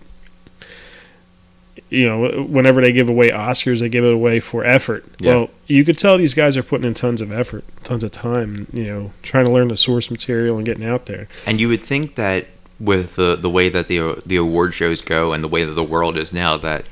you 1.88 2.04
know, 2.08 2.42
whenever 2.42 2.80
they 2.80 2.90
give 2.90 3.08
away 3.08 3.30
Oscars, 3.30 3.78
they 3.78 3.88
give 3.88 4.02
it 4.04 4.12
away 4.12 4.40
for 4.40 4.64
effort. 4.64 5.04
Yeah. 5.20 5.34
Well, 5.34 5.50
you 5.68 5.84
could 5.84 5.96
tell 5.96 6.18
these 6.18 6.34
guys 6.34 6.56
are 6.56 6.62
putting 6.64 6.84
in 6.84 6.94
tons 6.94 7.20
of 7.20 7.30
effort, 7.30 7.64
tons 7.84 8.02
of 8.02 8.10
time. 8.10 8.66
You 8.72 8.84
know, 8.84 9.12
trying 9.22 9.46
to 9.46 9.52
learn 9.52 9.68
the 9.68 9.76
source 9.76 10.10
material 10.10 10.56
and 10.56 10.66
getting 10.66 10.84
out 10.84 11.06
there. 11.06 11.28
And 11.46 11.60
you 11.60 11.68
would 11.68 11.82
think 11.82 12.16
that 12.16 12.46
with 12.80 13.14
the 13.16 13.36
the 13.36 13.50
way 13.50 13.68
that 13.68 13.86
the 13.88 14.20
the 14.26 14.36
award 14.36 14.74
shows 14.74 15.00
go 15.00 15.32
and 15.32 15.44
the 15.44 15.48
way 15.48 15.64
that 15.64 15.74
the 15.74 15.84
world 15.84 16.16
is 16.16 16.32
now, 16.32 16.56
that 16.56 16.86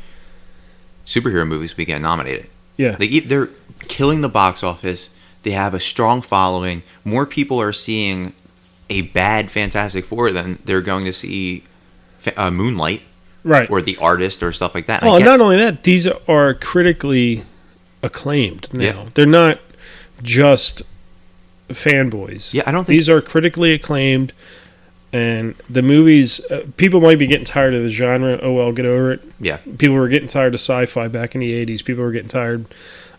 superhero 1.05 1.46
movies 1.46 1.77
would 1.77 1.87
get 1.87 2.00
nominated. 2.00 2.48
Yeah, 2.77 2.92
They 2.92 3.20
they're 3.20 3.50
killing 3.81 4.20
the 4.20 4.29
box 4.29 4.62
office. 4.62 5.14
They 5.44 5.52
have 5.52 5.74
a 5.74 5.80
strong 5.80 6.22
following. 6.22 6.83
More 7.04 7.26
people 7.26 7.61
are 7.61 7.72
seeing 7.72 8.33
a 8.90 9.02
bad 9.02 9.50
Fantastic 9.50 10.04
Four 10.04 10.33
than 10.33 10.59
they're 10.64 10.83
going 10.83 11.04
to 11.04 11.12
see 11.12 11.64
uh, 12.37 12.50
Moonlight 12.50 13.02
right. 13.44 13.70
or 13.70 13.80
The 13.80 13.96
Artist 13.98 14.42
or 14.42 14.52
stuff 14.52 14.74
like 14.74 14.87
that. 14.87 15.02
And 15.02 15.11
Well, 15.11 15.20
not 15.20 15.40
only 15.40 15.57
that, 15.59 15.85
these 15.85 16.07
are 16.07 16.54
critically 16.54 17.44
acclaimed 18.02 18.72
now. 18.72 18.83
Yeah. 18.83 19.09
They're 19.14 19.26
not 19.26 19.59
just 20.22 20.83
fanboys. 21.68 22.54
yeah, 22.54 22.62
I 22.66 22.72
don't 22.72 22.85
think 22.85 22.96
These 22.98 23.09
are 23.09 23.20
critically 23.20 23.72
acclaimed, 23.72 24.33
and 25.12 25.54
the 25.68 25.83
movies. 25.83 26.40
Uh, 26.50 26.66
people 26.76 27.00
might 27.00 27.18
be 27.18 27.26
getting 27.26 27.44
tired 27.44 27.74
of 27.74 27.83
the 27.83 27.90
genre. 27.90 28.38
Oh 28.42 28.52
well, 28.52 28.72
get 28.72 28.87
over 28.87 29.12
it. 29.12 29.22
Yeah. 29.40 29.59
People 29.78 29.96
were 29.96 30.09
getting 30.09 30.28
tired 30.28 30.54
of 30.54 30.61
sci-fi 30.61 31.09
back 31.09 31.35
in 31.35 31.40
the 31.40 31.66
'80s. 31.66 31.85
People 31.85 32.04
were 32.04 32.12
getting 32.12 32.28
tired 32.28 32.66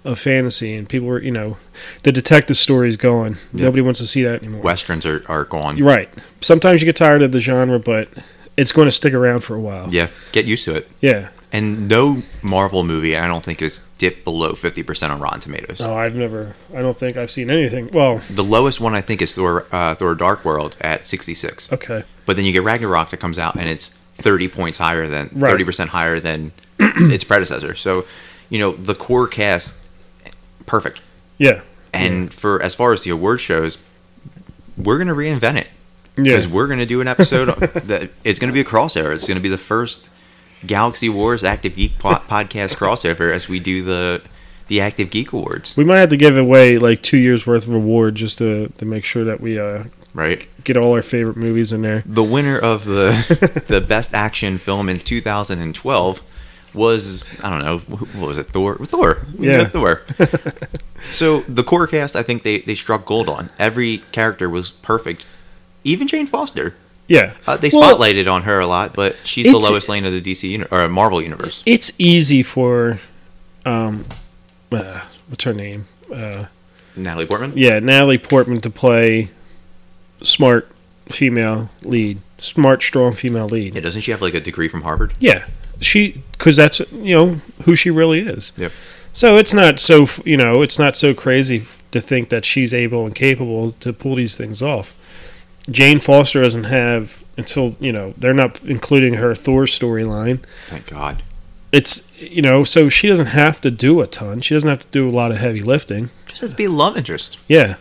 of 0.06 0.18
fantasy, 0.20 0.74
and 0.76 0.88
people 0.88 1.08
were, 1.08 1.22
you 1.22 1.32
know, 1.32 1.58
the 2.04 2.12
detective 2.12 2.56
story 2.58 2.88
is 2.88 2.96
gone. 2.98 3.38
Yeah. 3.54 3.66
Nobody 3.66 3.82
wants 3.82 4.00
to 4.00 4.08
see 4.08 4.24
that 4.24 4.42
anymore. 4.42 4.62
westerns 4.62 5.06
are, 5.06 5.24
are 5.28 5.44
gone. 5.44 5.76
You're 5.78 5.88
right. 5.88 6.10
Sometimes 6.42 6.82
you 6.82 6.86
get 6.86 6.96
tired 6.96 7.22
of 7.22 7.32
the 7.34 7.40
genre, 7.40 7.80
but 7.80 8.08
it's 8.56 8.72
going 8.72 8.86
to 8.88 8.92
stick 8.92 9.14
around 9.14 9.42
for 9.42 9.56
a 9.56 9.60
while. 9.60 9.94
Yeah, 9.94 10.08
get 10.32 10.46
used 10.46 10.64
to 10.66 10.76
it. 10.76 10.90
Yeah. 11.02 11.30
And 11.52 11.88
no 11.90 12.22
Marvel 12.42 12.84
movie, 12.84 13.16
I 13.18 13.28
don't 13.28 13.44
think, 13.44 13.62
is 13.62 13.80
dipped 13.98 14.24
below 14.26 14.54
fifty 14.56 14.84
percent 14.84 15.14
on 15.14 15.22
Rotten 15.22 15.40
Tomatoes. 15.40 15.80
Oh, 15.80 15.96
I've 15.96 16.14
never. 16.16 16.54
I 16.76 16.82
don't 16.82 16.98
think 16.98 17.16
I've 17.16 17.32
seen 17.32 17.50
anything. 17.50 17.90
Well, 17.94 18.22
The 18.30 18.44
lowest 18.44 18.82
one 18.82 18.94
I 18.94 19.00
think 19.02 19.22
is 19.22 19.34
Thor, 19.36 19.66
uh, 19.72 19.96
Thor: 19.96 20.16
Dark 20.16 20.44
World 20.44 20.76
at 20.82 21.08
sixty 21.08 21.34
six. 21.34 21.72
okay. 21.72 22.04
But 22.26 22.36
then 22.36 22.44
you 22.46 22.52
get 22.52 22.64
Ragnarok 22.64 23.12
that 23.12 23.18
comes 23.22 23.40
out 23.40 23.56
and 23.56 23.70
it's 23.70 23.90
thirty 24.16 24.48
points 24.50 24.80
higher 24.80 25.08
than 25.08 25.30
Right. 25.34 25.50
thirty 25.52 25.64
percent 25.64 25.92
higher 25.92 26.20
than 26.20 26.52
its 26.80 27.24
predecessor. 27.24 27.74
So, 27.74 28.06
you 28.50 28.60
know, 28.60 28.74
the 28.74 28.96
core 28.96 29.28
cast, 29.28 29.76
perfect. 30.66 31.02
Yeah. 31.38 31.62
And 31.94 32.34
for 32.34 32.62
as 32.62 32.76
far 32.76 32.94
as 32.94 33.02
the 33.02 33.10
award 33.10 33.40
shows, 33.42 33.78
we're 34.78 34.98
gonna 34.98 35.14
reinvent 35.16 35.58
it 35.58 35.68
Yeah. 36.18 36.24
because 36.24 36.48
we're 36.48 36.68
gonna 36.68 36.86
do 36.86 37.02
an 37.02 37.08
episode 37.08 37.48
that 37.60 38.10
it's 38.24 38.40
gonna 38.40 38.52
be 38.54 38.62
a 38.62 38.66
crossover. 38.66 39.14
It's 39.14 39.28
gonna 39.28 39.40
be 39.40 39.50
the 39.50 39.58
first 39.58 40.10
Galaxy 40.66 41.10
Wars 41.10 41.44
Active 41.44 41.76
Geek 41.76 41.98
po- 42.00 42.10
podcast 42.30 42.76
crossover 42.76 43.32
as 43.32 43.48
we 43.48 43.60
do 43.60 43.82
the 43.84 44.22
the 44.68 44.82
Active 44.82 45.12
Geek 45.12 45.32
Awards, 45.32 45.78
We 45.78 45.84
might 45.84 46.00
have 46.00 46.10
to 46.10 46.18
give 46.18 46.36
away 46.36 46.80
like 46.80 47.04
two 47.04 47.18
years 47.18 47.46
worth 47.46 47.68
of 47.68 47.74
reward 47.76 48.16
just 48.16 48.40
to, 48.40 48.68
to 48.80 48.86
make 48.86 49.04
sure 49.04 49.24
that 49.26 49.40
we 49.40 49.60
uh, 49.60 49.84
right? 50.16 50.48
get 50.64 50.76
all 50.76 50.94
our 50.94 51.04
favorite 51.04 51.38
movies 51.38 51.72
in 51.72 51.84
there. 51.84 52.02
The 52.04 52.24
winner 52.24 52.58
of 52.58 52.86
the 52.86 53.62
the 53.68 53.80
best 53.80 54.16
action 54.16 54.58
film 54.58 54.90
in 54.90 54.98
2012 55.00 56.22
was 56.76 57.26
I 57.44 57.50
don't 57.50 57.66
know 57.66 57.78
what 58.20 58.28
was 58.28 58.38
it 58.38 58.48
Thor 58.50 58.78
Thor 58.86 59.26
We 59.38 59.48
Yeah. 59.50 59.66
Thor. 59.66 60.02
so 61.12 61.42
the 61.42 61.64
core 61.64 61.88
cast 61.88 62.16
I 62.16 62.24
think 62.24 62.44
they 62.44 62.60
they 62.60 62.76
struck 62.76 63.06
gold 63.06 63.30
on. 63.30 63.50
Every 63.58 64.00
character 64.12 64.50
was 64.50 64.72
perfect. 64.72 65.26
Even 65.84 66.08
Jane 66.08 66.28
Foster. 66.28 66.76
Yeah. 67.08 67.34
Uh, 67.46 67.56
they 67.58 67.70
Well, 67.72 67.98
spotlighted 67.98 68.32
on 68.32 68.44
her 68.44 68.60
a 68.60 68.66
lot, 68.68 68.94
but 68.96 69.16
she's 69.24 69.46
the 69.46 69.58
lowest 69.58 69.88
lane 69.88 70.06
of 70.06 70.12
the 70.12 70.22
DC 70.22 70.50
uni- 70.50 70.66
or 70.72 70.88
Marvel 70.90 71.22
universe. 71.22 71.62
It's 71.68 71.92
easy 72.00 72.42
for, 72.42 73.00
um, 73.64 74.06
uh, 74.72 75.02
what's 75.28 75.44
her 75.44 75.54
name? 75.54 75.86
Uh, 76.12 76.46
Natalie 76.96 77.28
Portman. 77.28 77.54
yeah, 77.56 77.78
Natalie 77.78 78.18
Portman 78.18 78.60
to 78.62 78.72
play 78.72 79.30
smart 80.24 80.68
female 81.10 81.70
lead, 81.84 82.20
smart, 82.40 82.82
strong 82.82 83.14
female 83.14 83.46
lead. 83.48 83.76
Yeah, 83.76 83.82
doesn't 83.82 84.02
she 84.02 84.10
have 84.10 84.22
like 84.24 84.34
a 84.34 84.40
degree 84.40 84.68
from 84.68 84.82
Harvard? 84.82 85.14
Yeah, 85.20 85.46
she 85.82 86.22
because 86.32 86.56
that's 86.58 86.80
you 86.92 87.16
know 87.16 87.28
who 87.64 87.76
she 87.76 87.90
really 87.90 88.20
is. 88.20 88.54
Yep. 88.58 88.72
So 89.14 89.38
it's 89.38 89.54
not 89.54 89.80
so 89.80 90.08
you 90.26 90.38
know 90.38 90.62
it's 90.62 90.78
not 90.80 90.96
so 90.96 91.14
crazy 91.14 91.66
to 91.92 92.02
think 92.02 92.30
that 92.30 92.44
she's 92.46 92.74
able 92.74 93.06
and 93.06 93.16
capable 93.16 93.72
to 93.74 93.94
pull 93.94 94.16
these 94.16 94.36
things 94.38 94.62
off. 94.62 94.94
Jane 95.70 96.00
Foster 96.00 96.42
doesn't 96.42 96.66
have 96.66 97.24
until 97.38 97.76
you 97.80 97.92
know 97.92 98.14
they're 98.18 98.34
not 98.34 98.62
including 98.64 99.16
her 99.16 99.34
Thor 99.36 99.64
storyline. 99.66 100.40
Thank 100.68 100.88
God. 100.88 101.24
It's 101.72 102.20
you 102.22 102.42
know 102.42 102.64
so 102.64 102.88
she 102.90 103.08
doesn't 103.08 103.28
have 103.28 103.60
to 103.62 103.72
do 103.72 104.02
a 104.02 104.08
ton. 104.08 104.42
She 104.42 104.54
doesn't 104.54 104.70
have 104.70 104.80
to 104.82 104.88
do 104.92 105.08
a 105.08 105.12
lot 105.12 105.32
of 105.32 105.38
heavy 105.38 105.62
lifting. 105.62 106.10
Just 106.28 106.42
to 106.42 106.50
be 106.56 106.68
love 106.68 106.96
interest. 106.98 107.38
Yeah, 107.48 107.76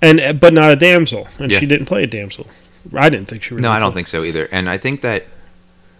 and 0.00 0.40
but 0.40 0.52
not 0.52 0.70
a 0.72 0.76
damsel, 0.76 1.28
and 1.38 1.50
Yeah. 1.50 1.58
she 1.58 1.66
didn't 1.66 1.86
play 1.86 2.04
a 2.04 2.06
damsel. 2.06 2.46
I 2.94 3.10
didn't 3.10 3.28
think 3.28 3.42
she. 3.42 3.54
Really 3.54 3.62
No, 3.62 3.70
I 3.70 3.78
don't 3.78 3.90
played. 3.92 3.94
think 4.06 4.08
so 4.08 4.24
either. 4.24 4.48
And 4.50 4.68
I 4.68 4.76
think 4.78 5.02
that 5.02 5.26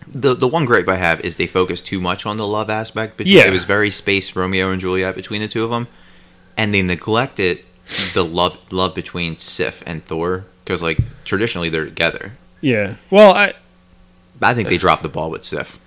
the 0.07 0.35
the 0.35 0.49
one 0.49 0.65
gripe 0.65 0.89
I 0.89 0.97
have 0.97 1.21
is 1.21 1.37
they 1.37 1.47
focus 1.47 1.81
too 1.81 2.01
much 2.01 2.27
on 2.27 2.37
the 2.37 2.47
love 2.47 2.71
aspect. 2.71 3.17
But 3.17 3.27
Yeah. 3.27 3.47
it 3.47 3.51
was 3.51 3.65
very 3.65 3.91
space 3.91 4.35
Romeo 4.37 4.71
and 4.71 4.81
Juliet 4.81 5.15
between 5.15 5.41
the 5.41 5.49
two 5.49 5.65
of 5.65 5.71
them, 5.71 5.89
and 6.57 6.73
they 6.73 6.83
neglected 6.83 7.61
the 8.15 8.25
love 8.25 8.57
love 8.71 8.95
between 8.95 9.37
Sif 9.39 9.83
and 9.87 10.05
Thor 10.05 10.45
because 10.65 10.83
like 10.83 10.99
traditionally 11.25 11.69
they're 11.69 11.85
together. 11.85 12.33
Yeah. 12.61 12.95
Well, 13.11 13.33
I 13.35 13.55
I 14.41 14.55
think 14.55 14.69
they 14.69 14.79
dropped 14.79 15.03
the 15.03 15.09
ball 15.09 15.31
with 15.31 15.45
Sif. 15.45 15.79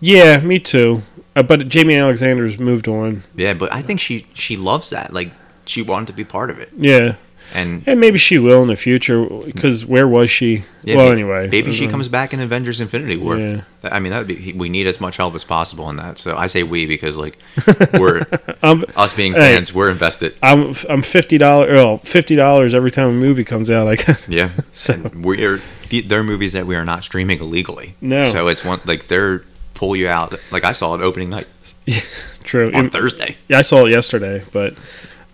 yeah, 0.00 0.38
me 0.40 0.58
too. 0.58 1.02
Uh, 1.36 1.42
but 1.42 1.60
Jaimie 1.68 1.98
Alexander's 2.00 2.58
moved 2.58 2.86
on. 2.88 3.22
Yeah, 3.34 3.54
but 3.54 3.72
I 3.72 3.82
think 3.82 4.00
she 4.00 4.26
she 4.34 4.56
loves 4.56 4.90
that. 4.90 5.12
Like 5.12 5.32
she 5.66 5.82
wanted 5.82 6.06
to 6.08 6.12
be 6.12 6.24
part 6.24 6.50
of 6.50 6.58
it, 6.58 6.70
Yeah. 6.76 7.14
And 7.52 7.82
And 7.86 8.00
maybe 8.00 8.18
she 8.18 8.38
will 8.38 8.62
in 8.62 8.68
the 8.68 8.76
future 8.76 9.24
because 9.24 9.84
where 9.84 10.08
was 10.08 10.30
she? 10.30 10.64
yeah, 10.82 10.96
well, 10.96 11.12
anyway, 11.12 11.48
maybe 11.50 11.72
she 11.72 11.84
Um, 11.86 11.90
comes 11.90 12.08
back 12.08 12.32
in 12.32 12.40
Avengers: 12.40 12.80
Infinity 12.80 13.16
War. 13.16 13.38
Yeah. 13.38 13.60
I 13.84 14.00
mean, 14.00 14.12
that 14.12 14.18
would 14.18 14.28
be 14.28 14.52
we 14.54 14.68
need 14.68 14.86
as 14.86 15.00
much 15.00 15.16
help 15.18 15.34
as 15.34 15.44
possible 15.44 15.88
in 15.90 15.96
that. 15.96 16.18
So 16.18 16.36
I 16.36 16.46
say 16.46 16.62
we 16.62 16.86
because 16.86 17.16
like 17.16 17.38
we're 17.98 18.22
I'm 18.62 18.84
us 18.96 19.12
being 19.12 19.32
Hey. 19.34 19.54
fans, 19.54 19.74
we're 19.74 19.90
invested. 19.90 20.34
I'm 20.42 20.74
I'm 20.88 21.02
fifty 21.02 21.36
dollars. 21.38 21.70
Well, 21.70 21.98
fifty 21.98 22.34
dollars 22.36 22.74
every 22.74 22.90
time 22.90 23.08
a 23.08 23.12
movie 23.12 23.44
comes 23.44 23.70
out. 23.70 23.86
Like 23.86 24.06
Yeah. 24.28 24.50
So- 24.72 24.94
And 24.94 25.24
we're 25.24 25.60
th- 25.88 26.08
they're 26.08 26.22
movies 26.24 26.52
that 26.54 26.66
we 26.66 26.76
are 26.76 26.84
not 26.84 27.04
streaming 27.04 27.40
illegally. 27.40 27.94
No. 28.00 28.32
So 28.32 28.48
it's 28.48 28.64
one 28.64 28.80
like 28.86 29.08
they're 29.08 29.42
pull 29.74 29.96
you 29.96 30.08
out. 30.08 30.34
Like 30.50 30.64
I 30.64 30.72
saw 30.72 30.94
it 30.94 31.00
opening 31.00 31.30
night 31.30 31.46
true. 32.44 32.70
on 32.72 32.86
It- 32.86 32.92
Thursday. 32.92 33.36
yeah, 33.48 33.58
I 33.58 33.62
saw 33.62 33.84
it 33.86 33.90
yesterday, 33.90 34.42
but 34.52 34.74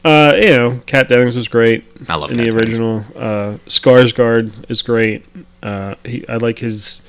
uh, 0.05 0.35
you 0.37 0.51
know, 0.51 0.81
Kat 0.87 1.09
Dennings 1.09 1.37
was 1.37 1.49
great 1.49 1.85
I 2.09 2.17
love 2.17 2.31
in 2.31 2.37
Kat 2.39 2.47
the 2.47 2.51
Dennings. 2.51 2.79
original. 2.79 3.05
Uh, 3.15 3.57
Skarsgård 3.67 4.71
is 4.71 4.83
great. 4.83 5.25
Uh, 5.63 5.95
he, 6.05 6.27
I 6.29 6.37
like 6.37 6.59
his 6.59 7.03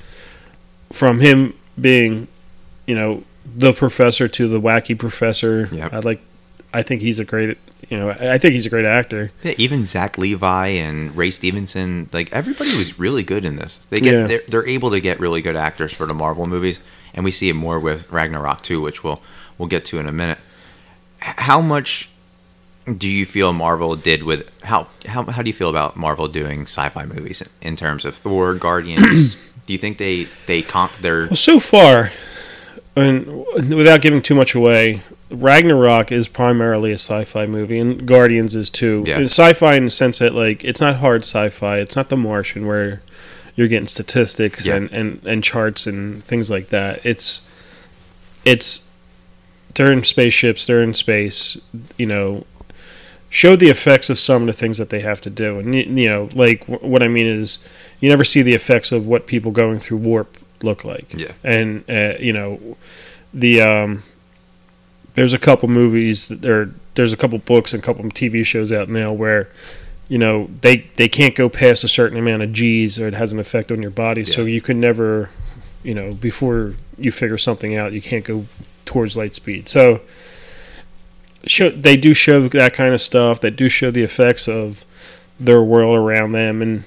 from 0.92 1.20
him 1.20 1.54
being, 1.80 2.28
you 2.86 2.94
know, 2.94 3.24
the 3.56 3.72
professor 3.72 4.28
to 4.28 4.48
the 4.48 4.60
wacky 4.60 4.98
professor. 4.98 5.68
Yep. 5.72 5.92
I 5.92 5.98
like. 6.00 6.20
I 6.74 6.82
think 6.82 7.02
he's 7.02 7.18
a 7.18 7.24
great. 7.24 7.58
You 7.88 7.98
know, 7.98 8.10
I 8.10 8.34
I 8.34 8.38
think 8.38 8.54
he's 8.54 8.64
a 8.66 8.70
great 8.70 8.84
actor. 8.84 9.32
Yeah, 9.42 9.52
even 9.58 9.84
Zach 9.84 10.16
Levi 10.16 10.68
and 10.68 11.14
Ray 11.16 11.30
Stevenson, 11.30 12.08
like 12.12 12.32
everybody 12.32 12.76
was 12.78 12.98
really 12.98 13.22
good 13.22 13.44
in 13.44 13.56
this. 13.56 13.80
They 13.90 14.00
get 14.00 14.14
Yeah. 14.14 14.26
they're, 14.26 14.42
they're 14.48 14.66
able 14.66 14.90
to 14.90 15.00
get 15.00 15.18
really 15.20 15.42
good 15.42 15.56
actors 15.56 15.92
for 15.92 16.06
the 16.06 16.14
Marvel 16.14 16.46
movies, 16.46 16.78
and 17.12 17.24
we 17.24 17.30
see 17.30 17.48
it 17.48 17.54
more 17.54 17.78
with 17.80 18.10
Ragnarok 18.10 18.62
too, 18.62 18.80
which 18.80 19.02
we'll 19.04 19.20
we'll 19.58 19.68
get 19.68 19.84
to 19.86 19.98
in 19.98 20.06
a 20.06 20.12
minute. 20.12 20.38
How 21.18 21.60
much 21.60 22.08
do 22.98 23.08
you 23.08 23.24
feel 23.24 23.52
Marvel 23.52 23.94
did 23.96 24.22
with 24.24 24.50
how 24.64 24.88
how 25.06 25.24
how 25.24 25.42
do 25.42 25.48
you 25.48 25.54
feel 25.54 25.70
about 25.70 25.96
Marvel 25.96 26.28
doing 26.28 26.62
sci-fi 26.62 27.04
movies 27.06 27.42
in 27.60 27.76
terms 27.76 28.04
of 28.04 28.14
Thor, 28.16 28.54
Guardians? 28.54 29.36
do 29.66 29.72
you 29.72 29.78
think 29.78 29.98
they 29.98 30.26
they 30.46 30.62
comp 30.62 30.92
their 30.98 31.26
Well, 31.26 31.36
so 31.36 31.60
far, 31.60 32.10
and 32.96 33.44
without 33.56 34.00
giving 34.02 34.20
too 34.20 34.34
much 34.34 34.54
away, 34.54 35.02
Ragnarok 35.30 36.10
is 36.10 36.26
primarily 36.28 36.90
a 36.90 36.94
sci-fi 36.98 37.46
movie, 37.46 37.78
and 37.78 38.06
Guardians 38.06 38.54
is 38.54 38.68
too. 38.70 39.04
Yeah. 39.06 39.18
It's 39.20 39.32
sci-fi 39.32 39.76
in 39.76 39.84
the 39.84 39.90
sense 39.90 40.18
that 40.18 40.34
like 40.34 40.64
it's 40.64 40.80
not 40.80 40.96
hard 40.96 41.22
sci-fi. 41.22 41.78
It's 41.78 41.94
not 41.96 42.08
The 42.08 42.16
Martian 42.16 42.66
where 42.66 43.02
you're 43.54 43.68
getting 43.68 43.86
statistics 43.86 44.64
Yeah. 44.66 44.76
and, 44.76 44.90
and, 44.92 45.22
and 45.26 45.44
charts 45.44 45.86
and 45.86 46.24
things 46.24 46.50
like 46.50 46.70
that. 46.70 47.04
It's 47.04 47.48
it's 48.44 48.90
they're 49.74 49.92
in 49.92 50.04
spaceships, 50.04 50.66
they're 50.66 50.82
in 50.82 50.92
space, 50.94 51.60
you 51.96 52.06
know, 52.06 52.44
showed 53.32 53.60
the 53.60 53.70
effects 53.70 54.10
of 54.10 54.18
some 54.18 54.42
of 54.42 54.46
the 54.46 54.52
things 54.52 54.76
that 54.76 54.90
they 54.90 55.00
have 55.00 55.18
to 55.18 55.30
do. 55.30 55.58
And 55.58 55.74
you 55.74 56.06
know, 56.06 56.28
like 56.34 56.64
what 56.66 57.02
I 57.02 57.08
mean 57.08 57.26
is, 57.26 57.66
you 57.98 58.10
never 58.10 58.24
see 58.24 58.42
the 58.42 58.52
effects 58.52 58.92
of 58.92 59.06
what 59.06 59.26
people 59.26 59.50
going 59.50 59.78
through 59.78 59.96
warp 59.96 60.36
look 60.62 60.84
like. 60.84 61.14
Yeah. 61.14 61.32
And 61.42 61.82
uh, 61.88 62.18
you 62.20 62.34
know, 62.34 62.76
the 63.32 63.62
um, 63.62 64.02
there's 65.14 65.32
a 65.32 65.38
couple 65.38 65.70
movies 65.70 66.28
that 66.28 66.42
there 66.42 66.70
there's 66.94 67.14
a 67.14 67.16
couple 67.16 67.38
books 67.38 67.72
and 67.72 67.82
a 67.82 67.86
couple 67.86 68.04
TV 68.04 68.44
shows 68.44 68.70
out 68.70 68.90
now 68.90 69.14
where 69.14 69.48
you 70.08 70.18
know 70.18 70.50
they 70.60 70.90
they 70.96 71.08
can't 71.08 71.34
go 71.34 71.48
past 71.48 71.84
a 71.84 71.88
certain 71.88 72.18
amount 72.18 72.42
of 72.42 72.52
G's 72.52 72.98
or 72.98 73.08
it 73.08 73.14
has 73.14 73.32
an 73.32 73.38
effect 73.38 73.72
on 73.72 73.80
your 73.80 73.90
body. 73.90 74.26
So 74.26 74.44
you 74.44 74.60
can 74.60 74.78
never, 74.78 75.30
you 75.82 75.94
know, 75.94 76.12
before 76.12 76.74
you 76.98 77.10
figure 77.10 77.38
something 77.38 77.74
out, 77.74 77.92
you 77.92 78.02
can't 78.02 78.26
go 78.26 78.44
towards 78.84 79.16
light 79.16 79.34
speed. 79.34 79.70
So 79.70 80.02
show 81.46 81.70
they 81.70 81.96
do 81.96 82.14
show 82.14 82.48
that 82.48 82.72
kind 82.74 82.94
of 82.94 83.00
stuff. 83.00 83.40
They 83.40 83.50
do 83.50 83.68
show 83.68 83.90
the 83.90 84.02
effects 84.02 84.48
of 84.48 84.84
their 85.40 85.62
world 85.62 85.96
around 85.96 86.32
them, 86.32 86.62
and 86.62 86.84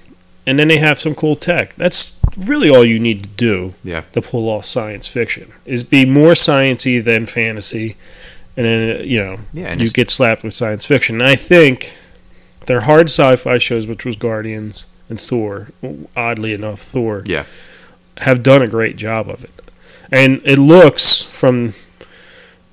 and 0.47 0.59
then 0.59 0.67
they 0.67 0.77
have 0.77 0.99
some 0.99 1.15
cool 1.15 1.35
tech. 1.35 1.73
That's 1.75 2.21
really 2.37 2.69
all 2.69 2.85
you 2.85 2.99
need 2.99 3.23
to 3.23 3.29
do 3.29 3.73
Yeah. 3.83 4.03
to 4.13 4.21
pull 4.21 4.47
off 4.49 4.65
science 4.65 5.07
fiction 5.07 5.51
is 5.65 5.83
be 5.83 6.05
more 6.05 6.33
sciency 6.33 7.03
than 7.03 7.25
fantasy, 7.25 7.95
and 8.55 8.65
then 8.65 9.07
you 9.07 9.19
know 9.19 9.37
Yeah, 9.53 9.73
you 9.73 9.89
get 9.89 10.09
slapped 10.11 10.43
with 10.43 10.53
science 10.53 10.85
fiction. 10.85 11.15
And 11.21 11.27
I 11.29 11.35
think 11.35 11.93
their 12.67 12.81
hard 12.81 13.09
sci-fi 13.09 13.57
shows, 13.57 13.85
which 13.87 14.05
was 14.05 14.15
Guardians 14.15 14.87
and 15.09 15.19
Thor, 15.19 15.69
oddly 16.15 16.53
enough, 16.53 16.81
Thor 16.81 17.23
Yeah. 17.25 17.43
have 18.17 18.41
done 18.43 18.61
a 18.61 18.67
great 18.67 18.95
job 18.97 19.29
of 19.29 19.43
it, 19.43 19.51
and 20.11 20.41
it 20.45 20.57
looks 20.59 21.21
from 21.23 21.73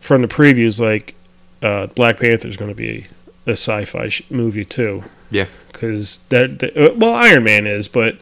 from 0.01 0.21
the 0.23 0.29
previews 0.29 0.79
like 0.81 1.15
uh, 1.63 1.87
Black 1.89 2.19
Panther 2.19 2.49
is 2.49 2.57
going 2.57 2.71
to 2.71 2.75
be 2.77 3.07
a 3.47 3.53
sci-fi 3.53 4.09
sh- 4.09 4.23
movie 4.31 4.65
too. 4.65 5.05
Yeah. 5.31 5.47
because 5.73 6.19
that, 6.29 6.59
that- 6.59 6.77
uh, 6.77 6.95
well, 6.97 7.15
Iron 7.15 7.45
Man 7.45 7.67
is, 7.67 7.89
but 7.89 8.17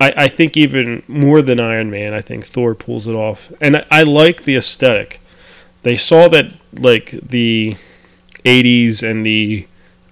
I, 0.00 0.12
I 0.16 0.28
think 0.28 0.56
even 0.56 1.02
more 1.06 1.42
than 1.42 1.60
Iron 1.60 1.90
Man, 1.90 2.14
I 2.14 2.20
think 2.20 2.46
Thor 2.46 2.74
pulls 2.74 3.06
it 3.06 3.12
off, 3.14 3.52
and 3.60 3.76
I, 3.76 3.86
I 3.90 4.02
like 4.02 4.44
the 4.44 4.56
aesthetic. 4.56 5.20
They 5.82 5.96
saw 5.96 6.28
that 6.28 6.46
like 6.72 7.10
the 7.10 7.76
'80s 8.44 9.02
and 9.08 9.24
the 9.24 9.66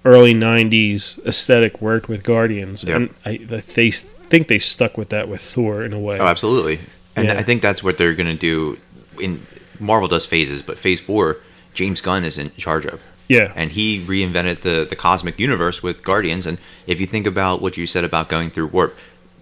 early 0.05 0.35
'90s 0.35 1.25
aesthetic 1.27 1.81
worked 1.81 2.09
with 2.09 2.23
Guardians, 2.23 2.85
and 2.85 3.11
I, 3.25 3.39
they 3.39 3.91
think 3.91 4.49
they 4.49 4.59
stuck 4.59 4.97
with 4.99 5.09
that 5.11 5.29
with 5.29 5.41
Thor 5.41 5.83
in 5.83 5.93
a 5.93 5.99
way. 6.01 6.19
Oh, 6.19 6.27
absolutely. 6.27 6.81
And 7.17 7.27
Yeah. 7.29 7.39
I 7.39 7.43
think 7.43 7.61
that's 7.63 7.83
what 7.83 7.99
they're 7.99 8.15
going 8.15 8.27
to 8.35 8.39
do. 8.39 8.79
In 9.21 9.43
Marvel 9.79 10.09
does 10.09 10.25
phases, 10.27 10.63
but 10.63 10.79
Phase 10.79 11.01
Four, 11.01 11.39
James 11.75 12.01
Gunn 12.01 12.25
is 12.25 12.39
in 12.39 12.51
charge 12.57 12.85
of, 12.87 13.01
yeah, 13.29 13.53
and 13.57 13.73
he 13.73 14.01
reinvented 14.01 14.61
the 14.61 14.87
the 14.89 14.97
cosmic 14.97 15.39
universe 15.39 15.83
with 15.83 16.03
Guardians. 16.03 16.47
And 16.47 16.59
if 16.87 17.01
you 17.01 17.07
think 17.07 17.27
about 17.27 17.61
what 17.63 17.77
you 17.77 17.87
said 17.87 18.05
about 18.05 18.29
going 18.29 18.51
through 18.51 18.67
warp, 18.69 18.97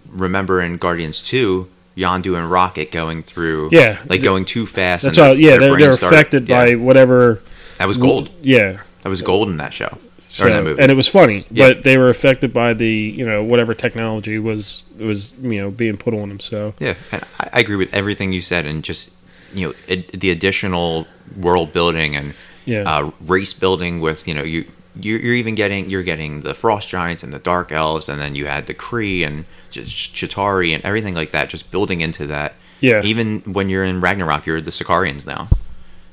remember 0.09 0.61
in 0.61 0.77
Guardians 0.77 1.25
Two, 1.27 1.67
Yondu 1.97 2.37
and 2.37 2.49
Rocket 2.49 2.91
going 2.91 3.23
through, 3.23 3.69
Yeah. 3.71 3.99
like 4.07 4.21
going 4.23 4.45
too 4.45 4.65
fast. 4.65 5.03
that's 5.05 5.17
and 5.17 5.27
all. 5.27 5.33
Yeah, 5.37 5.57
they're, 5.57 5.77
they're 5.77 5.91
started- 5.91 6.15
affected 6.15 6.49
yeah. 6.49 6.65
by 6.65 6.75
whatever. 6.75 7.41
that 7.77 7.87
was 7.87 7.97
gold. 7.97 8.29
Yeah, 8.41 8.79
That 9.03 9.09
was 9.09 9.21
gold 9.21 9.49
in 9.49 9.57
that 9.57 9.73
show 9.73 9.97
So, 10.29 10.47
or 10.47 10.51
that 10.51 10.63
movie. 10.63 10.81
and 10.81 10.91
it 10.91 10.95
was 10.95 11.07
funny, 11.09 11.45
Yeah. 11.51 11.69
but 11.69 11.83
they 11.83 11.97
were 11.97 12.09
affected 12.09 12.53
by 12.53 12.73
the 12.73 12.87
you 12.87 13.25
know 13.25 13.43
whatever 13.43 13.73
technology 13.73 14.39
was 14.39 14.83
was 14.97 15.33
you 15.41 15.59
know 15.61 15.69
being 15.71 15.97
put 15.97 16.13
on 16.13 16.29
them. 16.29 16.39
So 16.39 16.73
Yeah, 16.79 16.95
I 17.39 17.59
agree 17.59 17.75
with 17.75 17.93
everything 17.93 18.31
you 18.31 18.41
said, 18.41 18.65
and 18.65 18.83
just 18.83 19.11
you 19.53 19.67
know 19.67 19.95
the 20.13 20.29
additional 20.31 21.07
world 21.37 21.71
building 21.73 22.15
and 22.15 22.33
yeah, 22.65 22.81
uh, 22.81 23.11
race 23.21 23.53
building 23.53 23.99
with 24.01 24.27
you 24.27 24.33
know 24.33 24.43
you 24.43 24.65
you're, 24.99 25.19
you're 25.19 25.35
even 25.35 25.55
getting 25.55 25.89
you're 25.89 26.03
getting 26.03 26.41
the 26.41 26.53
frost 26.53 26.89
giants 26.89 27.23
and 27.23 27.31
the 27.33 27.39
dark 27.39 27.71
elves, 27.71 28.09
and 28.09 28.19
then 28.19 28.35
you 28.35 28.45
had 28.47 28.67
the 28.67 28.73
Kree 28.73 29.25
and 29.25 29.45
Chitauri 29.71 30.73
and 30.73 30.83
everything 30.83 31.15
like 31.15 31.31
that, 31.31 31.49
just 31.49 31.71
building 31.71 32.01
into 32.01 32.27
that. 32.27 32.55
yeah, 32.81 33.01
Even 33.03 33.39
when 33.41 33.69
you're 33.69 33.83
in 33.85 34.01
Ragnarok, 34.01 34.45
you're 34.45 34.61
the 34.61 34.71
Sakaarans 34.71 35.25
now, 35.25 35.47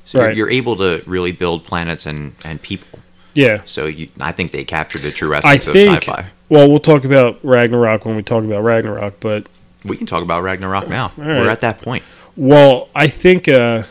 so 0.05 0.17
you're, 0.19 0.27
Right. 0.27 0.37
you're 0.37 0.49
able 0.49 0.75
to 0.77 1.01
really 1.05 1.31
build 1.31 1.63
planets 1.63 2.05
and 2.05 2.35
and 2.43 2.61
people. 2.61 2.99
yeah. 3.33 3.61
So 3.65 3.85
you, 3.85 4.07
I 4.19 4.31
think 4.31 4.51
they 4.51 4.63
captured 4.63 5.01
the 5.01 5.11
true 5.11 5.33
I 5.33 5.39
essence 5.39 5.67
of 5.67 5.73
think. 5.73 6.03
sci-fi. 6.03 6.25
Well, 6.49 6.69
we'll 6.69 6.79
talk 6.79 7.03
about 7.05 7.37
Ragnarok 7.43 8.05
when 8.05 8.15
we 8.15 8.23
talk 8.23 8.43
about 8.43 8.63
Ragnarok, 8.63 9.19
but 9.19 9.45
We 9.85 9.97
can 9.97 10.07
talk 10.07 10.23
about 10.23 10.41
Ragnarok 10.43 10.87
now. 10.89 11.11
All 11.17 11.23
We're 11.25 11.49
at 11.49 11.61
that 11.61 11.79
point. 11.81 12.03
Well, 12.39 12.87
I 12.95 13.07
think 13.09 13.47
uh, 13.49 13.83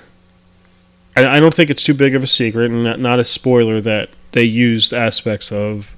I, 1.15 1.27
I 1.37 1.41
don't 1.41 1.53
think 1.55 1.69
it's 1.69 1.83
too 1.83 1.93
big 1.95 2.15
of 2.15 2.23
a 2.23 2.27
secret 2.27 2.71
and 2.71 2.83
not, 2.85 2.99
not 2.99 3.19
a 3.19 3.25
spoiler 3.25 3.81
that 3.83 4.09
they 4.33 4.45
used 4.45 4.95
aspects 4.95 5.53
of 5.53 5.95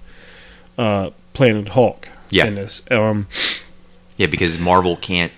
uh, 0.77 1.11
Planet 1.33 1.69
Hulk 1.69 2.09
Yeah. 2.31 2.47
in 2.47 2.57
this. 2.57 2.83
Um, 2.91 3.29
Yeah, 4.17 4.27
because 4.27 4.59
Marvel 4.59 4.97
can't 4.97 5.33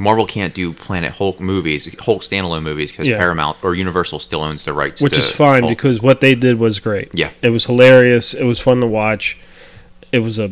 Marvel 0.00 0.26
can't 0.26 0.54
do 0.54 0.72
Planet 0.72 1.14
Hulk 1.14 1.40
movies, 1.40 1.92
Hulk 1.98 2.22
standalone 2.22 2.62
movies, 2.62 2.92
because 2.92 3.08
Yeah. 3.08 3.16
Paramount 3.16 3.56
or 3.62 3.74
Universal 3.74 4.20
still 4.20 4.44
owns 4.44 4.64
the 4.64 4.72
rights. 4.72 5.00
Which 5.02 5.18
is 5.18 5.28
fine 5.28 5.62
Hulk. 5.64 5.70
because 5.76 6.00
what 6.00 6.20
they 6.20 6.36
did 6.36 6.60
was 6.60 6.78
great. 6.78 7.08
Yeah. 7.12 7.30
it 7.42 7.50
was 7.50 7.64
hilarious. 7.64 8.32
It 8.32 8.44
was 8.44 8.60
fun 8.60 8.80
to 8.80 8.86
watch. 8.86 9.36
It 10.12 10.20
was 10.20 10.38
a 10.38 10.50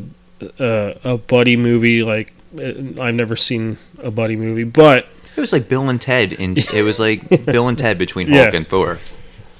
a, 0.58 0.96
a 1.04 1.16
buddy 1.16 1.56
movie. 1.56 2.02
Like 2.02 2.32
uh, 2.58 2.72
I've 3.00 3.14
never 3.14 3.36
seen 3.36 3.78
a 4.02 4.10
buddy 4.10 4.34
movie, 4.36 4.64
but 4.64 5.06
it 5.36 5.40
was 5.40 5.52
like 5.52 5.68
Bill 5.68 5.88
and 5.88 6.00
Ted, 6.00 6.32
and 6.38 6.56
it 6.74 6.82
was 6.82 6.98
like 6.98 7.44
Bill 7.44 7.68
and 7.68 7.78
Ted 7.78 7.98
between 7.98 8.26
Yeah. 8.28 8.44
Hulk 8.44 8.54
and 8.54 8.68
Thor. 8.68 8.98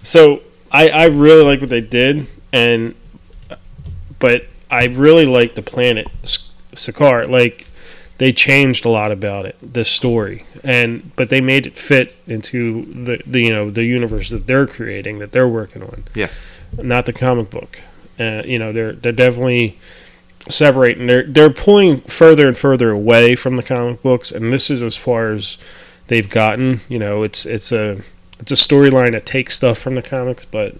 so 0.03 0.43
I 0.73 0.89
I 0.89 1.05
really 1.07 1.45
like 1.45 1.61
what 1.61 1.71
they 1.71 1.81
did, 1.81 2.27
and 2.53 2.95
but 4.19 4.47
I 4.71 4.87
really 4.87 5.27
like 5.27 5.55
the 5.55 5.63
planet 5.63 6.09
S- 6.23 6.53
Sakaar. 6.75 7.29
Like 7.29 7.67
they 8.19 8.33
changed 8.33 8.85
a 8.85 8.89
lot 8.89 9.13
about 9.13 9.47
it, 9.47 9.57
the 9.63 9.85
story, 9.85 10.45
and 10.65 11.15
but 11.17 11.29
they 11.29 11.41
made 11.41 11.67
it 11.67 11.77
fit 11.77 12.15
into 12.27 12.85
the, 12.87 13.21
the 13.27 13.41
you 13.43 13.51
know 13.51 13.71
the 13.71 13.85
universe 13.85 14.31
that 14.31 14.47
they're 14.47 14.67
creating 14.67 15.19
that 15.19 15.33
they're 15.33 15.49
working 15.49 15.83
on. 15.83 16.05
Yeah. 16.15 16.29
not 16.79 17.07
the 17.07 17.13
comic 17.13 17.51
book. 17.51 17.79
Uh, 18.19 18.43
you 18.45 18.59
know, 18.59 18.73
they're 18.73 18.93
they're 18.93 19.13
definitely 19.13 19.79
separating. 20.49 21.07
They're 21.07 21.25
they're 21.25 21.51
pulling 21.51 22.01
further 22.03 22.49
and 22.49 22.57
further 22.57 22.91
away 22.91 23.37
from 23.37 23.57
the 23.57 23.63
comic 23.63 24.03
books, 24.03 24.31
and 24.31 24.53
this 24.53 24.71
is 24.71 24.83
as 24.83 24.97
far 24.97 25.33
as 25.33 25.57
they've 26.09 26.29
gotten. 26.29 26.81
You 26.89 26.99
know, 26.99 27.23
it's 27.23 27.45
it's 27.47 27.73
a 27.73 28.01
it's 28.39 28.53
a 28.53 28.57
storyline 28.57 29.13
that 29.13 29.27
takes 29.27 29.57
stuff 29.57 29.79
from 29.79 29.95
the 29.95 30.03
comics, 30.03 30.45
but 30.45 30.75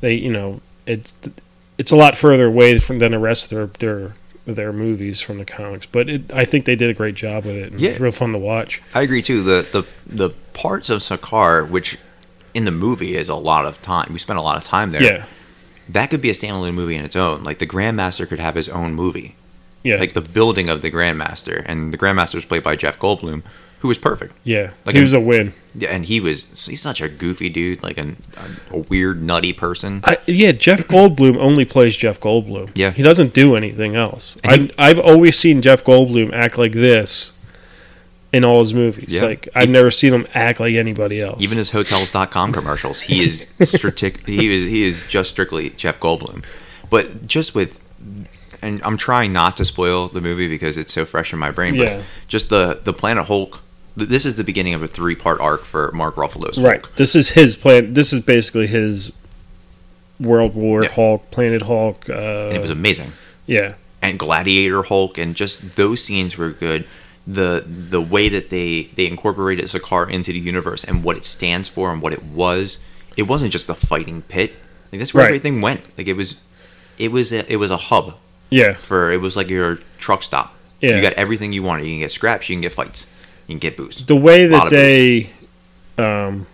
they 0.00 0.14
you 0.14 0.32
know 0.32 0.60
it's 0.86 1.14
it's 1.78 1.90
a 1.90 1.96
lot 1.96 2.16
further 2.16 2.46
away 2.46 2.78
from 2.78 2.98
than 2.98 3.12
the 3.12 3.18
rest 3.18 3.52
of 3.52 3.56
their 3.56 3.66
their 4.46 4.54
their 4.54 4.72
movies 4.72 5.20
from 5.20 5.38
the 5.38 5.44
comics. 5.44 5.86
But 5.86 6.08
it, 6.08 6.32
I 6.32 6.44
think 6.44 6.64
they 6.66 6.76
did 6.76 6.88
a 6.88 6.94
great 6.94 7.16
job 7.16 7.44
with 7.44 7.56
it. 7.56 7.72
And 7.72 7.80
Yeah. 7.80 7.90
it's 7.90 8.00
real 8.00 8.12
fun 8.12 8.32
to 8.32 8.38
watch. 8.38 8.80
I 8.94 9.02
agree 9.02 9.22
too. 9.22 9.42
The 9.42 9.66
the 9.72 9.84
the 10.06 10.30
parts 10.52 10.88
of 10.90 11.00
Sakaar, 11.00 11.68
which 11.68 11.98
in 12.54 12.64
the 12.64 12.70
movie 12.70 13.16
is 13.16 13.28
a 13.28 13.34
lot 13.34 13.66
of 13.66 13.82
time. 13.82 14.08
We 14.12 14.18
spent 14.18 14.38
a 14.38 14.42
lot 14.42 14.56
of 14.56 14.64
time 14.64 14.92
there. 14.92 15.02
Yeah, 15.02 15.24
That 15.88 16.10
could 16.10 16.20
be 16.20 16.30
a 16.30 16.34
standalone 16.34 16.74
movie 16.74 16.96
in 16.96 17.04
its 17.04 17.16
own. 17.16 17.44
Like 17.44 17.58
the 17.58 17.66
Grandmaster 17.66 18.28
could 18.28 18.38
have 18.40 18.54
his 18.56 18.68
own 18.68 18.94
movie. 18.94 19.36
yeah, 19.82 19.96
Like 19.96 20.14
the 20.14 20.20
building 20.20 20.68
of 20.68 20.82
the 20.82 20.90
Grandmaster, 20.90 21.62
and 21.66 21.92
the 21.92 21.98
Grandmaster 21.98 22.36
is 22.36 22.44
played 22.44 22.62
by 22.64 22.74
Jeff 22.76 22.98
Goldblum, 22.98 23.42
who 23.80 23.88
was 23.88 23.98
perfect. 23.98 24.34
yeah. 24.42 24.70
like 24.84 24.96
he 24.96 25.02
was 25.02 25.12
a 25.12 25.20
win. 25.20 25.52
Yeah, 25.74 25.90
and 25.90 26.06
he 26.06 26.18
was 26.20 26.66
he's 26.66 26.80
such 26.80 27.00
a 27.02 27.08
goofy 27.08 27.48
dude, 27.50 27.82
like 27.82 27.98
an, 27.98 28.16
a, 28.72 28.76
a 28.76 28.78
weird 28.78 29.22
nutty 29.22 29.52
person. 29.52 30.00
I, 30.04 30.16
yeah, 30.26 30.52
Jeff 30.52 30.80
Goldblum 30.88 31.36
only 31.36 31.64
plays 31.66 31.94
Jeff 31.96 32.18
Goldblum. 32.18 32.70
Yeah. 32.74 32.90
he 32.92 33.02
doesn't 33.02 33.34
do 33.34 33.54
anything 33.54 33.94
else. 33.94 34.38
And 34.42 34.62
he- 34.62 34.72
I, 34.78 34.88
I've 34.88 34.98
always 34.98 35.38
seen 35.38 35.60
Jeff 35.62 35.84
Goldblum 35.84 36.32
act 36.32 36.56
like 36.58 36.72
this 36.72 37.35
in 38.32 38.44
all 38.44 38.60
his 38.60 38.74
movies. 38.74 39.08
Yeah. 39.08 39.22
Like 39.24 39.48
I've 39.54 39.68
never 39.70 39.90
seen 39.90 40.12
him 40.12 40.26
act 40.34 40.60
like 40.60 40.74
anybody 40.74 41.20
else. 41.20 41.40
Even 41.40 41.58
his 41.58 41.70
hotels.com 41.70 42.52
commercials, 42.52 43.00
he 43.02 43.20
is 43.24 43.46
strict, 43.62 44.26
he 44.26 44.54
is 44.54 44.68
he 44.68 44.84
is 44.84 45.06
just 45.06 45.30
strictly 45.30 45.70
Jeff 45.70 45.98
Goldblum. 46.00 46.44
But 46.90 47.26
just 47.26 47.54
with 47.54 47.80
and 48.62 48.80
I'm 48.82 48.96
trying 48.96 49.32
not 49.32 49.56
to 49.58 49.64
spoil 49.64 50.08
the 50.08 50.20
movie 50.20 50.48
because 50.48 50.76
it's 50.78 50.92
so 50.92 51.04
fresh 51.04 51.32
in 51.32 51.38
my 51.38 51.50
brain, 51.50 51.76
but 51.76 51.88
Yeah. 51.88 52.02
just 52.28 52.48
the 52.50 52.80
the 52.82 52.92
Planet 52.92 53.26
Hulk 53.26 53.62
this 53.96 54.26
is 54.26 54.34
the 54.36 54.44
beginning 54.44 54.74
of 54.74 54.82
a 54.82 54.86
three-part 54.86 55.40
arc 55.40 55.64
for 55.64 55.90
Mark 55.92 56.16
Ruffalo's 56.16 56.58
right. 56.60 56.82
Hulk. 56.84 56.96
This 56.96 57.14
is 57.14 57.30
his 57.30 57.56
plan. 57.56 57.94
This 57.94 58.12
is 58.12 58.20
basically 58.22 58.66
his 58.66 59.10
World 60.20 60.54
War 60.54 60.82
Yeah. 60.82 60.90
Hulk, 60.90 61.30
Planet 61.30 61.62
Hulk. 61.62 62.08
Uh, 62.08 62.12
And 62.48 62.56
it 62.56 62.60
was 62.60 62.68
amazing. 62.70 63.12
yeah, 63.46 63.74
and 64.02 64.18
Gladiator 64.18 64.82
Hulk, 64.82 65.16
and 65.18 65.34
just 65.34 65.76
those 65.76 66.02
scenes 66.04 66.36
were 66.36 66.50
good. 66.50 66.86
The 67.26 67.64
the 67.66 68.00
way 68.00 68.28
that 68.28 68.50
they 68.50 68.84
they 68.94 69.06
incorporated 69.06 69.64
Sakaar 69.66 70.08
into 70.10 70.32
the 70.32 70.38
universe 70.38 70.84
and 70.84 71.02
what 71.02 71.16
it 71.16 71.24
stands 71.24 71.68
for 71.68 71.90
and 71.92 72.00
what 72.00 72.12
it 72.12 72.22
was, 72.22 72.78
it 73.16 73.24
wasn't 73.24 73.50
just 73.52 73.68
a 73.68 73.74
fighting 73.74 74.22
pit. 74.22 74.52
Like 74.92 75.00
that's 75.00 75.12
where 75.12 75.24
Right. 75.24 75.28
everything 75.30 75.60
went. 75.60 75.80
Like 75.98 76.06
it 76.06 76.12
was, 76.14 76.36
it 76.98 77.10
was 77.10 77.32
a, 77.32 77.50
it 77.52 77.56
was 77.56 77.70
a 77.72 77.76
hub 77.76 78.14
yeah, 78.48 78.74
for 78.74 79.10
it 79.10 79.20
was 79.20 79.36
like 79.36 79.48
your 79.48 79.80
truck 79.98 80.22
stop. 80.22 80.54
Yeah. 80.80 80.94
you 80.94 81.02
got 81.02 81.14
everything 81.14 81.52
you 81.52 81.62
wanted. 81.64 81.86
You 81.86 81.92
can 81.94 82.00
get 82.00 82.12
scraps, 82.12 82.48
you 82.48 82.54
can 82.54 82.60
get 82.60 82.72
fights, 82.72 83.08
you 83.48 83.54
can 83.54 83.58
get 83.58 83.76
boost. 83.76 84.06
the 84.06 84.14
way 84.14 84.46
that 84.46 84.70
they 84.70 85.30
um, 85.98 86.46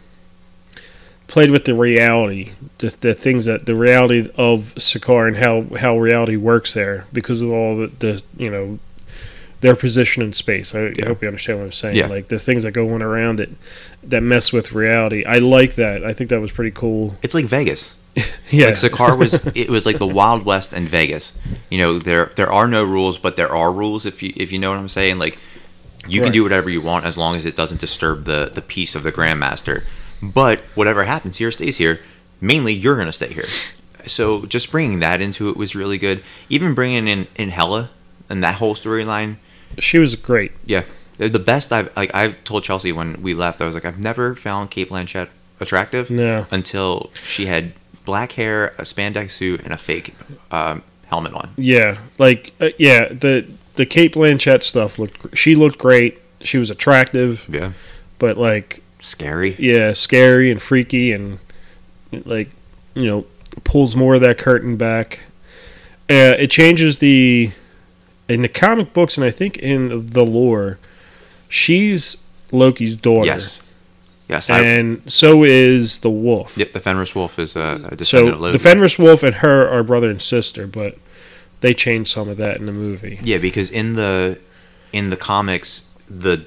played 1.27 1.51
with 1.51 1.65
the 1.65 1.75
reality, 1.75 2.53
the, 2.79 2.97
the 3.01 3.15
things 3.15 3.45
that 3.47 3.67
the 3.67 3.75
reality 3.75 4.31
of 4.37 4.75
Sakaar 4.77 5.29
and 5.29 5.37
how 5.37 5.65
how 5.79 5.99
reality 5.99 6.37
works 6.37 6.73
there 6.75 7.05
because 7.13 7.41
of 7.43 7.51
all 7.51 7.77
the, 7.77 7.87
the 7.99 8.23
you 8.39 8.51
know 8.51 8.79
their 9.63 9.75
position 9.75 10.23
in 10.23 10.33
space. 10.35 10.75
I, 10.75 10.89
Yeah. 10.89 11.05
I 11.05 11.09
hope 11.09 11.23
you 11.23 11.29
understand 11.29 11.59
what 11.59 11.65
I'm 11.65 11.73
saying. 11.73 11.97
Yeah. 11.97 12.09
Like 12.09 12.29
the 12.29 12.39
things 12.39 12.65
that 12.65 12.73
go 12.73 12.91
on 12.91 13.01
around 13.01 13.41
it 13.41 13.51
that 14.03 14.21
mess 14.23 14.53
with 14.53 14.73
reality. 14.73 15.25
I 15.25 15.39
like 15.39 15.77
that. 15.77 16.05
I 16.05 16.13
think 16.13 16.31
that 16.31 16.41
was 16.41 16.53
pretty 16.53 16.73
cool. 16.73 17.17
It's 17.23 17.35
like 17.35 17.47
Vegas. 17.47 17.95
Yeah. 18.51 18.67
Like 18.67 18.75
Sakaar 18.75 19.17
was, 19.17 19.35
it 19.57 19.71
was 19.71 19.87
like 19.87 19.97
the 19.97 20.07
Wild 20.07 20.45
West 20.45 20.75
and 20.75 20.87
Vegas. 20.87 21.33
You 21.71 21.79
know, 21.79 21.99
there 21.99 22.33
there 22.37 22.53
are 22.53 22.69
no 22.69 22.85
rules, 22.85 23.17
but 23.17 23.37
there 23.37 23.51
are 23.51 23.73
rules. 23.73 24.05
If 24.05 24.23
you 24.23 24.35
if 24.37 24.53
you 24.53 24.59
know 24.59 24.69
what 24.69 24.77
I'm 24.79 24.91
saying, 24.91 25.19
like 25.19 25.39
you 26.07 26.21
can 26.21 26.33
do 26.33 26.43
whatever 26.43 26.69
you 26.69 26.83
want 26.83 27.07
as 27.07 27.17
long 27.17 27.35
as 27.35 27.47
it 27.47 27.57
doesn't 27.57 27.81
disturb 27.81 28.27
the 28.27 28.51
the 28.53 28.61
peace 28.61 28.95
of 28.95 29.05
the 29.05 29.13
Grandmaster. 29.13 29.85
But 30.21 30.59
whatever 30.75 31.05
happens 31.05 31.39
here 31.39 31.51
stays 31.51 31.79
here. 31.79 32.01
Mainly, 32.43 32.75
you're 32.75 32.99
gonna 32.99 33.13
stay 33.13 33.33
here. 33.33 33.47
So 34.05 34.45
just 34.45 34.71
bringing 34.71 34.99
that 34.99 35.23
into 35.23 35.49
it 35.49 35.57
was 35.57 35.75
really 35.75 35.97
good. 35.97 36.23
Even 36.51 36.75
bringing 36.75 37.09
in 37.09 37.29
in 37.37 37.49
Hela 37.49 37.89
and 38.29 38.45
that 38.45 38.57
whole 38.57 38.75
storyline. 38.75 39.37
She 39.79 39.99
was 39.99 40.15
great. 40.17 40.53
Yeah, 40.67 40.85
they're 41.19 41.29
the 41.29 41.39
best 41.39 41.73
I've 41.73 41.95
like. 41.97 42.15
I've 42.15 42.43
told 42.45 42.65
Chelsea 42.65 42.93
when 42.93 43.23
we 43.23 43.35
left, 43.35 43.61
I 43.61 43.67
was 43.67 43.75
like, 43.75 43.85
I've 43.85 43.99
never 43.99 44.35
found 44.35 44.71
Cate 44.71 44.89
Blanchett 44.91 45.29
attractive 45.61 46.11
No. 46.11 46.47
until 46.51 47.11
she 47.25 47.47
had 47.47 47.73
black 48.05 48.33
hair, 48.33 48.69
a 48.79 48.83
spandex 48.83 49.31
suit, 49.33 49.61
and 49.63 49.73
a 49.73 49.77
fake 49.79 50.15
um, 50.51 50.83
helmet 51.07 51.33
on. 51.35 51.51
Yeah, 51.57 51.99
like 52.19 52.53
uh, 52.61 52.71
yeah, 52.79 53.09
the 53.09 53.47
the 53.77 53.87
Cate 53.87 54.15
Blanchett 54.15 54.63
stuff 54.63 54.99
looked. 54.99 55.37
She 55.39 55.55
looked 55.55 55.79
great. 55.79 56.19
She 56.43 56.59
was 56.59 56.71
attractive, 56.71 57.45
Yeah, 57.49 57.73
but 58.19 58.37
like 58.37 58.83
scary. 59.01 59.55
yeah, 59.59 59.93
scary 59.93 60.51
and 60.51 60.61
freaky 60.61 61.13
and 61.13 61.39
like 62.25 62.51
you 62.95 63.07
know 63.07 63.25
pulls 63.65 63.95
more 63.97 64.15
of 64.17 64.21
that 64.23 64.39
curtain 64.39 64.77
back. 64.77 65.21
Uh, 66.11 66.35
it 66.39 66.51
changes 66.51 66.99
the 66.99 67.51
in 68.33 68.43
the 68.43 68.49
comic 68.49 68.93
books 68.93 69.17
and 69.17 69.25
I 69.25 69.31
think 69.31 69.59
in 69.59 70.11
the 70.11 70.25
lore, 70.25 70.79
she's 71.49 72.27
Loki's 72.51 72.97
daughter. 72.97 73.27
Yes, 73.27 73.63
yes. 74.29 74.51
I, 74.51 74.61
and 74.63 75.03
so 75.11 75.45
is 75.45 76.01
the 76.01 76.11
wolf. 76.11 76.57
yep, 76.57 76.73
the 76.73 76.81
Fenris 76.81 77.15
Wolf 77.15 77.39
is 77.39 77.57
a, 77.57 77.81
a 77.91 77.97
descendant 77.97 78.07
So 78.07 78.35
of 78.35 78.41
Loki. 78.41 78.53
the 78.59 78.63
Fenris 78.63 78.99
wolf 78.99 79.23
and 79.23 79.37
her 79.37 79.69
are 79.69 79.83
brother 79.83 80.11
and 80.11 80.21
sister, 80.21 80.67
but 80.67 80.97
they 81.61 81.75
changed 81.75 82.11
some 82.11 82.29
of 82.29 82.37
that 82.39 82.57
in 82.59 82.67
the 82.67 82.73
movie. 82.73 83.19
yeah, 83.23 83.39
because 83.39 83.71
in 83.71 83.95
the 83.95 84.39
in 84.93 85.11
the 85.11 85.17
comics, 85.17 85.89
the 86.11 86.45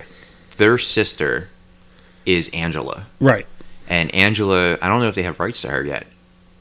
their 0.58 0.78
sister 0.78 1.50
is 2.26 2.50
Angela, 2.54 3.06
Right. 3.20 3.46
and 3.90 4.14
Angela. 4.14 4.78
I 4.82 4.88
don't 4.88 5.00
know 5.02 5.08
if 5.10 5.16
they 5.16 5.24
have 5.24 5.40
rights 5.40 5.62
to 5.62 5.70
her 5.70 5.84
yet, 5.84 6.06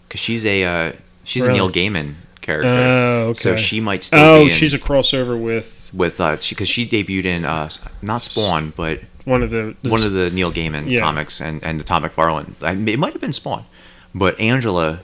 because 0.09 0.21
she's 0.21 0.45
a 0.47 0.65
uh, 0.65 0.93
she's 1.25 1.43
Really? 1.43 1.55
a 1.59 1.63
Neil 1.63 1.71
Gaiman 1.71 2.15
character. 2.45 2.69
Oh, 2.71 3.29
okay. 3.31 3.39
So 3.41 3.57
she 3.57 3.81
might 3.81 4.05
still 4.05 4.21
oh, 4.21 4.39
be 4.45 4.53
in, 4.53 4.57
she's 4.57 4.73
a 4.75 4.79
crossover 4.79 5.41
with 5.41 5.91
with 5.93 6.21
uh 6.21 6.37
because 6.49 6.69
she, 6.69 6.87
debuted 6.87 7.25
in 7.25 7.45
uh 7.45 7.69
not 8.03 8.23
Spawn 8.23 8.73
but 8.77 9.01
one 9.25 9.43
of 9.43 9.51
the, 9.51 9.75
one 9.83 10.03
of 10.03 10.13
the 10.13 10.31
Neil 10.31 10.53
Gaiman 10.53 10.89
Yeah. 10.89 11.01
comics 11.01 11.41
and 11.41 11.63
and 11.65 11.81
the 11.81 11.85
Todd 11.85 12.03
McFarlane. 12.03 12.53
I, 12.63 12.73
it 12.73 12.99
might 12.99 13.13
have 13.13 13.21
been 13.21 13.33
Spawn, 13.33 13.65
but 14.15 14.39
Angela 14.39 15.01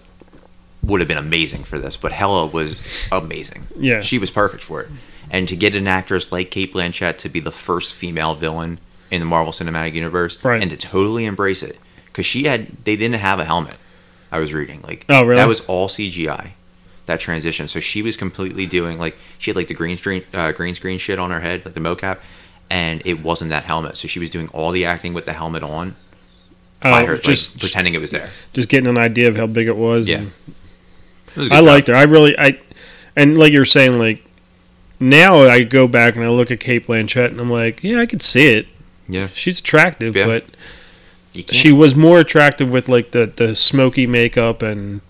would 0.82 1.00
have 1.00 1.08
been 1.08 1.18
amazing 1.18 1.64
for 1.64 1.78
this. 1.78 1.96
But 1.96 2.12
Hela 2.12 2.46
was 2.46 2.80
amazing. 3.12 3.64
Yeah. 3.76 4.00
she 4.00 4.18
was 4.18 4.30
perfect 4.30 4.62
for 4.64 4.80
it. 4.82 4.88
And 5.30 5.46
to 5.48 5.56
get 5.56 5.74
an 5.74 5.86
actress 5.86 6.32
like 6.32 6.50
Cate 6.50 6.72
Blanchett 6.74 7.16
to 7.18 7.28
be 7.28 7.38
the 7.40 7.52
first 7.52 7.94
female 7.94 8.34
villain 8.34 8.78
in 9.10 9.20
the 9.20 9.26
Marvel 9.26 9.52
Cinematic 9.52 9.94
Universe, 9.94 10.42
Right. 10.44 10.60
and 10.60 10.70
to 10.70 10.76
totally 10.76 11.24
embrace 11.24 11.62
it, 11.62 11.78
because 12.06 12.26
she 12.26 12.44
had 12.44 12.68
they 12.84 12.96
didn't 12.96 13.20
have 13.20 13.38
a 13.40 13.44
helmet. 13.44 13.76
I 14.32 14.38
was 14.38 14.52
reading 14.52 14.80
like 14.82 15.04
Oh, 15.08 15.22
really? 15.24 15.36
that 15.40 15.48
was 15.48 15.60
all 15.62 15.88
CGI. 15.88 16.50
That 17.06 17.18
transition, 17.18 17.66
so 17.66 17.80
she 17.80 18.02
was 18.02 18.16
completely 18.16 18.66
doing 18.66 18.98
like 18.98 19.16
she 19.38 19.50
had 19.50 19.56
like 19.56 19.66
the 19.68 19.74
green 19.74 19.96
screen 19.96 20.22
uh, 20.32 20.52
green 20.52 20.74
screen 20.74 20.98
shit 20.98 21.18
on 21.18 21.30
her 21.30 21.40
head, 21.40 21.64
like 21.64 21.74
the 21.74 21.80
mocap, 21.80 22.18
and 22.70 23.02
it 23.04 23.22
wasn't 23.22 23.50
that 23.50 23.64
helmet. 23.64 23.96
So 23.96 24.06
she 24.06 24.20
was 24.20 24.30
doing 24.30 24.48
all 24.48 24.70
the 24.70 24.84
acting 24.84 25.12
with 25.12 25.26
the 25.26 25.32
helmet 25.32 25.62
on 25.62 25.96
by 26.80 27.02
oh, 27.02 27.06
her, 27.06 27.16
just 27.16 27.54
like 27.54 27.60
pretending 27.60 27.94
it 27.94 28.00
was 28.00 28.10
there. 28.12 28.30
just 28.52 28.68
getting 28.68 28.88
an 28.88 28.96
idea 28.98 29.28
of 29.28 29.36
how 29.36 29.46
big 29.46 29.66
it 29.66 29.76
was. 29.76 30.08
Yeah. 30.08 30.26
It 31.28 31.36
was 31.36 31.50
I 31.50 31.56
job. 31.56 31.64
liked 31.64 31.88
her. 31.88 31.94
I 31.94 32.02
really 32.04 32.38
I 32.38 32.60
and 33.16 33.36
like 33.36 33.52
you 33.52 33.58
were 33.58 33.64
saying, 33.64 33.98
like 33.98 34.24
now 35.00 35.38
I 35.38 35.64
go 35.64 35.88
back 35.88 36.14
and 36.14 36.24
I 36.24 36.28
look 36.28 36.50
at 36.50 36.60
Cate 36.60 36.86
Blanchett 36.86 37.28
and 37.28 37.40
I'm 37.40 37.50
like, 37.50 37.82
yeah, 37.82 37.98
I 37.98 38.06
could 38.06 38.22
see 38.22 38.52
it. 38.54 38.66
Yeah, 39.08 39.28
She's 39.34 39.58
attractive, 39.58 40.14
Yeah. 40.14 40.26
but 40.26 40.44
she 41.32 41.72
was 41.72 41.94
more 41.96 42.20
attractive 42.20 42.70
with 42.70 42.88
like 42.88 43.10
the 43.10 43.26
the 43.26 43.56
smoky 43.56 44.06
makeup 44.06 44.62
and 44.62 45.00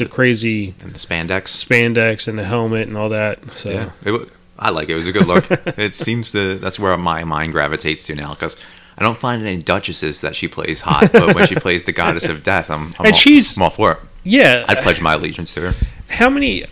the 0.00 0.10
crazy 0.10 0.74
and 0.82 0.92
the 0.92 0.98
spandex. 0.98 1.44
spandex 1.64 2.26
and 2.28 2.38
the 2.38 2.44
helmet 2.44 2.88
and 2.88 2.96
all 2.96 3.08
that. 3.10 3.38
So 3.56 3.70
Yeah, 3.70 3.90
it, 4.04 4.28
I 4.58 4.70
like 4.70 4.88
it. 4.88 4.92
It 4.92 4.96
was 4.96 5.06
a 5.06 5.12
good 5.12 5.26
look. 5.26 5.46
it 5.78 5.96
seems 5.96 6.32
to 6.32 6.56
that's 6.58 6.78
where 6.78 6.96
my 6.98 7.24
mind 7.24 7.52
gravitates 7.52 8.02
to 8.04 8.14
now 8.14 8.30
because 8.34 8.56
I 8.98 9.02
don't 9.02 9.16
find 9.18 9.42
any 9.42 9.58
duchesses 9.58 10.20
that 10.20 10.34
she 10.36 10.46
plays 10.48 10.82
hot, 10.82 11.10
but 11.12 11.34
when 11.34 11.46
she 11.46 11.54
plays 11.54 11.84
the 11.84 11.92
goddess 11.92 12.28
of 12.28 12.42
death, 12.42 12.68
I'm, 12.70 12.88
I'm 12.88 12.94
And 13.06 13.06
all, 13.08 13.12
she's- 13.12 13.56
I'm 13.56 13.62
all 13.62 13.70
for 13.70 13.92
it. 13.92 13.98
yeah, 14.24 14.66
I'd 14.68 14.78
pledge 14.78 15.00
my 15.00 15.14
allegiance 15.14 15.54
to 15.54 15.72
her. 15.72 15.74
how 16.08 16.28
many 16.28 16.64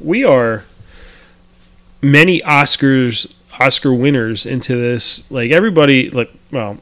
we 0.00 0.24
are 0.24 0.64
many 2.02 2.40
oscars 2.42 3.32
oscar 3.58 3.92
winners 3.94 4.44
into 4.46 4.76
this 4.76 5.30
like 5.30 5.50
everybody 5.52 6.10
like 6.10 6.30
well 6.50 6.76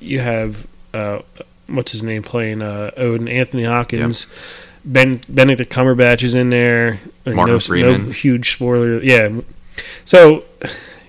you 0.00 0.18
have 0.18 0.66
uh 0.92 1.20
what's 1.68 1.92
his 1.92 2.02
name 2.02 2.22
playing 2.22 2.60
uh 2.62 2.90
odin 2.96 3.28
anthony 3.28 3.62
hawkins 3.64 4.26
ben 4.84 5.20
benedict 5.28 5.72
cumberbatch 5.72 6.22
is 6.22 6.34
in 6.34 6.50
there 6.50 7.00
Like, 7.24 7.34
Martin 7.36 7.54
no, 7.54 7.60
Freeman. 7.60 8.06
no 8.06 8.12
huge 8.12 8.52
spoiler 8.52 9.02
yeah 9.02 9.40
so 10.04 10.44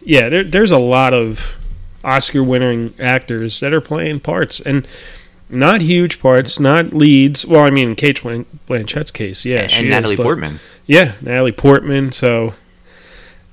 yeah 0.01 0.29
there, 0.29 0.43
there's 0.43 0.71
a 0.71 0.77
lot 0.79 1.13
of 1.13 1.55
oscar 2.03 2.43
winning 2.43 2.93
actors 2.99 3.59
that 3.59 3.73
are 3.73 3.81
playing 3.81 4.19
parts 4.21 4.59
and 4.59 4.87
not 5.47 5.81
huge 5.81 6.19
parts, 6.19 6.59
not 6.59 6.91
leads. 6.91 7.45
Well, 7.45 7.61
I 7.61 7.69
mean, 7.69 7.89
in 7.89 7.95
Cate 7.95 8.19
Blanchett's 8.65 9.11
case, 9.11 9.45
yeah, 9.45 9.67
she 9.67 9.81
and 9.81 9.89
Natalie 9.91 10.15
but- 10.15 10.23
Portman. 10.23 10.59
yeah, 10.87 11.13
Natalie 11.21 11.51
Portman. 11.51 12.11
So 12.11 12.55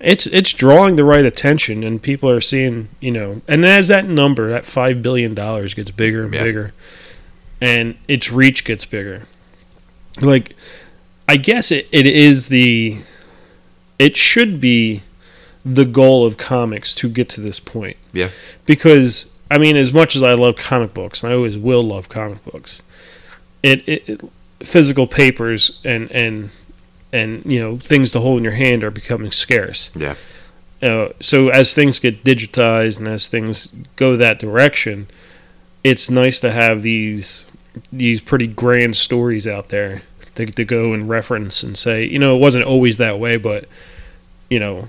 it's 0.00 0.26
it's 0.26 0.54
drawing 0.54 0.96
the 0.96 1.04
right 1.04 1.26
attention, 1.26 1.84
and 1.84 2.02
people 2.02 2.30
are 2.30 2.40
seeing, 2.40 2.88
you 3.00 3.10
know, 3.10 3.42
and 3.46 3.66
as 3.66 3.88
that 3.88 4.06
number, 4.06 4.48
that 4.48 4.64
five 4.64 5.02
billion 5.02 5.34
dollars 5.34 5.74
gets 5.74 5.90
bigger 5.90 6.24
and 6.24 6.32
Yeah. 6.32 6.42
bigger, 6.42 6.72
and 7.60 7.94
its 8.08 8.32
reach 8.32 8.64
gets 8.64 8.86
bigger. 8.86 9.24
Like, 10.20 10.54
I 11.28 11.36
guess 11.36 11.70
it, 11.70 11.88
it 11.92 12.06
is 12.06 12.48
the, 12.48 12.98
it 13.98 14.16
should 14.16 14.60
be 14.60 15.02
the 15.64 15.84
goal 15.84 16.26
of 16.26 16.36
comics 16.36 16.94
to 16.96 17.08
get 17.08 17.28
to 17.30 17.40
this 17.40 17.60
point. 17.60 17.96
Yeah. 18.12 18.30
Because 18.66 19.32
I 19.52 19.58
mean, 19.58 19.76
as 19.76 19.92
much 19.92 20.16
as 20.16 20.22
I 20.22 20.32
love 20.32 20.56
comic 20.56 20.94
books, 20.94 21.22
and 21.22 21.30
I 21.30 21.36
always 21.36 21.58
will 21.58 21.82
love 21.82 22.08
comic 22.08 22.42
books, 22.46 22.80
it, 23.62 23.86
it, 23.86 24.08
it 24.08 24.20
physical 24.60 25.06
papers 25.06 25.78
and 25.84 26.10
and 26.10 26.48
and 27.12 27.44
you 27.44 27.60
know 27.60 27.76
things 27.76 28.12
to 28.12 28.20
hold 28.20 28.38
in 28.38 28.44
your 28.44 28.54
hand 28.54 28.82
are 28.82 28.90
becoming 28.90 29.30
scarce. 29.30 29.90
Yeah. 29.94 30.14
Uh, 30.80 31.10
so 31.20 31.50
as 31.50 31.74
things 31.74 31.98
get 31.98 32.24
digitized 32.24 32.98
and 32.98 33.06
as 33.06 33.26
things 33.26 33.66
go 33.96 34.16
that 34.16 34.38
direction, 34.38 35.06
it's 35.84 36.08
nice 36.08 36.40
to 36.40 36.50
have 36.50 36.82
these 36.82 37.44
these 37.92 38.20
pretty 38.20 38.46
grand 38.46 38.96
stories 38.96 39.46
out 39.46 39.68
there 39.68 40.02
to, 40.34 40.46
to 40.46 40.64
go 40.64 40.92
and 40.92 41.08
reference 41.08 41.62
and 41.62 41.76
say, 41.76 42.04
you 42.04 42.18
know, 42.18 42.36
it 42.36 42.40
wasn't 42.40 42.64
always 42.64 42.98
that 42.98 43.18
way, 43.18 43.36
but 43.36 43.66
you 44.50 44.58
know, 44.58 44.88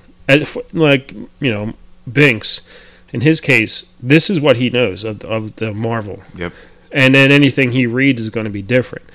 like 0.73 1.13
you 1.39 1.51
know, 1.51 1.73
Binks, 2.11 2.67
in 3.11 3.21
his 3.21 3.39
case, 3.39 3.95
this 4.01 4.29
is 4.29 4.41
what 4.41 4.57
he 4.57 4.69
knows 4.69 5.03
of, 5.03 5.23
of 5.23 5.55
the 5.57 5.73
Marvel. 5.73 6.23
Yep. 6.35 6.53
And 6.91 7.15
then 7.15 7.31
anything 7.31 7.71
he 7.71 7.87
reads 7.87 8.21
is 8.21 8.29
going 8.29 8.43
to 8.43 8.51
be 8.51 8.61
different. 8.61 9.05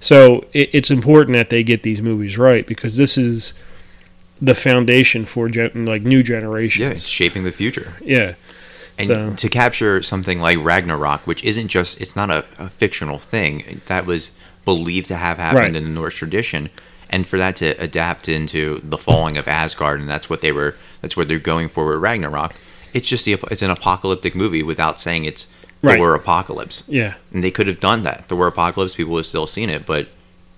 So 0.00 0.46
it, 0.52 0.70
it's 0.72 0.90
important 0.90 1.36
that 1.36 1.50
they 1.50 1.62
get 1.62 1.82
these 1.82 2.00
movies 2.00 2.38
right 2.38 2.66
because 2.66 2.96
this 2.96 3.18
is 3.18 3.52
the 4.40 4.54
foundation 4.54 5.24
for 5.24 5.48
gen, 5.48 5.86
like 5.86 6.02
new 6.02 6.22
generations. 6.22 6.80
Yeah. 6.80 6.90
It's 6.90 7.06
shaping 7.06 7.44
the 7.44 7.52
future. 7.52 7.94
Yeah. 8.02 8.34
And 8.98 9.08
So- 9.08 9.34
to 9.36 9.48
capture 9.48 10.02
something 10.02 10.40
like 10.40 10.58
Ragnarok, 10.62 11.26
which 11.26 11.44
isn't 11.44 11.68
just, 11.68 12.00
it's 12.00 12.16
not 12.16 12.30
a, 12.30 12.44
a 12.58 12.68
fictional 12.70 13.18
thing 13.18 13.80
that 13.86 14.06
was 14.06 14.30
believed 14.64 15.08
to 15.08 15.16
have 15.16 15.38
happened 15.38 15.58
Right. 15.60 15.76
in 15.76 15.84
the 15.84 15.90
Norse 15.90 16.14
tradition. 16.14 16.70
And 17.10 17.26
for 17.26 17.36
that 17.38 17.56
to 17.56 17.68
adapt 17.80 18.28
into 18.28 18.80
the 18.82 18.98
falling 18.98 19.36
of 19.36 19.46
Asgard, 19.46 20.00
and 20.00 20.08
that's 20.08 20.28
what 20.28 20.40
they 20.40 20.50
were, 20.50 20.74
that's 21.02 21.16
what 21.16 21.28
they're 21.28 21.38
going 21.38 21.68
for 21.68 21.86
with 21.86 21.98
Ragnarok. 21.98 22.54
It's 22.94 23.08
just 23.08 23.24
the, 23.26 23.34
it's 23.50 23.62
an 23.62 23.70
apocalyptic 23.70 24.34
movie 24.34 24.62
without 24.62 24.98
saying 25.00 25.24
it's 25.24 25.48
Right. 25.82 25.98
Thor 25.98 26.14
apocalypse. 26.14 26.84
Yeah. 26.88 27.14
And 27.32 27.44
they 27.44 27.50
could 27.50 27.66
have 27.66 27.78
done 27.80 28.02
that. 28.04 28.26
Thor 28.26 28.46
apocalypse, 28.46 28.94
people 28.94 29.12
would 29.12 29.18
have 29.20 29.26
still 29.26 29.46
seen 29.46 29.68
it, 29.68 29.84
but 29.84 30.08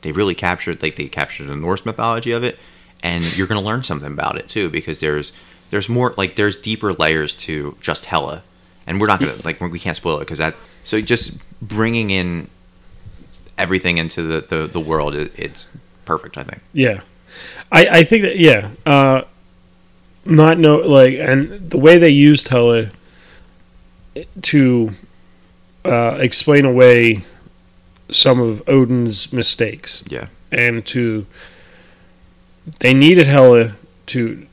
they 0.03 0.13
really 0.13 0.35
captured, 0.37 0.81
like 0.81 0.95
they 0.95 1.09
captured 1.09 1.49
the 1.49 1.57
Norse 1.57 1.85
mythology 1.85 2.31
of 2.31 2.45
it, 2.45 2.57
and 3.03 3.37
you're 3.37 3.49
going 3.49 3.61
to 3.61 3.67
learn 3.67 3.83
something 3.83 4.13
about 4.13 4.39
it 4.39 4.49
too 4.49 4.71
because 4.71 5.01
there's 5.01 5.33
there's 5.71 5.89
more 5.89 6.15
like 6.17 6.37
there's 6.37 6.57
deeper 6.57 6.93
layers 6.93 7.37
to 7.37 7.77
just 7.81 8.07
Hela, 8.07 8.43
and 8.87 9.01
we're 9.01 9.07
not 9.07 9.21
gonna 9.21 9.37
like 9.45 9.61
we 9.61 9.79
can't 9.79 9.97
spoil 9.97 10.17
it 10.17 10.21
because 10.21 10.39
that. 10.39 10.55
So 10.85 11.01
just 11.01 11.33
bringing 11.61 12.11
in 12.11 12.49
everything 13.57 13.99
into 13.99 14.23
the 14.23 14.41
the, 14.41 14.67
the 14.67 14.81
world. 14.81 15.15
It, 15.15 15.33
it's 15.39 15.77
perfect. 16.05 16.39
I 16.39 16.43
think. 16.45 16.63
Yeah, 16.73 17.01
I 17.71 17.89
I 18.01 18.05
think 18.05 18.23
that 18.23 18.39
yeah. 18.39 18.71
Uh, 18.87 19.23
not 20.25 20.59
no 20.59 20.77
like 20.79 21.15
and 21.15 21.71
the 21.71 21.79
way 21.79 21.97
they 21.97 22.11
used 22.11 22.49
Hela 22.49 22.91
to 24.43 24.91
uh, 25.85 26.17
explain 26.21 26.65
away 26.67 27.25
some 28.11 28.41
of 28.41 28.63
Odin's 28.69 29.33
mistakes 29.33 30.05
Yeah. 30.09 30.27
and 30.51 30.85
to 30.87 31.25
they 32.81 32.93
needed 32.93 33.27
Hela 33.27 33.73
to 34.07 34.47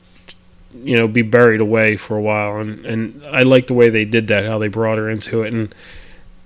you 0.82 0.96
know 0.96 1.08
be 1.08 1.22
buried 1.22 1.60
away 1.60 1.96
for 1.96 2.16
a 2.16 2.20
while 2.22 2.56
and 2.58 2.84
and 2.86 3.22
I 3.30 3.42
like 3.42 3.66
the 3.66 3.74
way 3.74 3.88
they 3.90 4.04
did 4.04 4.28
that 4.28 4.44
how 4.44 4.58
they 4.58 4.68
brought 4.68 4.98
her 4.98 5.08
into 5.10 5.42
it 5.42 5.52
and 5.52 5.74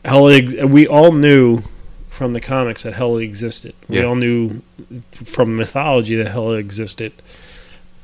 Hela 0.04 0.34
ex- 0.34 0.54
we 0.64 0.86
all 0.86 1.12
knew 1.12 1.62
from 2.08 2.32
the 2.32 2.40
comics 2.40 2.82
that 2.84 2.94
Hela 2.94 3.20
existed 3.20 3.74
we 3.88 3.98
Yeah. 3.98 4.04
all 4.04 4.14
knew 4.14 4.62
from 5.24 5.56
mythology 5.56 6.16
that 6.16 6.28
Hela 6.30 6.56
existed 6.56 7.12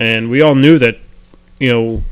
and 0.01 0.31
we 0.31 0.41
all 0.43 0.55
knew 0.55 0.79
that 0.79 0.99
you 1.59 1.71
know 1.71 2.03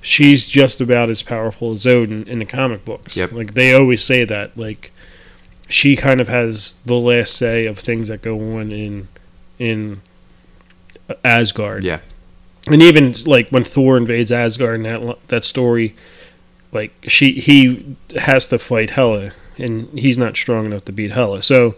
she's 0.00 0.46
just 0.46 0.80
about 0.80 1.10
as 1.10 1.22
powerful 1.22 1.72
as 1.72 1.86
Odin 1.86 2.24
in 2.26 2.38
the 2.40 2.44
comic 2.46 2.84
books 2.84 3.16
Yep. 3.16 3.32
like 3.32 3.54
they 3.54 3.72
always 3.74 4.02
say 4.04 4.24
that 4.24 4.56
like 4.56 4.92
she 5.68 5.96
kind 5.96 6.20
of 6.20 6.28
has 6.28 6.80
the 6.84 6.94
last 6.96 7.34
say 7.36 7.66
of 7.66 7.78
things 7.78 8.08
that 8.08 8.20
go 8.22 8.38
on 8.58 8.72
in 8.72 9.08
in 9.58 10.00
Asgard. 11.24 11.84
Yeah. 11.84 12.00
And 12.68 12.82
even 12.82 13.14
like 13.26 13.48
when 13.48 13.64
Thor 13.64 13.96
invades 13.96 14.30
Asgard 14.30 14.76
and 14.76 14.84
that 14.84 15.18
that 15.28 15.44
story 15.44 15.96
like 16.72 16.92
she 17.08 17.32
he 17.32 17.96
has 18.16 18.46
to 18.48 18.58
fight 18.58 18.90
Hela 18.90 19.32
and 19.58 19.88
he's 19.98 20.18
not 20.18 20.36
strong 20.36 20.66
enough 20.66 20.84
to 20.86 20.92
beat 20.92 21.12
Hela. 21.12 21.42
So 21.42 21.74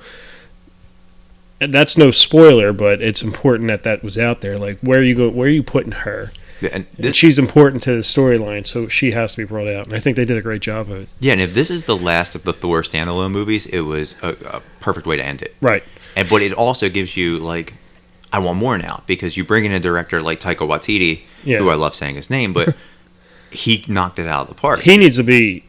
that's 1.58 1.96
no 1.96 2.10
spoiler, 2.10 2.72
but 2.72 3.00
it's 3.00 3.22
important 3.22 3.68
that 3.68 3.82
that 3.84 4.02
was 4.02 4.18
out 4.18 4.40
there. 4.40 4.58
Like 4.58 4.78
where 4.80 5.02
you 5.02 5.14
go, 5.14 5.28
where 5.28 5.48
are 5.48 5.52
you 5.52 5.62
putting 5.62 5.92
her? 5.92 6.32
Yeah, 6.60 6.70
And 6.72 6.86
And 6.98 7.16
she's 7.16 7.38
important 7.38 7.82
to 7.84 7.94
the 7.94 8.02
storyline, 8.02 8.66
so 8.66 8.88
she 8.88 9.10
has 9.10 9.32
to 9.32 9.38
be 9.38 9.44
brought 9.44 9.68
out. 9.68 9.86
And 9.86 9.94
I 9.94 10.00
think 10.00 10.16
they 10.16 10.24
did 10.24 10.36
a 10.36 10.42
great 10.42 10.62
job 10.62 10.90
of 10.90 11.02
it. 11.02 11.08
yeah, 11.18 11.32
and 11.32 11.40
if 11.40 11.54
this 11.54 11.70
is 11.70 11.84
the 11.84 11.96
last 11.96 12.34
of 12.34 12.44
the 12.44 12.52
Thor 12.52 12.82
standalone 12.82 13.32
movies, 13.32 13.66
it 13.66 13.80
was 13.80 14.16
a, 14.22 14.36
a 14.46 14.60
perfect 14.80 15.06
way 15.06 15.16
to 15.16 15.24
end 15.24 15.42
it. 15.42 15.56
Right. 15.60 15.82
And 16.16 16.28
but 16.28 16.42
it 16.42 16.52
also 16.52 16.88
gives 16.88 17.16
you 17.16 17.38
like, 17.38 17.74
I 18.34 18.38
want 18.40 18.58
more 18.58 18.76
now 18.78 19.02
because 19.06 19.36
you 19.36 19.44
bring 19.44 19.64
in 19.64 19.72
a 19.72 19.78
director 19.80 20.20
like 20.20 20.40
Taika 20.40 20.66
Waititi, 20.66 21.20
Yeah. 21.44 21.58
who 21.58 21.68
I 21.70 21.74
love 21.74 21.94
saying 21.94 22.16
his 22.16 22.28
name, 22.30 22.52
but 22.52 22.74
he 23.50 23.84
knocked 23.86 24.18
it 24.18 24.26
out 24.26 24.42
of 24.42 24.48
the 24.48 24.54
park. 24.60 24.80
he 24.80 24.96
needs 24.96 25.16
to 25.16 25.22
be 25.22 25.62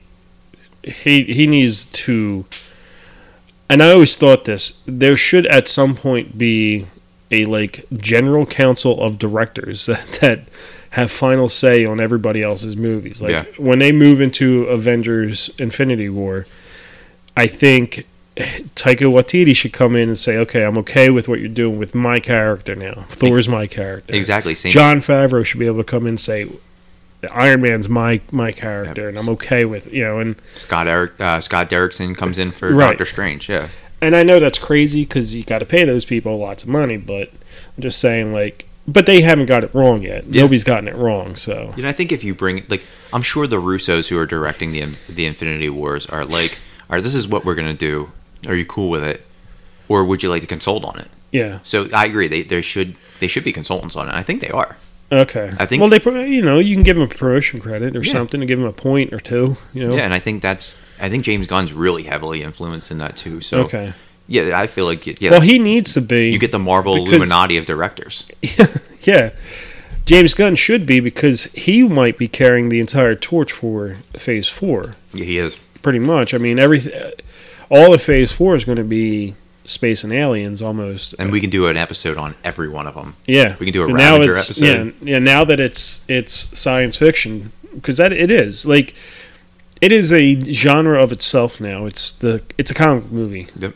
he 0.84 1.24
he 1.26 1.46
needs 1.48 1.86
to 1.86 2.46
and 3.70 3.82
i 3.84 3.92
always 3.92 4.16
thought 4.16 4.46
this 4.46 4.82
there 4.88 5.18
should 5.18 5.46
at 5.48 5.68
some 5.68 5.96
point 5.96 6.38
be 6.38 6.86
a 7.32 7.46
like 7.46 7.86
general 7.98 8.46
council 8.46 9.02
of 9.02 9.18
directors 9.20 9.86
that, 9.92 10.08
that 10.22 10.40
have 10.92 11.12
final 11.12 11.50
say 11.50 11.86
on 11.86 12.00
everybody 12.00 12.42
else's 12.44 12.76
movies 12.76 13.20
like 13.22 13.32
Yeah. 13.32 13.46
when 13.58 13.80
they 13.80 13.92
move 13.92 14.22
into 14.22 14.64
avengers 14.66 15.50
infinity 15.58 16.10
war 16.10 16.46
i 17.36 17.48
think 17.48 18.06
Taika 18.76 19.10
Waititi 19.12 19.56
should 19.56 19.72
come 19.74 19.96
in 19.96 20.10
and 20.10 20.18
say, 20.20 20.38
"Okay, 20.38 20.64
I'm 20.64 20.78
okay 20.80 21.10
with 21.10 21.28
what 21.28 21.40
you're 21.40 21.48
doing 21.48 21.78
with 21.80 21.96
my 21.96 22.20
character 22.20 22.76
now. 22.76 23.06
Thor's 23.10 23.48
my 23.48 23.66
character. 23.68 24.14
exactly. 24.14 24.56
Same. 24.56 24.72
Jon 24.72 25.00
Favreau 25.02 25.46
should 25.46 25.60
be 25.60 25.68
able 25.68 25.78
to 25.78 25.84
come 25.84 26.04
in 26.04 26.10
and 26.10 26.20
say, 26.20 26.48
Iron 27.32 27.62
Man's 27.62 27.88
my 27.90 28.20
my 28.32 28.52
character, 28.52 29.08
and 29.10 29.18
I'm 29.18 29.30
okay 29.30 29.64
with 29.66 29.92
you 29.92 30.04
know. 30.04 30.20
And 30.20 30.36
Scott 30.56 30.88
Eric, 30.88 31.20
uh, 31.20 31.40
Scott 31.42 31.70
Derrickson 31.70 32.16
comes 32.16 32.38
in 32.38 32.52
for 32.52 32.72
Right. 32.74 32.90
Doctor 32.92 33.06
Strange. 33.06 33.48
Yeah. 33.50 33.70
and 34.02 34.16
I 34.16 34.24
know 34.24 34.40
that's 34.40 34.60
crazy 34.60 35.06
because 35.06 35.34
you 35.34 35.44
got 35.44 35.60
to 35.60 35.66
pay 35.66 35.86
those 35.86 36.04
people 36.06 36.38
lots 36.38 36.64
of 36.64 36.70
money, 36.70 36.98
but 36.98 37.30
I'm 37.78 37.82
just 37.84 38.00
saying, 38.00 38.34
like, 38.34 38.68
but 38.88 39.06
they 39.08 39.22
haven't 39.22 39.46
got 39.48 39.64
it 39.64 39.74
wrong 39.74 40.04
yet. 40.04 40.26
Yeah. 40.28 40.42
Nobody's 40.42 40.64
gotten 40.66 40.88
it 40.90 40.96
wrong, 40.96 41.36
so 41.38 41.74
You 41.78 41.84
know, 41.84 41.90
I 41.90 41.94
think 41.94 42.12
if 42.12 42.24
you 42.24 42.36
bring 42.36 42.66
like, 42.68 42.84
I'm 43.14 43.24
sure 43.24 43.48
the 43.48 43.62
Russos 43.62 44.10
who 44.10 44.20
are 44.20 44.26
directing 44.28 44.74
the 44.74 44.96
the 45.08 45.26
Infinity 45.26 45.70
Wars 45.70 46.06
are 46.08 46.26
like, 46.26 46.60
all 46.90 46.96
right, 46.98 47.04
this 47.04 47.16
is 47.16 47.28
what 47.28 47.46
we're 47.46 47.56
gonna 47.56 47.74
do. 47.74 48.12
Are 48.48 48.56
you 48.56 48.66
cool 48.66 48.90
with 48.90 49.04
it, 49.04 49.26
or 49.88 50.04
would 50.06 50.24
you 50.24 50.30
like 50.30 50.42
to 50.42 50.48
consult 50.48 50.84
on 50.84 51.00
it? 51.00 51.08
yeah, 51.32 51.60
So 51.64 51.88
I 51.94 52.06
agree. 52.06 52.28
They 52.28 52.44
there 52.44 52.62
should 52.62 52.96
they 53.20 53.28
should 53.28 53.44
be 53.44 53.52
consultants 53.52 53.96
on 53.96 54.08
it. 54.10 54.14
I 54.14 54.24
think 54.24 54.42
they 54.42 54.50
are. 54.50 54.78
okay. 55.12 55.52
I 55.60 55.66
think- 55.66 55.80
well, 55.82 55.90
they 55.90 56.00
pro- 56.00 56.20
you 56.22 56.42
know 56.42 56.60
you 56.60 56.76
can 56.76 56.84
give 56.84 56.96
them 56.98 57.06
a 57.06 57.14
promotion 57.14 57.60
credit 57.60 57.96
or 57.96 58.04
Yeah. 58.04 58.14
something 58.14 58.40
to 58.40 58.46
give 58.46 58.58
them 58.60 58.68
a 58.68 58.74
point 58.74 59.14
or 59.14 59.20
two. 59.20 59.58
You 59.74 59.88
know, 59.88 59.96
Yeah, 59.96 60.04
and 60.04 60.14
I 60.14 60.20
think 60.20 60.42
that's 60.42 60.78
I 61.00 61.10
think 61.10 61.24
James 61.24 61.46
Gunn's 61.48 61.74
really 61.74 62.04
heavily 62.04 62.42
influenced 62.42 62.90
in 62.92 62.98
that 63.00 63.16
too. 63.18 63.42
So 63.42 63.62
okay. 63.64 63.94
yeah, 64.28 64.58
I 64.60 64.68
feel 64.68 64.86
like 64.86 65.06
yeah, 65.22 65.32
Well, 65.32 65.42
he 65.42 65.60
needs 65.60 65.94
to 65.94 66.02
be. 66.02 66.32
you 66.32 66.40
get 66.40 66.52
the 66.52 66.60
Marvel 66.60 66.96
Illuminati 66.96 67.58
of 67.58 67.66
directors. 67.66 68.26
yeah. 69.04 69.32
James 70.06 70.34
Gunn 70.36 70.56
should 70.56 70.86
be 70.86 71.00
because 71.00 71.46
he 71.54 71.84
might 71.84 72.18
be 72.18 72.28
carrying 72.28 72.70
the 72.70 72.80
entire 72.80 73.16
torch 73.16 73.52
for 73.52 73.96
Phase 74.16 74.48
Four. 74.48 74.96
Yeah, 75.14 75.26
he 75.26 75.38
is. 75.40 75.58
pretty 75.82 76.00
much. 76.00 76.34
I 76.34 76.38
mean, 76.38 76.60
everything, 76.60 76.94
all 77.70 77.94
of 77.94 78.02
Phase 78.02 78.32
Four 78.32 78.56
is 78.56 78.66
going 78.66 78.78
to 78.78 78.84
be 78.84 79.36
space 79.66 80.04
and 80.04 80.14
aliens 80.14 80.62
almost. 80.62 81.16
And 81.18 81.32
we 81.32 81.42
can 81.42 81.50
do 81.50 81.68
an 81.68 81.76
episode 81.78 82.18
on 82.18 82.36
every 82.44 82.70
one 82.70 82.86
of 82.88 82.94
them. 82.96 83.16
yeah, 83.26 83.56
we 83.60 83.66
can 83.66 83.74
do 83.74 83.84
a 83.84 83.88
And 83.88 83.98
now 83.98 84.18
it's, 84.22 84.50
episode. 84.52 84.94
Yeah, 85.02 85.12
yeah. 85.14 85.20
Now 85.20 85.44
that 85.46 85.60
it's 85.60 86.06
it's 86.10 86.34
science 86.58 86.98
fiction 86.98 87.52
because 87.74 87.98
that 87.98 88.12
it 88.14 88.30
is 88.32 88.66
like 88.66 88.94
it 89.82 89.92
is 89.92 90.14
a 90.14 90.40
genre 90.52 91.02
of 91.02 91.12
itself 91.12 91.60
now. 91.60 91.86
It's 91.86 92.12
the 92.12 92.42
it's 92.58 92.72
a 92.72 92.74
comic 92.76 93.12
movie, 93.12 93.48
Yep. 93.58 93.74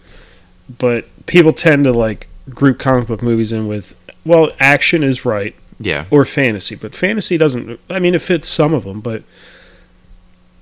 but 0.78 1.26
people 1.26 1.52
tend 1.54 1.84
to 1.86 1.92
like 1.92 2.28
group 2.50 2.80
comic 2.80 3.08
book 3.08 3.22
movies 3.22 3.52
in 3.52 3.68
with 3.68 3.96
well, 4.26 4.52
action 4.60 5.02
is 5.04 5.26
right 5.26 5.56
Yeah. 5.80 6.06
or 6.12 6.24
fantasy, 6.26 6.76
but 6.76 6.94
fantasy 6.96 7.38
doesn't. 7.38 7.80
I 7.90 8.00
mean, 8.00 8.14
it 8.16 8.22
fits 8.22 8.48
some 8.48 8.74
of 8.74 8.84
them, 8.84 9.02
but. 9.02 9.24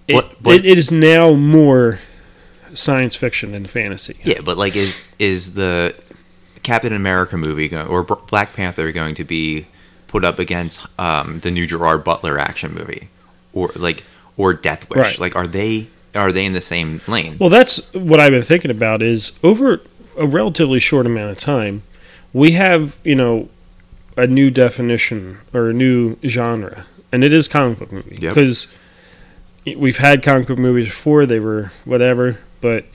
It, 0.07 0.15
What- 0.15 0.55
it, 0.55 0.65
it 0.65 0.77
is 0.77 0.89
now 0.91 1.33
more 1.33 1.99
science 2.77 3.15
fiction 3.15 3.53
and 3.53 3.69
fantasy. 3.69 4.17
Yeah, 4.23 4.41
but 4.41 4.57
like, 4.57 4.75
is 4.75 5.03
is 5.19 5.53
the 5.55 5.95
Captain 6.63 6.93
America 6.93 7.37
movie 7.37 7.67
go- 7.69 7.85
or 7.85 8.03
Black 8.03 8.53
Panther 8.53 8.91
going 8.91 9.15
to 9.15 9.23
be 9.23 9.67
put 10.07 10.23
up 10.23 10.39
against 10.39 10.85
um, 10.99 11.39
the 11.39 11.51
new 11.51 11.65
Gerard 11.67 12.03
Butler 12.03 12.39
action 12.39 12.73
movie, 12.73 13.09
or 13.53 13.71
like 13.75 14.03
or 14.37 14.53
Death 14.53 14.89
Wish? 14.89 14.97
Right. 14.99 15.19
Like, 15.19 15.35
are 15.35 15.47
they 15.47 15.87
are 16.15 16.31
they 16.31 16.45
in 16.45 16.53
the 16.53 16.61
same 16.61 17.01
lane? 17.07 17.37
Well, 17.39 17.49
that's 17.49 17.93
what 17.93 18.19
I've 18.19 18.31
been 18.31 18.43
thinking 18.43 18.71
about. 18.71 19.01
Is 19.01 19.37
over 19.43 19.81
a 20.17 20.25
relatively 20.25 20.79
short 20.79 21.05
amount 21.05 21.29
of 21.31 21.39
time, 21.39 21.83
we 22.33 22.51
have 22.51 22.97
you 23.03 23.15
know 23.15 23.49
a 24.15 24.25
new 24.27 24.49
definition 24.49 25.39
or 25.53 25.69
a 25.69 25.73
new 25.73 26.17
genre, 26.25 26.85
and 27.11 27.23
it 27.23 27.31
is 27.31 27.47
comic 27.47 27.79
book 27.79 27.91
movie 27.91 28.17
Yep. 28.19 28.33
because 28.33 28.67
we've 29.75 29.97
had 29.97 30.23
comic 30.23 30.47
book 30.47 30.57
movies 30.57 30.87
before. 30.87 31.25
They 31.27 31.39
were 31.39 31.71
whatever, 31.85 32.39
but 32.61 32.85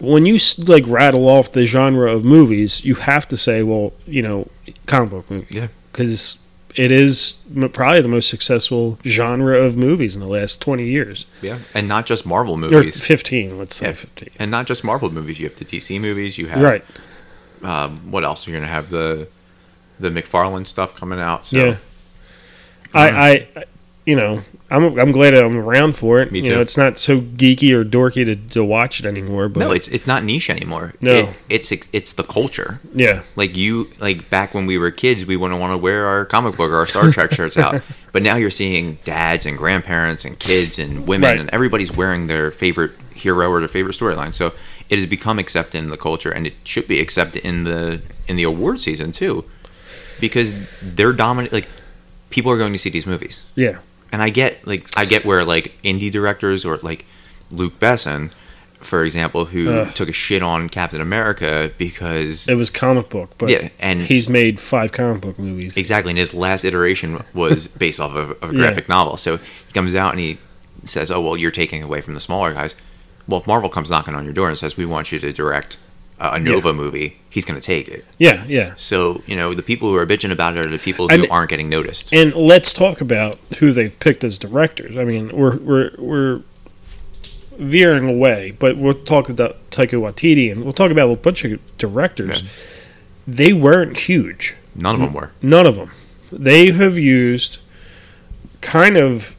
when 0.00 0.26
you 0.26 0.38
like 0.58 0.84
rattle 0.86 1.28
off 1.28 1.52
the 1.52 1.64
genre 1.66 2.10
of 2.12 2.24
movies, 2.24 2.84
you 2.84 2.94
have 2.96 3.26
to 3.28 3.36
say, 3.36 3.62
well, 3.62 3.92
you 4.06 4.22
know, 4.22 4.48
comic 4.86 5.10
book 5.10 5.30
movie, 5.30 5.46
Yeah. 5.50 5.68
because 5.92 6.38
it 6.74 6.90
is 6.92 7.42
probably 7.72 8.02
the 8.02 8.08
most 8.08 8.28
successful 8.28 8.98
genre 9.06 9.58
of 9.58 9.76
movies 9.78 10.14
in 10.14 10.20
the 10.20 10.28
last 10.28 10.60
twenty 10.60 10.84
years 10.86 11.24
yeah, 11.40 11.60
and 11.72 11.88
not 11.88 12.04
just 12.04 12.26
Marvel 12.26 12.54
or 12.54 12.58
movies, 12.58 13.02
fifteen. 13.02 13.56
Let's 13.58 13.76
say 13.76 13.86
Yeah. 13.86 13.92
fifteen. 13.92 14.28
and 14.38 14.50
not 14.50 14.66
just 14.66 14.84
Marvel 14.84 15.08
movies. 15.10 15.40
You 15.40 15.48
have 15.48 15.58
the 15.58 15.64
DC 15.64 15.98
movies. 15.98 16.36
You 16.36 16.48
have 16.48 16.60
Right. 16.60 16.84
Um, 17.62 18.10
what 18.12 18.24
else? 18.24 18.46
You're 18.46 18.58
gonna 18.58 18.70
have 18.70 18.90
the 18.90 19.28
the 19.98 20.10
McFarlane 20.10 20.66
stuff 20.66 20.94
coming 20.94 21.18
out. 21.18 21.46
So 21.46 21.56
yeah. 21.56 21.76
I, 22.92 23.08
I, 23.08 23.30
I- 23.56 23.64
you 24.06 24.16
know, 24.16 24.40
I'm 24.70 24.98
I'm 24.98 25.12
glad 25.12 25.34
I'm 25.34 25.56
around 25.56 25.96
for 25.96 26.20
it. 26.20 26.32
Me 26.32 26.38
You 26.40 26.50
know, 26.50 26.54
too. 26.56 26.60
it's 26.62 26.76
not 26.76 26.98
so 26.98 27.20
geeky 27.20 27.70
or 27.72 27.84
dorky 27.84 28.24
to, 28.24 28.36
to 28.54 28.64
watch 28.64 29.00
it 29.00 29.06
anymore. 29.06 29.48
But 29.48 29.60
no, 29.60 29.70
it's 29.72 29.88
it's 29.88 30.06
not 30.06 30.24
niche 30.24 30.48
anymore. 30.48 30.94
No. 31.00 31.12
It, 31.12 31.28
it's 31.50 31.72
it's 31.92 32.12
the 32.14 32.22
culture. 32.24 32.80
yeah, 32.94 33.22
Like 33.36 33.56
you, 33.56 33.90
like 34.00 34.30
back 34.30 34.54
when 34.54 34.64
we 34.66 34.78
were 34.78 34.90
kids, 34.90 35.24
we 35.26 35.36
wouldn't 35.36 35.60
want 35.60 35.72
to 35.72 35.78
wear 35.78 36.06
our 36.06 36.24
comic 36.24 36.56
book 36.56 36.70
or 36.70 36.76
our 36.76 36.86
Star 36.86 37.10
Trek 37.12 37.32
shirts 37.38 37.56
out. 37.56 37.82
But 38.12 38.22
now 38.22 38.36
you're 38.36 38.50
seeing 38.50 38.98
dads 39.04 39.44
and 39.44 39.58
grandparents 39.58 40.24
and 40.24 40.38
kids 40.38 40.78
and 40.78 41.06
women, 41.06 41.28
Right. 41.30 41.38
and 41.40 41.50
everybody's 41.50 41.92
wearing 41.92 42.28
their 42.28 42.50
favorite 42.50 42.92
hero 43.14 43.50
or 43.50 43.58
their 43.60 43.68
favorite 43.68 43.94
storyline. 43.96 44.34
So 44.34 44.52
it 44.88 44.98
has 44.98 45.06
become 45.06 45.38
accepted 45.38 45.78
in 45.78 45.90
the 45.90 45.96
culture, 45.96 46.30
and 46.30 46.46
it 46.46 46.54
should 46.64 46.86
be 46.88 47.00
accepted 47.00 47.44
in 47.44 47.64
the 47.64 48.00
in 48.28 48.36
the 48.36 48.44
award 48.44 48.80
season 48.80 49.10
too, 49.12 49.44
because 50.20 50.54
they're 50.80 51.12
dominant. 51.12 51.52
Like 51.52 51.68
people 52.30 52.50
are 52.52 52.58
going 52.58 52.72
to 52.72 52.78
see 52.78 52.90
these 52.90 53.06
movies, 53.06 53.44
yeah, 53.54 53.78
and 54.12 54.22
I 54.22 54.30
get 54.30 54.66
like 54.66 54.88
I 54.96 55.04
get 55.04 55.24
where 55.24 55.44
like 55.44 55.72
indie 55.82 56.10
directors 56.10 56.64
or 56.64 56.78
like 56.78 57.04
Luc 57.50 57.78
Besson, 57.78 58.32
for 58.80 59.04
example, 59.04 59.46
who 59.46 59.70
Ugh. 59.70 59.94
took 59.94 60.08
a 60.08 60.12
shit 60.12 60.42
on 60.42 60.68
Captain 60.68 61.00
America 61.00 61.70
because 61.78 62.48
it 62.48 62.54
was 62.54 62.70
comic 62.70 63.08
book. 63.08 63.30
But 63.38 63.48
yeah, 63.50 63.68
and 63.78 64.02
he's 64.02 64.28
made 64.28 64.60
five 64.60 64.92
comic 64.92 65.22
book 65.22 65.38
movies. 65.38 65.76
Exactly, 65.76 66.10
and 66.10 66.18
his 66.18 66.34
last 66.34 66.64
iteration 66.64 67.22
was 67.34 67.68
based 67.84 68.00
off 68.00 68.14
of, 68.14 68.30
of 68.42 68.50
a 68.50 68.52
Yeah. 68.52 68.58
graphic 68.60 68.88
novel. 68.88 69.16
So 69.16 69.36
he 69.38 69.72
comes 69.72 69.94
out 69.94 70.12
and 70.12 70.20
he 70.20 70.38
says, 70.84 71.10
"Oh 71.10 71.20
well, 71.20 71.36
you're 71.36 71.50
taking 71.50 71.82
away 71.82 72.00
from 72.00 72.14
the 72.14 72.20
smaller 72.20 72.52
guys." 72.52 72.74
Well, 73.28 73.40
if 73.40 73.46
Marvel 73.46 73.68
comes 73.68 73.90
knocking 73.90 74.14
on 74.14 74.24
your 74.24 74.32
door 74.34 74.48
and 74.48 74.56
says 74.56 74.76
we 74.76 74.86
want 74.86 75.10
you 75.10 75.18
to 75.18 75.32
direct 75.32 75.78
a 76.18 76.38
Nova 76.38 76.72
movie, 76.72 77.18
he's 77.28 77.44
going 77.44 77.60
to 77.60 77.64
take 77.64 77.88
it. 77.88 78.04
Yeah, 78.18 78.44
yeah. 78.46 78.72
So 78.76 79.22
you 79.26 79.36
know 79.36 79.52
the 79.54 79.62
people 79.62 79.88
who 79.90 79.96
are 79.96 80.06
bitching 80.06 80.32
about 80.32 80.58
it 80.58 80.64
are 80.66 80.70
the 80.70 80.78
people 80.78 81.08
who 81.08 81.14
And- 81.14 81.30
aren't 81.30 81.50
getting 81.50 81.68
noticed. 81.68 82.12
And 82.12 82.34
let's 82.34 82.72
talk 82.72 83.00
about 83.00 83.36
who 83.58 83.72
they've 83.72 83.98
picked 84.00 84.24
as 84.24 84.38
directors. 84.38 84.96
I 84.96 85.04
mean, 85.04 85.30
we're 85.36 85.56
we're 85.58 85.90
we're 85.98 86.40
veering 87.58 88.08
away, 88.08 88.52
but 88.58 88.76
we'll 88.76 88.94
talk 88.94 89.28
about 89.28 89.56
Taika 89.70 89.92
Waititi 90.00 90.50
and 90.52 90.62
we'll 90.62 90.72
talk 90.74 90.90
about 90.90 91.10
a 91.10 91.16
bunch 91.16 91.44
of 91.44 91.58
directors. 91.78 92.42
Yeah. 92.42 92.48
They 93.26 93.52
weren't 93.52 93.96
huge. 93.96 94.54
None 94.74 94.94
of 94.96 95.00
them 95.00 95.12
were. 95.14 95.32
None 95.42 95.66
of 95.66 95.76
them. 95.76 95.90
They 96.30 96.70
have 96.72 96.98
used 96.98 97.58
kind 98.60 98.96
of 98.96 99.36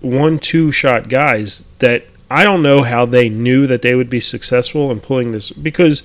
one 0.00 0.38
two 0.38 0.72
shot 0.72 1.08
guys 1.08 1.68
that 1.78 2.04
I 2.32 2.44
don't 2.44 2.62
know 2.62 2.82
how 2.82 3.04
they 3.06 3.28
knew 3.28 3.66
that 3.66 3.82
they 3.82 3.94
would 3.94 4.08
be 4.10 4.20
successful 4.20 4.90
in 4.90 5.00
pulling 5.00 5.32
this 5.32 5.50
because 5.50 6.02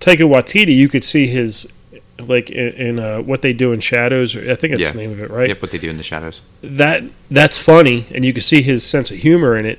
Taika 0.00 0.28
Waititi, 0.28 0.76
you 0.76 0.88
could 0.88 1.04
see 1.04 1.26
his 1.26 1.72
like 2.20 2.50
in, 2.50 2.72
in 2.74 2.98
uh, 2.98 3.20
what 3.22 3.42
they 3.42 3.52
do 3.52 3.72
in 3.72 3.80
Shadows. 3.80 4.36
I 4.36 4.54
think 4.56 4.72
that's 4.76 4.80
Yeah. 4.80 4.90
the 4.92 4.98
name 4.98 5.12
of 5.12 5.20
it, 5.20 5.30
right? 5.30 5.48
Yep, 5.48 5.62
what 5.62 5.70
they 5.70 5.78
do 5.78 5.88
in 5.88 5.96
the 5.96 6.02
shadows. 6.02 6.40
That 6.62 7.04
that's 7.30 7.56
funny, 7.58 8.06
and 8.12 8.24
you 8.24 8.32
can 8.32 8.42
see 8.42 8.62
his 8.62 8.84
sense 8.84 9.10
of 9.10 9.18
humor 9.18 9.56
in 9.56 9.64
it. 9.66 9.78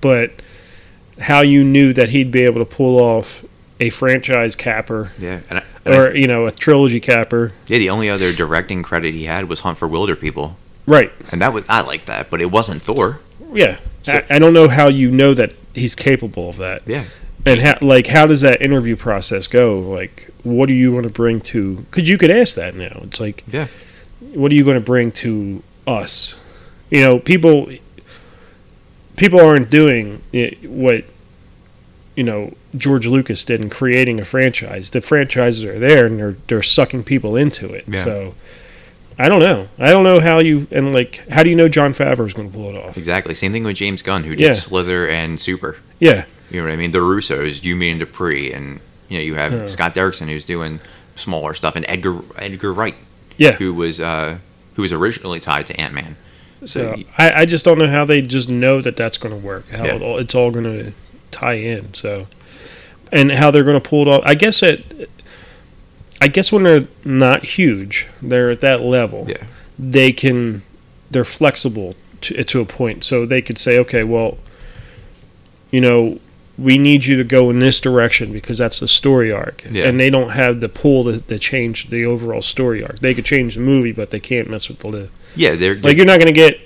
But 0.00 0.30
how 1.20 1.40
you 1.42 1.62
knew 1.64 1.92
that 1.92 2.10
he'd 2.10 2.30
be 2.30 2.42
able 2.42 2.60
to 2.60 2.64
pull 2.64 2.98
off 2.98 3.44
a 3.80 3.90
franchise 3.90 4.54
capper 4.56 5.12
Yeah, 5.18 5.40
and, 5.50 5.58
I, 5.58 5.62
and 5.84 5.94
I- 5.94 5.96
or 5.98 6.14
you 6.16 6.26
know 6.26 6.46
a 6.46 6.50
trilogy 6.52 7.00
capper, 7.00 7.52
yeah, 7.66 7.78
the 7.78 7.90
only 7.90 8.08
other 8.08 8.32
directing 8.32 8.82
credit 8.82 9.12
he 9.14 9.24
had 9.24 9.48
was 9.48 9.60
Hunt 9.60 9.76
for 9.78 9.88
Wilderpeople, 9.88 10.54
right? 10.86 11.12
and 11.32 11.42
that 11.42 11.52
was 11.52 11.64
I 11.68 11.80
like 11.82 12.04
that, 12.06 12.30
but 12.30 12.40
it 12.40 12.50
wasn't 12.50 12.82
Thor. 12.82 13.20
Yeah, 13.52 13.78
So- 14.02 14.12
I, 14.30 14.36
I 14.36 14.38
don't 14.38 14.52
know 14.54 14.68
how 14.68 14.88
you 14.88 15.10
know 15.10 15.34
that 15.34 15.52
he's 15.74 15.94
capable 15.94 16.48
of 16.50 16.56
that, 16.56 16.82
Yeah, 16.86 17.04
and 17.46 17.60
how 17.60 17.78
like 17.80 18.06
how 18.08 18.26
does 18.26 18.40
that 18.42 18.60
interview 18.62 18.96
process 18.96 19.46
go? 19.46 19.78
Like, 19.78 20.30
what 20.42 20.66
do 20.66 20.74
you 20.74 20.92
want 20.92 21.04
to 21.04 21.10
bring 21.10 21.40
to? 21.42 21.76
Because 21.90 22.08
you 22.08 22.16
could 22.18 22.30
ask 22.30 22.56
that 22.56 22.74
now. 22.74 23.00
It's 23.04 23.20
like, 23.20 23.44
Yeah. 23.50 23.66
what 24.20 24.50
are 24.52 24.54
you 24.54 24.64
going 24.64 24.78
to 24.78 24.84
bring 24.84 25.12
to 25.12 25.62
us? 25.86 26.38
You 26.90 27.00
know, 27.02 27.18
people 27.18 27.70
people 29.16 29.40
aren't 29.40 29.70
doing 29.70 30.22
what 30.62 31.04
you 32.16 32.24
know 32.24 32.54
George 32.76 33.06
Lucas 33.06 33.44
did 33.44 33.60
in 33.60 33.70
creating 33.70 34.18
a 34.20 34.24
franchise. 34.24 34.90
The 34.90 35.00
franchises 35.00 35.64
are 35.64 35.78
there, 35.78 36.06
and 36.06 36.18
they're 36.18 36.36
they're 36.48 36.62
sucking 36.62 37.04
people 37.04 37.36
into 37.36 37.72
it. 37.72 37.84
Yeah. 37.86 38.04
So. 38.04 38.34
I 39.24 39.28
don't 39.28 39.40
know. 39.40 39.68
I 39.78 39.90
don't 39.90 40.04
know 40.04 40.20
how 40.20 40.38
you 40.38 40.66
and 40.70 40.94
like 40.94 41.26
how 41.28 41.42
do 41.42 41.50
you 41.50 41.56
know 41.56 41.68
Jon 41.68 41.92
Favreau 41.92 42.26
is 42.26 42.32
going 42.32 42.50
to 42.50 42.56
pull 42.56 42.70
it 42.70 42.76
off? 42.76 42.96
exactly. 42.96 43.34
Same 43.34 43.52
thing 43.52 43.64
with 43.64 43.76
James 43.76 44.02
Gunn, 44.02 44.24
who 44.24 44.30
did 44.36 44.40
Yeah. 44.46 44.52
Slither 44.52 45.06
and 45.08 45.38
Super. 45.40 45.76
Yeah, 45.98 46.24
You 46.50 46.60
know 46.60 46.66
what 46.66 46.72
I 46.72 46.76
mean? 46.76 46.92
The 46.92 46.98
Russos, 47.00 47.62
You, 47.62 47.76
Me 47.76 47.90
and 47.90 48.00
Dupree, 48.00 48.52
and 48.52 48.80
you 49.08 49.18
know 49.18 49.24
you 49.24 49.34
have 49.34 49.52
Yeah. 49.52 49.66
Scott 49.66 49.94
Derrickson 49.94 50.28
who's 50.28 50.44
doing 50.44 50.80
smaller 51.16 51.52
stuff, 51.54 51.76
and 51.76 51.84
Edgar 51.88 52.20
Edgar 52.36 52.72
Wright, 52.72 52.94
yeah. 53.36 53.52
who 53.52 53.74
was 53.74 54.00
uh, 54.00 54.38
who 54.76 54.82
was 54.82 54.92
originally 54.92 55.40
tied 55.40 55.66
to 55.66 55.78
Ant 55.80 55.92
Man. 55.94 56.16
So 56.66 56.96
I 57.16 57.46
just 57.46 57.64
don't 57.64 57.78
know 57.78 57.88
how 57.88 58.04
they 58.04 58.20
just 58.22 58.48
know 58.50 58.80
that 58.82 58.94
that's 58.96 59.16
going 59.18 59.34
to 59.38 59.46
work. 59.46 59.68
How 59.70 59.84
Yeah. 59.84 59.94
it 59.96 60.02
all, 60.02 60.18
it's 60.18 60.34
all 60.34 60.50
going 60.50 60.64
to 60.66 60.92
tie 61.30 61.54
in. 61.54 61.94
So, 61.94 62.26
and 63.10 63.32
how 63.32 63.50
they're 63.50 63.64
going 63.64 63.80
to 63.80 63.88
pull 63.88 64.02
it 64.02 64.08
off. 64.08 64.22
I 64.26 64.34
guess 64.34 64.62
it. 64.62 65.08
I 66.20 66.28
guess 66.28 66.52
when 66.52 66.64
they're 66.64 66.86
not 67.04 67.44
huge, 67.44 68.06
they're 68.20 68.50
at 68.50 68.60
that 68.60 68.80
level. 68.82 69.26
Yeah. 69.28 69.44
They 69.78 70.12
can. 70.12 70.62
They're 71.10 71.24
flexible 71.24 71.94
to 72.22 72.44
to 72.44 72.60
a 72.60 72.64
point, 72.66 73.02
so 73.04 73.24
they 73.26 73.42
could 73.42 73.58
say, 73.58 73.78
okay, 73.78 74.04
well, 74.04 74.38
you 75.70 75.80
know, 75.80 76.20
we 76.58 76.76
need 76.78 77.06
you 77.06 77.16
to 77.16 77.24
go 77.24 77.48
in 77.50 77.58
this 77.58 77.80
direction 77.80 78.32
because 78.32 78.58
that's 78.58 78.80
the 78.80 78.88
story 78.88 79.32
arc, 79.32 79.64
Yeah. 79.70 79.86
and 79.86 79.98
they 79.98 80.10
don't 80.10 80.30
have 80.30 80.60
the 80.60 80.68
pull 80.68 81.04
to, 81.04 81.20
to 81.20 81.38
change 81.38 81.88
the 81.88 82.04
overall 82.04 82.42
story 82.42 82.84
arc. 82.84 82.98
They 82.98 83.14
could 83.14 83.24
change 83.24 83.54
the 83.54 83.60
movie, 83.62 83.92
but 83.92 84.10
they 84.10 84.20
can't 84.20 84.50
mess 84.50 84.68
with 84.68 84.80
the 84.80 84.88
live. 84.88 85.10
Yeah, 85.34 85.54
they're, 85.54 85.74
like 85.74 85.96
you're 85.96 86.06
not 86.06 86.20
going 86.20 86.32
to 86.34 86.38
get 86.38 86.60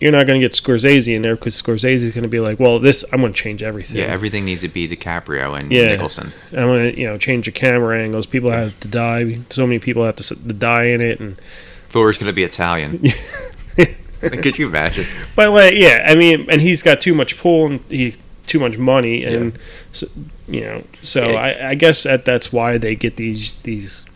you're 0.00 0.12
not 0.12 0.26
going 0.26 0.40
to 0.40 0.44
get 0.48 0.52
Scorsese 0.54 1.12
in 1.14 1.22
there 1.22 1.34
because 1.34 1.60
Scorsese 1.60 2.04
is 2.04 2.12
going 2.12 2.22
to 2.22 2.28
be 2.28 2.38
like, 2.40 2.60
well, 2.60 2.78
this 2.78 3.04
I'm 3.12 3.20
going 3.20 3.32
to 3.32 3.38
change 3.42 3.62
everything. 3.62 3.96
yeah 3.96 4.04
everything 4.04 4.44
needs 4.44 4.60
to 4.62 4.68
be 4.68 4.88
DiCaprio 4.88 5.58
and 5.58 5.72
Yeah. 5.72 5.86
Nicholson. 5.86 6.32
I'm 6.52 6.66
going 6.66 6.92
to 6.92 7.00
you 7.00 7.06
know 7.06 7.18
change 7.18 7.46
the 7.46 7.52
camera 7.52 7.98
angles. 8.00 8.26
People 8.26 8.50
have 8.50 8.78
to 8.80 8.88
die. 8.88 9.40
So 9.50 9.66
many 9.66 9.78
people 9.78 10.04
have 10.04 10.16
to, 10.16 10.22
to 10.22 10.52
die 10.52 10.84
in 10.84 11.00
it, 11.00 11.20
and 11.20 11.40
Thor's 11.88 12.18
gonna 12.18 12.32
be 12.32 12.44
Italian. 12.44 13.02
Could 14.20 14.58
you 14.58 14.66
imagine? 14.68 15.06
but 15.36 15.50
like 15.52 15.74
yeah, 15.74 16.04
I 16.08 16.14
mean, 16.16 16.50
and 16.50 16.60
he's 16.60 16.82
got 16.82 17.00
too 17.00 17.14
much 17.14 17.38
pull 17.38 17.66
and 17.66 17.80
he 17.88 18.14
too 18.46 18.58
much 18.58 18.78
money, 18.78 19.24
and 19.24 19.58
so, 19.92 20.06
you 20.48 20.60
know, 20.62 20.84
so 21.02 21.30
Yeah. 21.30 21.36
I, 21.38 21.68
I 21.70 21.74
guess 21.74 22.02
that 22.04 22.24
that's 22.24 22.52
why 22.52 22.78
they 22.78 22.94
get 22.96 23.16
these 23.16 23.52
these. 23.62 24.06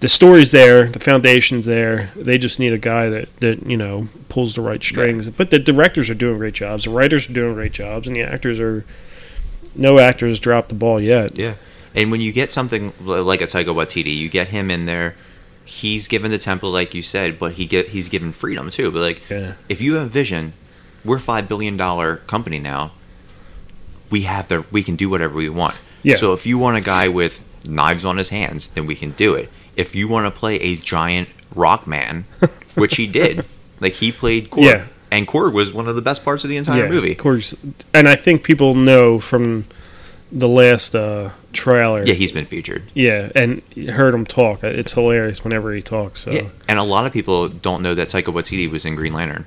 The 0.00 0.08
story's 0.08 0.50
there, 0.50 0.88
the 0.88 0.98
foundation's 1.00 1.64
there. 1.64 2.10
They 2.14 2.36
just 2.36 2.58
need 2.60 2.72
a 2.74 2.78
guy 2.78 3.08
that, 3.08 3.34
that 3.40 3.64
you 3.66 3.76
know 3.78 4.08
pulls 4.28 4.54
the 4.54 4.60
right 4.60 4.82
strings. 4.82 5.28
But 5.30 5.50
the 5.50 5.58
directors 5.58 6.10
are 6.10 6.14
doing 6.14 6.36
great 6.38 6.54
jobs, 6.54 6.84
the 6.84 6.90
writers 6.90 7.28
are 7.30 7.32
doing 7.32 7.54
great 7.54 7.72
jobs, 7.72 8.06
and 8.06 8.14
the 8.14 8.22
actors 8.22 8.60
are. 8.60 8.84
No 9.74 9.98
actors 9.98 10.38
dropped 10.40 10.70
the 10.70 10.74
ball 10.74 11.00
yet. 11.00 11.36
Yeah, 11.36 11.54
and 11.94 12.10
when 12.10 12.20
you 12.22 12.32
get 12.32 12.50
something 12.50 12.92
like 13.00 13.40
a 13.42 13.46
Taika 13.46 13.66
Waititi, 13.74 14.14
you 14.16 14.28
get 14.30 14.48
him 14.48 14.70
in 14.70 14.86
there. 14.86 15.14
He's 15.66 16.08
given 16.08 16.30
the 16.30 16.38
template, 16.38 16.72
like 16.72 16.94
you 16.94 17.02
said, 17.02 17.38
but 17.38 17.52
he 17.52 17.66
get 17.66 17.88
he's 17.88 18.08
given 18.08 18.32
freedom 18.32 18.70
too. 18.70 18.90
But 18.90 19.00
like, 19.00 19.22
Yeah. 19.28 19.54
if 19.68 19.80
you 19.80 19.96
have 19.96 20.10
vision, 20.10 20.52
we're 21.04 21.16
a 21.16 21.20
five 21.20 21.48
billion 21.48 21.76
dollar 21.76 22.16
company 22.26 22.58
now. 22.58 22.92
We 24.10 24.22
have 24.22 24.48
the 24.48 24.64
we 24.70 24.82
can 24.82 24.96
do 24.96 25.10
whatever 25.10 25.34
we 25.34 25.48
want. 25.48 25.76
Yeah. 26.02 26.16
So 26.16 26.32
if 26.32 26.46
you 26.46 26.56
want 26.58 26.76
a 26.76 26.80
guy 26.80 27.08
with 27.08 27.42
knives 27.66 28.04
on 28.04 28.16
his 28.16 28.28
hands, 28.28 28.68
then 28.68 28.86
we 28.86 28.94
can 28.94 29.10
do 29.12 29.34
it. 29.34 29.50
If 29.76 29.94
you 29.94 30.08
want 30.08 30.32
to 30.32 30.38
play 30.38 30.56
a 30.56 30.76
giant 30.76 31.28
rock 31.54 31.86
man, 31.86 32.24
which 32.74 32.96
he 32.96 33.06
did, 33.06 33.44
like 33.80 33.94
he 33.94 34.10
played 34.12 34.50
Korg, 34.50 34.64
Yeah. 34.64 34.84
and 35.10 35.26
Korg 35.28 35.52
was 35.52 35.72
one 35.72 35.86
of 35.88 35.94
the 35.96 36.02
best 36.02 36.24
parts 36.24 36.44
of 36.44 36.50
the 36.50 36.56
entire 36.56 36.88
movie. 36.88 37.12
Of 37.12 37.18
course, 37.18 37.54
and 37.94 38.08
I 38.08 38.16
think 38.16 38.42
people 38.42 38.74
know 38.74 39.18
from 39.20 39.66
the 40.32 40.48
last 40.48 40.94
uh, 40.94 41.30
trailer. 41.52 42.02
Yeah, 42.04 42.14
he's 42.14 42.32
been 42.32 42.46
featured. 42.46 42.84
yeah, 42.94 43.30
and 43.34 43.62
heard 43.90 44.12
him 44.14 44.26
talk. 44.26 44.64
It's 44.64 44.92
hilarious 44.94 45.44
whenever 45.44 45.72
he 45.72 45.82
talks. 45.82 46.20
So 46.22 46.30
Yeah, 46.32 46.42
yeah, 46.42 46.48
and 46.68 46.78
a 46.78 46.82
lot 46.82 47.06
of 47.06 47.12
people 47.12 47.48
don't 47.48 47.82
know 47.82 47.94
that 47.94 48.08
Taika 48.08 48.32
Waititi 48.32 48.68
was 48.70 48.84
in 48.84 48.96
Green 48.96 49.12
Lantern. 49.12 49.44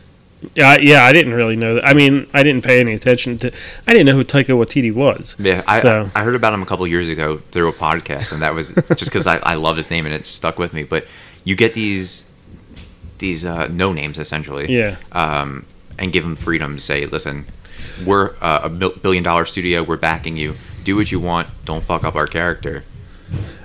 Yeah, 0.56 0.70
I, 0.70 0.78
yeah, 0.78 1.04
I 1.04 1.12
didn't 1.14 1.34
really 1.34 1.56
know 1.56 1.76
that. 1.76 1.86
I 1.86 1.94
mean, 1.94 2.28
I 2.34 2.44
didn't 2.44 2.64
pay 2.64 2.80
any 2.80 2.94
attention 2.94 3.38
to. 3.40 3.52
I 3.88 3.92
didn't 3.94 4.06
know 4.06 4.14
who 4.14 4.24
Taika 4.24 4.48
Waititi 4.50 4.94
was. 4.94 5.36
Yeah, 5.40 5.64
I, 5.68 5.82
So- 5.82 6.10
I 6.16 6.24
heard 6.24 6.36
about 6.36 6.54
him 6.54 6.62
a 6.62 6.66
couple 6.66 6.86
years 6.88 7.10
ago 7.10 7.38
through 7.52 7.68
a 7.70 7.74
podcast, 7.74 8.32
and 8.32 8.42
that 8.42 8.54
was 8.54 8.70
just 8.74 9.06
because 9.06 9.28
I, 9.28 9.38
I 9.38 9.56
love 9.56 9.76
his 9.78 9.90
name 9.90 10.06
and 10.06 10.16
it 10.16 10.26
stuck 10.26 10.58
with 10.58 10.74
me. 10.74 10.84
But 10.84 11.08
you 11.44 11.56
get 11.56 11.74
these 11.74 12.26
these 13.18 13.44
uh, 13.46 13.68
no 13.68 13.92
names 13.92 14.18
essentially, 14.18 14.74
Yeah, 14.74 14.96
um, 15.12 15.66
and 15.98 16.14
give 16.14 16.24
them 16.24 16.36
freedom 16.38 16.76
to 16.76 16.82
say, 16.82 17.06
listen, 17.06 17.46
we're 18.06 18.34
uh, 18.42 18.62
a 18.64 18.70
billion 18.70 19.24
dollar 19.24 19.46
studio, 19.46 19.84
we're 19.84 19.98
backing 19.98 20.38
you. 20.38 20.56
Do 20.86 20.96
what 20.96 21.12
you 21.12 21.20
want. 21.20 21.50
Don't 21.66 21.84
fuck 21.84 22.04
up 22.06 22.16
our 22.16 22.28
character. 22.28 22.86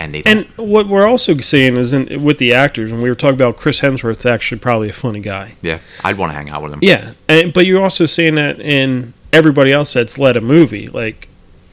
And 0.01 0.13
they 0.13 0.23
and 0.25 0.47
what 0.57 0.87
we're 0.89 1.07
also 1.07 1.37
seeing 1.39 1.77
is 1.77 1.93
in, 1.93 2.23
with 2.23 2.39
the 2.39 2.53
actors, 2.53 2.91
and 2.91 3.03
we 3.03 3.09
were 3.09 3.15
talking 3.15 3.37
about 3.37 3.57
Chris 3.57 3.81
Hemsworth, 3.81 4.27
actually 4.27 4.59
probably 4.61 4.89
a 4.91 4.93
funny 4.93 5.21
guy. 5.21 5.55
yeah, 5.63 5.79
I'd 6.03 6.19
want 6.19 6.33
to 6.33 6.37
hang 6.37 6.51
out 6.51 6.63
with 6.63 6.73
him. 6.73 6.81
Yeah, 6.83 7.13
and, 7.29 7.53
but 7.53 7.65
you're 7.67 7.83
also 7.83 8.05
seeing 8.07 8.35
that 8.35 8.61
in 8.61 9.15
everybody 9.33 9.73
else 9.73 9.93
that's 9.95 10.19
led 10.19 10.37
a 10.37 10.41
movie. 10.41 10.89
Like 10.89 11.29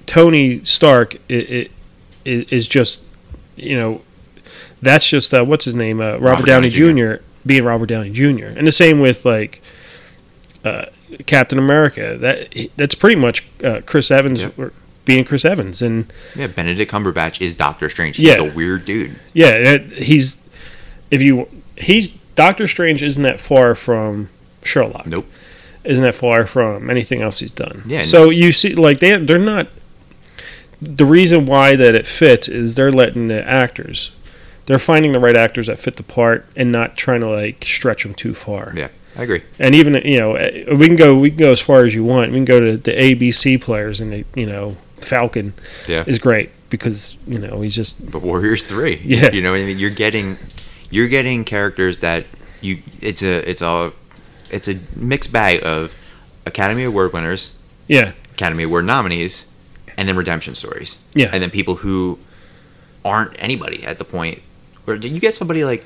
Tony 0.05 0.63
Stark 0.63 1.15
i 1.29 1.33
i 1.33 1.69
i 2.25 2.45
is 2.49 2.67
just, 2.67 3.03
you 3.55 3.75
know, 3.77 4.01
that's 4.81 5.07
just 5.07 5.33
uh, 5.33 5.43
what's 5.43 5.65
his 5.65 5.75
name, 5.75 5.99
uh, 5.99 6.11
Robert, 6.13 6.21
Robert 6.21 6.45
Downey, 6.45 6.69
Downey 6.69 7.17
Jr. 7.17 7.23
being 7.45 7.63
Robert 7.63 7.87
Downey 7.87 8.11
Jr. 8.11 8.45
And 8.45 8.65
the 8.65 8.71
same 8.71 8.99
with 8.99 9.25
like 9.25 9.61
uh, 10.63 10.85
Captain 11.25 11.57
America. 11.57 12.17
That 12.17 12.53
that's 12.77 12.95
pretty 12.95 13.15
much 13.17 13.47
uh, 13.63 13.81
Chris 13.85 14.11
Evans 14.11 14.41
Yep. 14.41 14.59
or 14.59 14.73
being 15.05 15.23
Chris 15.25 15.43
Evans, 15.45 15.81
and 15.81 16.11
yeah. 16.35 16.47
Benedict 16.47 16.91
Cumberbatch 16.91 17.41
is 17.41 17.53
Doctor 17.53 17.89
Strange. 17.89 18.17
He's 18.17 18.27
Yeah. 18.29 18.37
a 18.37 18.51
weird 18.53 18.85
dude. 18.85 19.15
yeah, 19.33 19.77
he's 19.77 20.37
if 21.09 21.21
you 21.21 21.47
he's 21.77 22.09
Doctor 22.35 22.67
Strange 22.67 23.01
isn't 23.03 23.23
that 23.23 23.39
far 23.39 23.75
from 23.75 24.29
Sherlock. 24.63 25.05
Nope. 25.07 25.25
isn't 25.83 26.03
that 26.03 26.13
far 26.15 26.45
from 26.45 26.89
anything 26.91 27.21
else 27.23 27.39
he's 27.39 27.51
done. 27.51 27.81
Yeah, 27.87 28.03
So 28.03 28.29
you 28.29 28.51
see, 28.51 28.75
like 28.75 28.99
they 28.99 29.15
they're 29.17 29.39
not. 29.39 29.67
The 30.81 31.05
reason 31.05 31.45
why 31.45 31.75
that 31.75 31.93
it 31.93 32.05
fits 32.07 32.47
is 32.47 32.73
they're 32.75 32.91
letting 32.91 33.27
the 33.27 33.47
actors, 33.47 34.11
they're 34.65 34.79
finding 34.79 35.11
the 35.11 35.19
right 35.19 35.37
actors 35.37 35.67
that 35.67 35.77
fit 35.79 35.95
the 35.95 36.03
part 36.03 36.45
and 36.55 36.71
not 36.71 36.97
trying 36.97 37.21
to 37.21 37.29
like 37.29 37.63
stretch 37.67 38.01
them 38.03 38.13
too 38.15 38.33
far. 38.33 38.73
Yeah, 38.75 38.87
I 39.15 39.23
agree. 39.23 39.43
And 39.59 39.75
even 39.75 39.93
you 40.05 40.17
know 40.19 40.31
we 40.75 40.87
can 40.87 40.95
go 40.95 41.15
we 41.17 41.29
can 41.29 41.37
go 41.39 41.51
as 41.51 41.59
far 41.59 41.83
as 41.83 41.93
you 41.93 42.03
want. 42.03 42.31
We 42.31 42.37
can 42.37 42.45
go 42.45 42.59
to 42.59 42.77
the 42.77 42.91
ABC 42.91 43.61
players 43.61 43.99
and 44.01 44.11
the 44.13 44.25
you 44.35 44.45
know 44.47 44.77
Falcon 45.05 45.53
Yeah. 45.87 46.03
is 46.07 46.19
great 46.19 46.49
because 46.69 47.17
you 47.27 47.37
know 47.39 47.61
he's 47.61 47.75
just 47.75 47.95
But 48.11 48.21
Warriors 48.21 48.63
Three. 48.63 49.01
Yeah. 49.03 49.31
You 49.31 49.41
know 49.41 49.51
what 49.51 49.61
I 49.61 49.65
mean? 49.65 49.79
You're 49.79 49.89
getting 49.89 50.37
you're 50.89 51.07
getting 51.07 51.43
characters 51.45 51.99
that 51.99 52.25
you 52.61 52.81
it's 53.01 53.21
a 53.23 53.49
it's 53.49 53.61
a 53.61 53.91
it's 54.51 54.67
a 54.67 54.79
mixed 54.95 55.31
bag 55.31 55.63
of 55.63 55.95
Academy 56.45 56.83
Award 56.83 57.13
winners, 57.13 57.55
yeah 57.87 58.11
Academy 58.33 58.63
Award 58.63 58.85
nominees, 58.85 59.45
and 59.97 60.07
then 60.09 60.15
redemption 60.15 60.55
stories. 60.55 60.97
Yeah. 61.13 61.29
and 61.31 61.41
then 61.43 61.49
people 61.51 61.75
who 61.77 62.19
aren't 63.03 63.35
anybody 63.39 63.83
at 63.85 63.97
the 63.97 64.03
point 64.05 64.41
where 64.85 64.97
you 64.97 65.19
get 65.19 65.33
somebody 65.33 65.63
like 65.63 65.85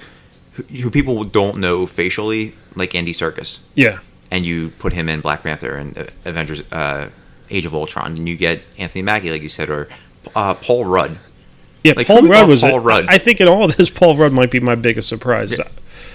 who, 0.53 0.63
who 0.63 0.89
people 0.89 1.23
don't 1.23 1.57
know 1.57 1.85
facially, 1.85 2.53
like 2.75 2.95
Andy 2.95 3.11
Serkis, 3.13 3.59
Yeah. 3.75 3.99
and 4.31 4.45
you 4.45 4.69
put 4.79 4.93
him 4.93 5.09
in 5.09 5.19
Black 5.21 5.43
Panther 5.43 5.75
and 5.75 5.97
uh, 5.97 6.05
Avengers: 6.23 6.61
uh, 6.71 7.09
Age 7.49 7.65
of 7.65 7.73
Ultron, 7.75 8.15
and 8.17 8.27
you 8.29 8.35
get 8.37 8.61
Anthony 8.77 9.01
Mackie, 9.01 9.31
like 9.31 9.41
you 9.41 9.49
said, 9.49 9.69
or 9.69 9.87
uh, 10.35 10.53
Paul 10.55 10.85
Rudd. 10.85 11.17
Yeah, 11.83 11.93
Like, 11.95 12.07
Paul 12.07 12.23
Rudd 12.23 12.47
was. 12.49 12.61
Paul 12.61 12.79
Rudd? 12.79 13.05
I 13.07 13.17
think 13.19 13.39
in 13.41 13.47
all 13.47 13.65
of 13.65 13.75
this, 13.77 13.89
Paul 13.89 14.15
Rudd 14.17 14.31
might 14.33 14.51
be 14.51 14.59
my 14.59 14.75
biggest 14.75 15.07
surprise 15.07 15.57
Yeah. 15.57 15.67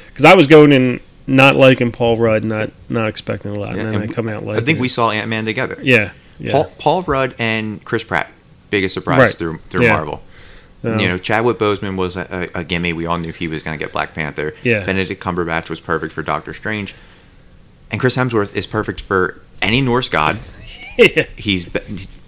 because 0.09 0.24
I 0.24 0.35
was 0.35 0.47
going 0.47 0.72
in 0.72 1.01
not 1.26 1.55
liking 1.55 1.93
Paul 1.93 2.16
Rudd, 2.16 2.43
not 2.45 2.70
not 2.89 3.07
expecting 3.09 3.55
a 3.55 3.59
lot, 3.59 3.76
and 3.76 3.87
then 3.93 4.03
And 4.03 4.11
I 4.11 4.12
come 4.12 4.28
out 4.28 4.45
like 4.45 4.59
I 4.59 4.61
think 4.62 4.81
we 4.81 4.89
saw 4.89 5.11
Ant 5.11 5.28
Man 5.28 5.45
together. 5.45 5.78
Yeah. 5.83 6.11
Yeah. 6.41 6.53
Paul, 6.53 6.72
Paul 6.78 7.03
Rudd 7.03 7.35
and 7.39 7.85
Chris 7.85 8.03
Pratt, 8.03 8.31
biggest 8.70 8.95
surprise 8.95 9.18
Right. 9.20 9.31
through 9.35 9.59
through 9.68 9.85
Yeah. 9.85 9.93
Marvel. 9.93 10.22
Um, 10.83 10.99
you 10.99 11.07
know, 11.09 11.18
Chadwick 11.18 11.59
Boseman 11.59 11.97
was 11.97 12.16
a, 12.16 12.49
a, 12.55 12.61
a 12.61 12.64
gimme. 12.64 12.95
We 12.95 13.05
all 13.05 13.18
knew 13.18 13.33
he 13.33 13.47
was 13.49 13.62
going 13.62 13.78
to 13.78 13.85
get 13.85 13.93
Black 13.93 14.14
Panther. 14.14 14.55
Yeah. 14.64 14.83
Benedict 14.87 15.22
Cumberbatch 15.22 15.68
was 15.68 15.78
perfect 15.78 16.14
for 16.14 16.22
Doctor 16.22 16.55
Strange, 16.55 16.95
and 17.91 18.01
Chris 18.01 18.16
Hemsworth 18.16 18.57
is 18.57 18.66
perfect 18.66 19.01
for 19.03 19.41
any 19.61 19.83
Norse 19.83 20.09
god. 20.09 20.39
Yeah. 20.99 21.24
He's, 21.36 21.66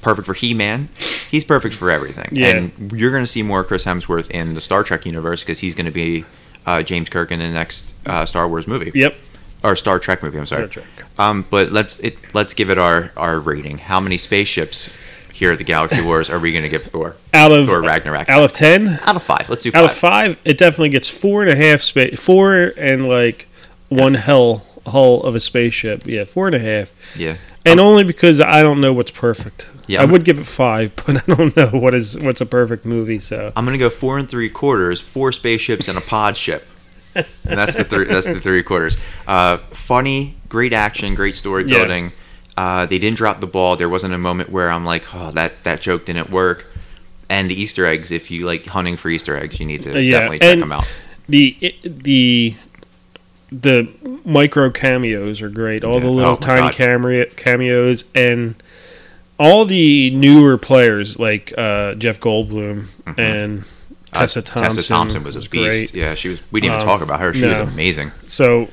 perfect 0.01 0.27
for 0.27 0.35
He 0.35 0.53
Man. 0.55 0.89
He's 1.31 1.45
perfect 1.45 1.75
for 1.77 1.91
everything. 1.91 2.29
Yeah. 2.33 2.49
And 2.49 2.93
you're 2.93 3.11
going 3.13 3.23
to 3.23 3.27
see 3.27 3.43
more 3.43 3.63
Chris 3.65 3.85
Hemsworth 3.85 4.31
in 4.31 4.55
the 4.55 4.61
Star 4.61 4.83
Trek 4.83 5.07
universe 5.07 5.41
because 5.43 5.61
he's 5.61 5.75
going 5.77 5.87
to 5.87 5.93
be 5.93 6.25
uh, 6.67 6.83
James 6.83 7.09
Kirk 7.09 7.31
in 7.31 7.39
the 7.39 7.49
next 7.51 7.95
uh, 8.07 8.27
Star 8.27 8.49
Wars 8.49 8.67
movie 8.67 8.91
Yep. 8.95 9.15
or 9.63 9.77
Star 9.77 9.99
Trek 10.01 10.23
movie. 10.23 10.39
I'm 10.39 10.47
sorry. 10.47 10.69
Star 10.71 10.83
Trek. 10.85 11.07
Um, 11.19 11.47
but 11.51 11.71
let's 11.73 11.99
it 12.01 12.17
let's 12.35 12.53
give 12.55 12.69
it 12.71 12.79
our 12.79 13.13
our 13.17 13.39
rating. 13.39 13.79
How 13.79 14.01
many 14.01 14.19
spaceships 14.19 14.93
here 15.33 15.53
at 15.53 15.59
the 15.59 15.65
Galaxy 15.65 16.03
Wars 16.05 16.29
are 16.31 16.39
we 16.41 16.51
going 16.53 16.65
to 16.65 16.69
give 16.69 16.85
Thor? 16.85 17.17
Out 17.33 17.53
of 17.53 17.67
Thor 17.67 17.81
Ragnarok. 17.83 18.29
out 18.29 18.43
of 18.43 18.53
ten, 18.53 18.99
Out 19.05 19.15
of 19.17 19.23
five. 19.23 19.49
Let's 19.49 19.63
do 19.63 19.69
out 19.71 19.73
five. 19.75 19.85
of 19.85 19.93
five, 19.93 20.39
it 20.45 20.59
definitely 20.59 20.89
gets 20.89 21.09
four 21.09 21.43
and 21.43 21.51
a 21.51 21.57
half 21.57 21.81
space, 21.83 22.19
four 22.19 22.73
and 22.77 23.07
like 23.07 23.47
one 23.89 24.15
hull 24.15 24.65
hull 24.87 25.23
of 25.23 25.35
a 25.35 25.41
spaceship. 25.41 26.07
Yeah, 26.07 26.25
four 26.25 26.47
and 26.47 26.57
a 26.57 26.59
half, 26.59 26.93
Yeah. 27.17 27.37
and 27.65 27.79
only 27.81 28.05
because 28.05 28.41
I 28.41 28.63
don't 28.63 28.81
know 28.81 28.93
what's 28.93 29.11
perfect. 29.11 29.69
Yeah, 29.87 29.99
I 30.01 30.03
I'm- 30.03 30.13
would 30.13 30.25
give 30.25 30.39
it 30.39 30.47
five, 30.47 30.95
but 31.07 31.17
I 31.29 31.35
don't 31.35 31.57
know 31.57 31.69
what 31.69 31.95
is 31.95 32.19
what's 32.19 32.41
a 32.41 32.47
perfect 32.47 32.85
movie. 32.85 33.19
So 33.19 33.53
I'm 33.57 33.65
going 33.65 33.79
to 33.79 33.83
go 33.85 33.91
four 33.91 34.19
and 34.19 34.29
three 34.29 34.49
quarters. 34.51 35.01
Four 35.01 35.33
spaceships 35.33 35.89
and 35.89 35.97
a 35.99 36.01
pod 36.01 36.37
ship. 36.37 36.67
And 37.15 37.27
that's 37.45 37.75
the 37.77 37.85
three. 37.85 38.07
That's 38.07 38.27
the 38.27 38.41
three 38.41 38.63
quarters. 38.63 38.97
Uh, 39.27 39.59
funny, 39.71 40.37
great 40.49 40.73
action, 40.73 41.15
great 41.15 41.37
story 41.37 41.65
Yeah. 41.67 41.79
building. 41.79 42.13
Uh, 42.57 42.87
they 42.87 42.99
didn't 42.99 43.17
drop 43.19 43.41
the 43.41 43.47
ball. 43.47 43.77
There 43.77 43.89
wasn't 43.89 44.15
a 44.15 44.19
moment 44.19 44.51
where 44.51 44.71
I'm 44.71 44.85
like, 44.85 45.15
oh, 45.15 45.31
that 45.33 45.63
that 45.65 45.81
joke 45.83 46.07
didn't 46.07 46.31
work. 46.31 46.67
And 47.29 47.49
the 47.51 47.61
Easter 47.61 47.85
eggs. 47.87 48.11
If 48.11 48.31
you 48.31 48.47
like 48.47 48.67
hunting 48.67 48.97
for 48.97 49.09
Easter 49.11 49.37
eggs, 49.37 49.59
you 49.61 49.67
need 49.67 49.83
to 49.83 49.95
Uh, 49.95 49.99
yeah, 49.99 50.11
definitely 50.13 50.39
check 50.41 50.59
them 50.59 50.73
out. 50.73 50.87
the 51.29 51.75
the 51.85 52.55
the 53.61 53.89
micro 54.25 54.71
cameos 54.71 55.43
are 55.43 55.49
great. 55.51 55.85
All 55.85 56.01
the 56.01 56.09
little 56.09 56.33
Oh 56.33 56.37
tiny 56.37 56.63
God. 56.63 56.73
cameo, 56.73 57.25
cameos 57.37 58.05
and 58.15 58.55
all 59.39 59.65
the 59.65 60.11
newer 60.11 60.57
players 60.59 61.19
like 61.19 61.53
uh, 61.59 61.95
Jeff 61.95 62.21
Goldblum 62.21 62.87
and 63.19 63.65
Uh, 64.13 64.21
Tessa 64.21 64.43
Thompson. 64.43 64.77
Tessa 64.77 64.89
Thompson 64.89 65.25
was 65.25 65.37
a 65.37 65.41
beast. 65.41 65.51
great. 65.53 65.95
Yeah, 65.95 66.15
she 66.15 66.29
was. 66.31 66.41
We 66.51 66.61
didn't 66.61 66.75
even 66.77 66.83
Um, 66.83 66.87
talk 66.99 67.01
about 67.03 67.21
her. 67.21 67.33
She 67.35 67.45
was 67.47 67.59
amazing. 67.59 68.13
So 68.29 68.69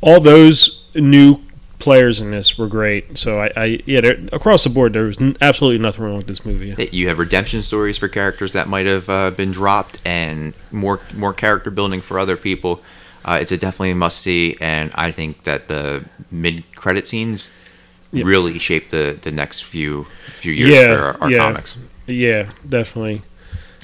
all 0.00 0.20
those 0.20 0.82
new 0.94 1.40
players 1.78 2.20
in 2.20 2.30
this 2.32 2.58
were 2.58 2.66
great. 2.66 3.16
So 3.18 3.38
I, 3.40 3.52
I 3.56 3.82
yeah, 3.86 4.00
there- 4.00 4.18
across 4.32 4.64
the 4.64 4.70
board 4.70 4.92
there 4.92 5.04
was 5.04 5.20
n- 5.20 5.36
absolutely 5.40 5.78
nothing 5.82 6.04
wrong 6.04 6.16
with 6.16 6.26
this 6.26 6.44
movie. 6.44 6.74
you 6.90 7.06
have 7.08 7.18
redemption 7.18 7.62
stories 7.62 7.96
for 7.98 8.08
characters 8.08 8.52
that 8.52 8.66
might 8.68 8.86
have 8.86 9.08
uh, 9.08 9.30
been 9.30 9.52
dropped 9.52 9.98
and 10.04 10.52
more 10.72 11.00
more 11.14 11.32
character 11.32 11.70
building 11.70 12.00
for 12.00 12.18
other 12.18 12.36
people 12.36 12.80
uh, 13.26 13.38
it's 13.40 13.52
a 13.52 13.56
definitely 13.58 13.92
must 13.94 14.18
see 14.20 14.56
and 14.60 14.90
i 14.94 15.10
think 15.10 15.42
that 15.44 15.68
the 15.68 16.04
mid 16.30 16.64
credit 16.74 17.06
scenes 17.06 17.50
Yep. 18.12 18.24
really 18.24 18.58
shape 18.58 18.90
the 18.90 19.18
the 19.20 19.32
next 19.32 19.62
few 19.64 20.06
few 20.40 20.52
years 20.52 20.70
Yeah, 20.70 20.94
for 20.96 21.02
our, 21.02 21.22
our 21.22 21.30
yeah. 21.30 21.38
comics 21.38 21.76
Yeah, 22.06 22.50
definitely. 22.66 23.22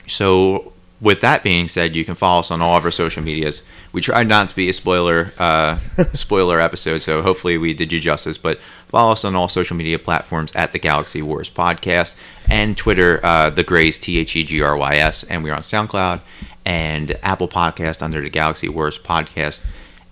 so 0.07 0.73
with 1.01 1.21
that 1.21 1.43
being 1.43 1.67
said 1.69 1.97
you 1.97 2.05
can 2.05 2.15
follow 2.15 2.41
us 2.41 2.51
on 2.51 2.63
all 2.63 2.77
of 2.77 2.85
our 2.85 2.91
social 2.93 3.23
medias 3.23 3.63
we 3.93 4.01
tried 4.01 4.29
not 4.29 4.49
to 4.49 4.57
be 4.57 4.69
a 4.69 4.73
spoiler 4.73 5.33
uh, 5.39 5.77
spoiler 6.15 6.61
episode 6.61 6.99
so 7.03 7.21
hopefully 7.23 7.59
we 7.59 7.75
did 7.75 7.93
you 7.93 7.99
justice 8.01 8.39
but 8.39 8.59
follow 8.89 9.11
us 9.13 9.25
on 9.25 9.35
all 9.35 9.49
social 9.49 9.77
media 9.77 9.99
platforms 9.99 10.53
at 10.55 10.73
the 10.73 10.79
galaxy 10.79 11.21
wars 11.21 11.51
podcast 11.51 12.15
and 12.49 12.77
twitter 12.77 13.19
uh, 13.25 13.51
the 13.51 13.65
grays 13.65 13.99
t-h-e-g-r-y-s 13.99 15.25
and 15.25 15.43
we're 15.43 15.55
on 15.55 15.63
soundcloud 15.63 16.21
and 16.65 17.19
apple 17.23 17.49
podcast 17.49 18.03
under 18.03 18.21
the 18.21 18.31
galaxy 18.31 18.69
wars 18.69 18.99
podcast. 18.99 19.65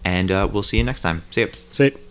And 0.04 0.30
uh, 0.30 0.48
we'll 0.50 0.62
see 0.62 0.78
you 0.78 0.84
next 0.84 1.02
time. 1.02 1.22
See 1.30 1.42
you 1.42 1.48
Say 1.52 1.94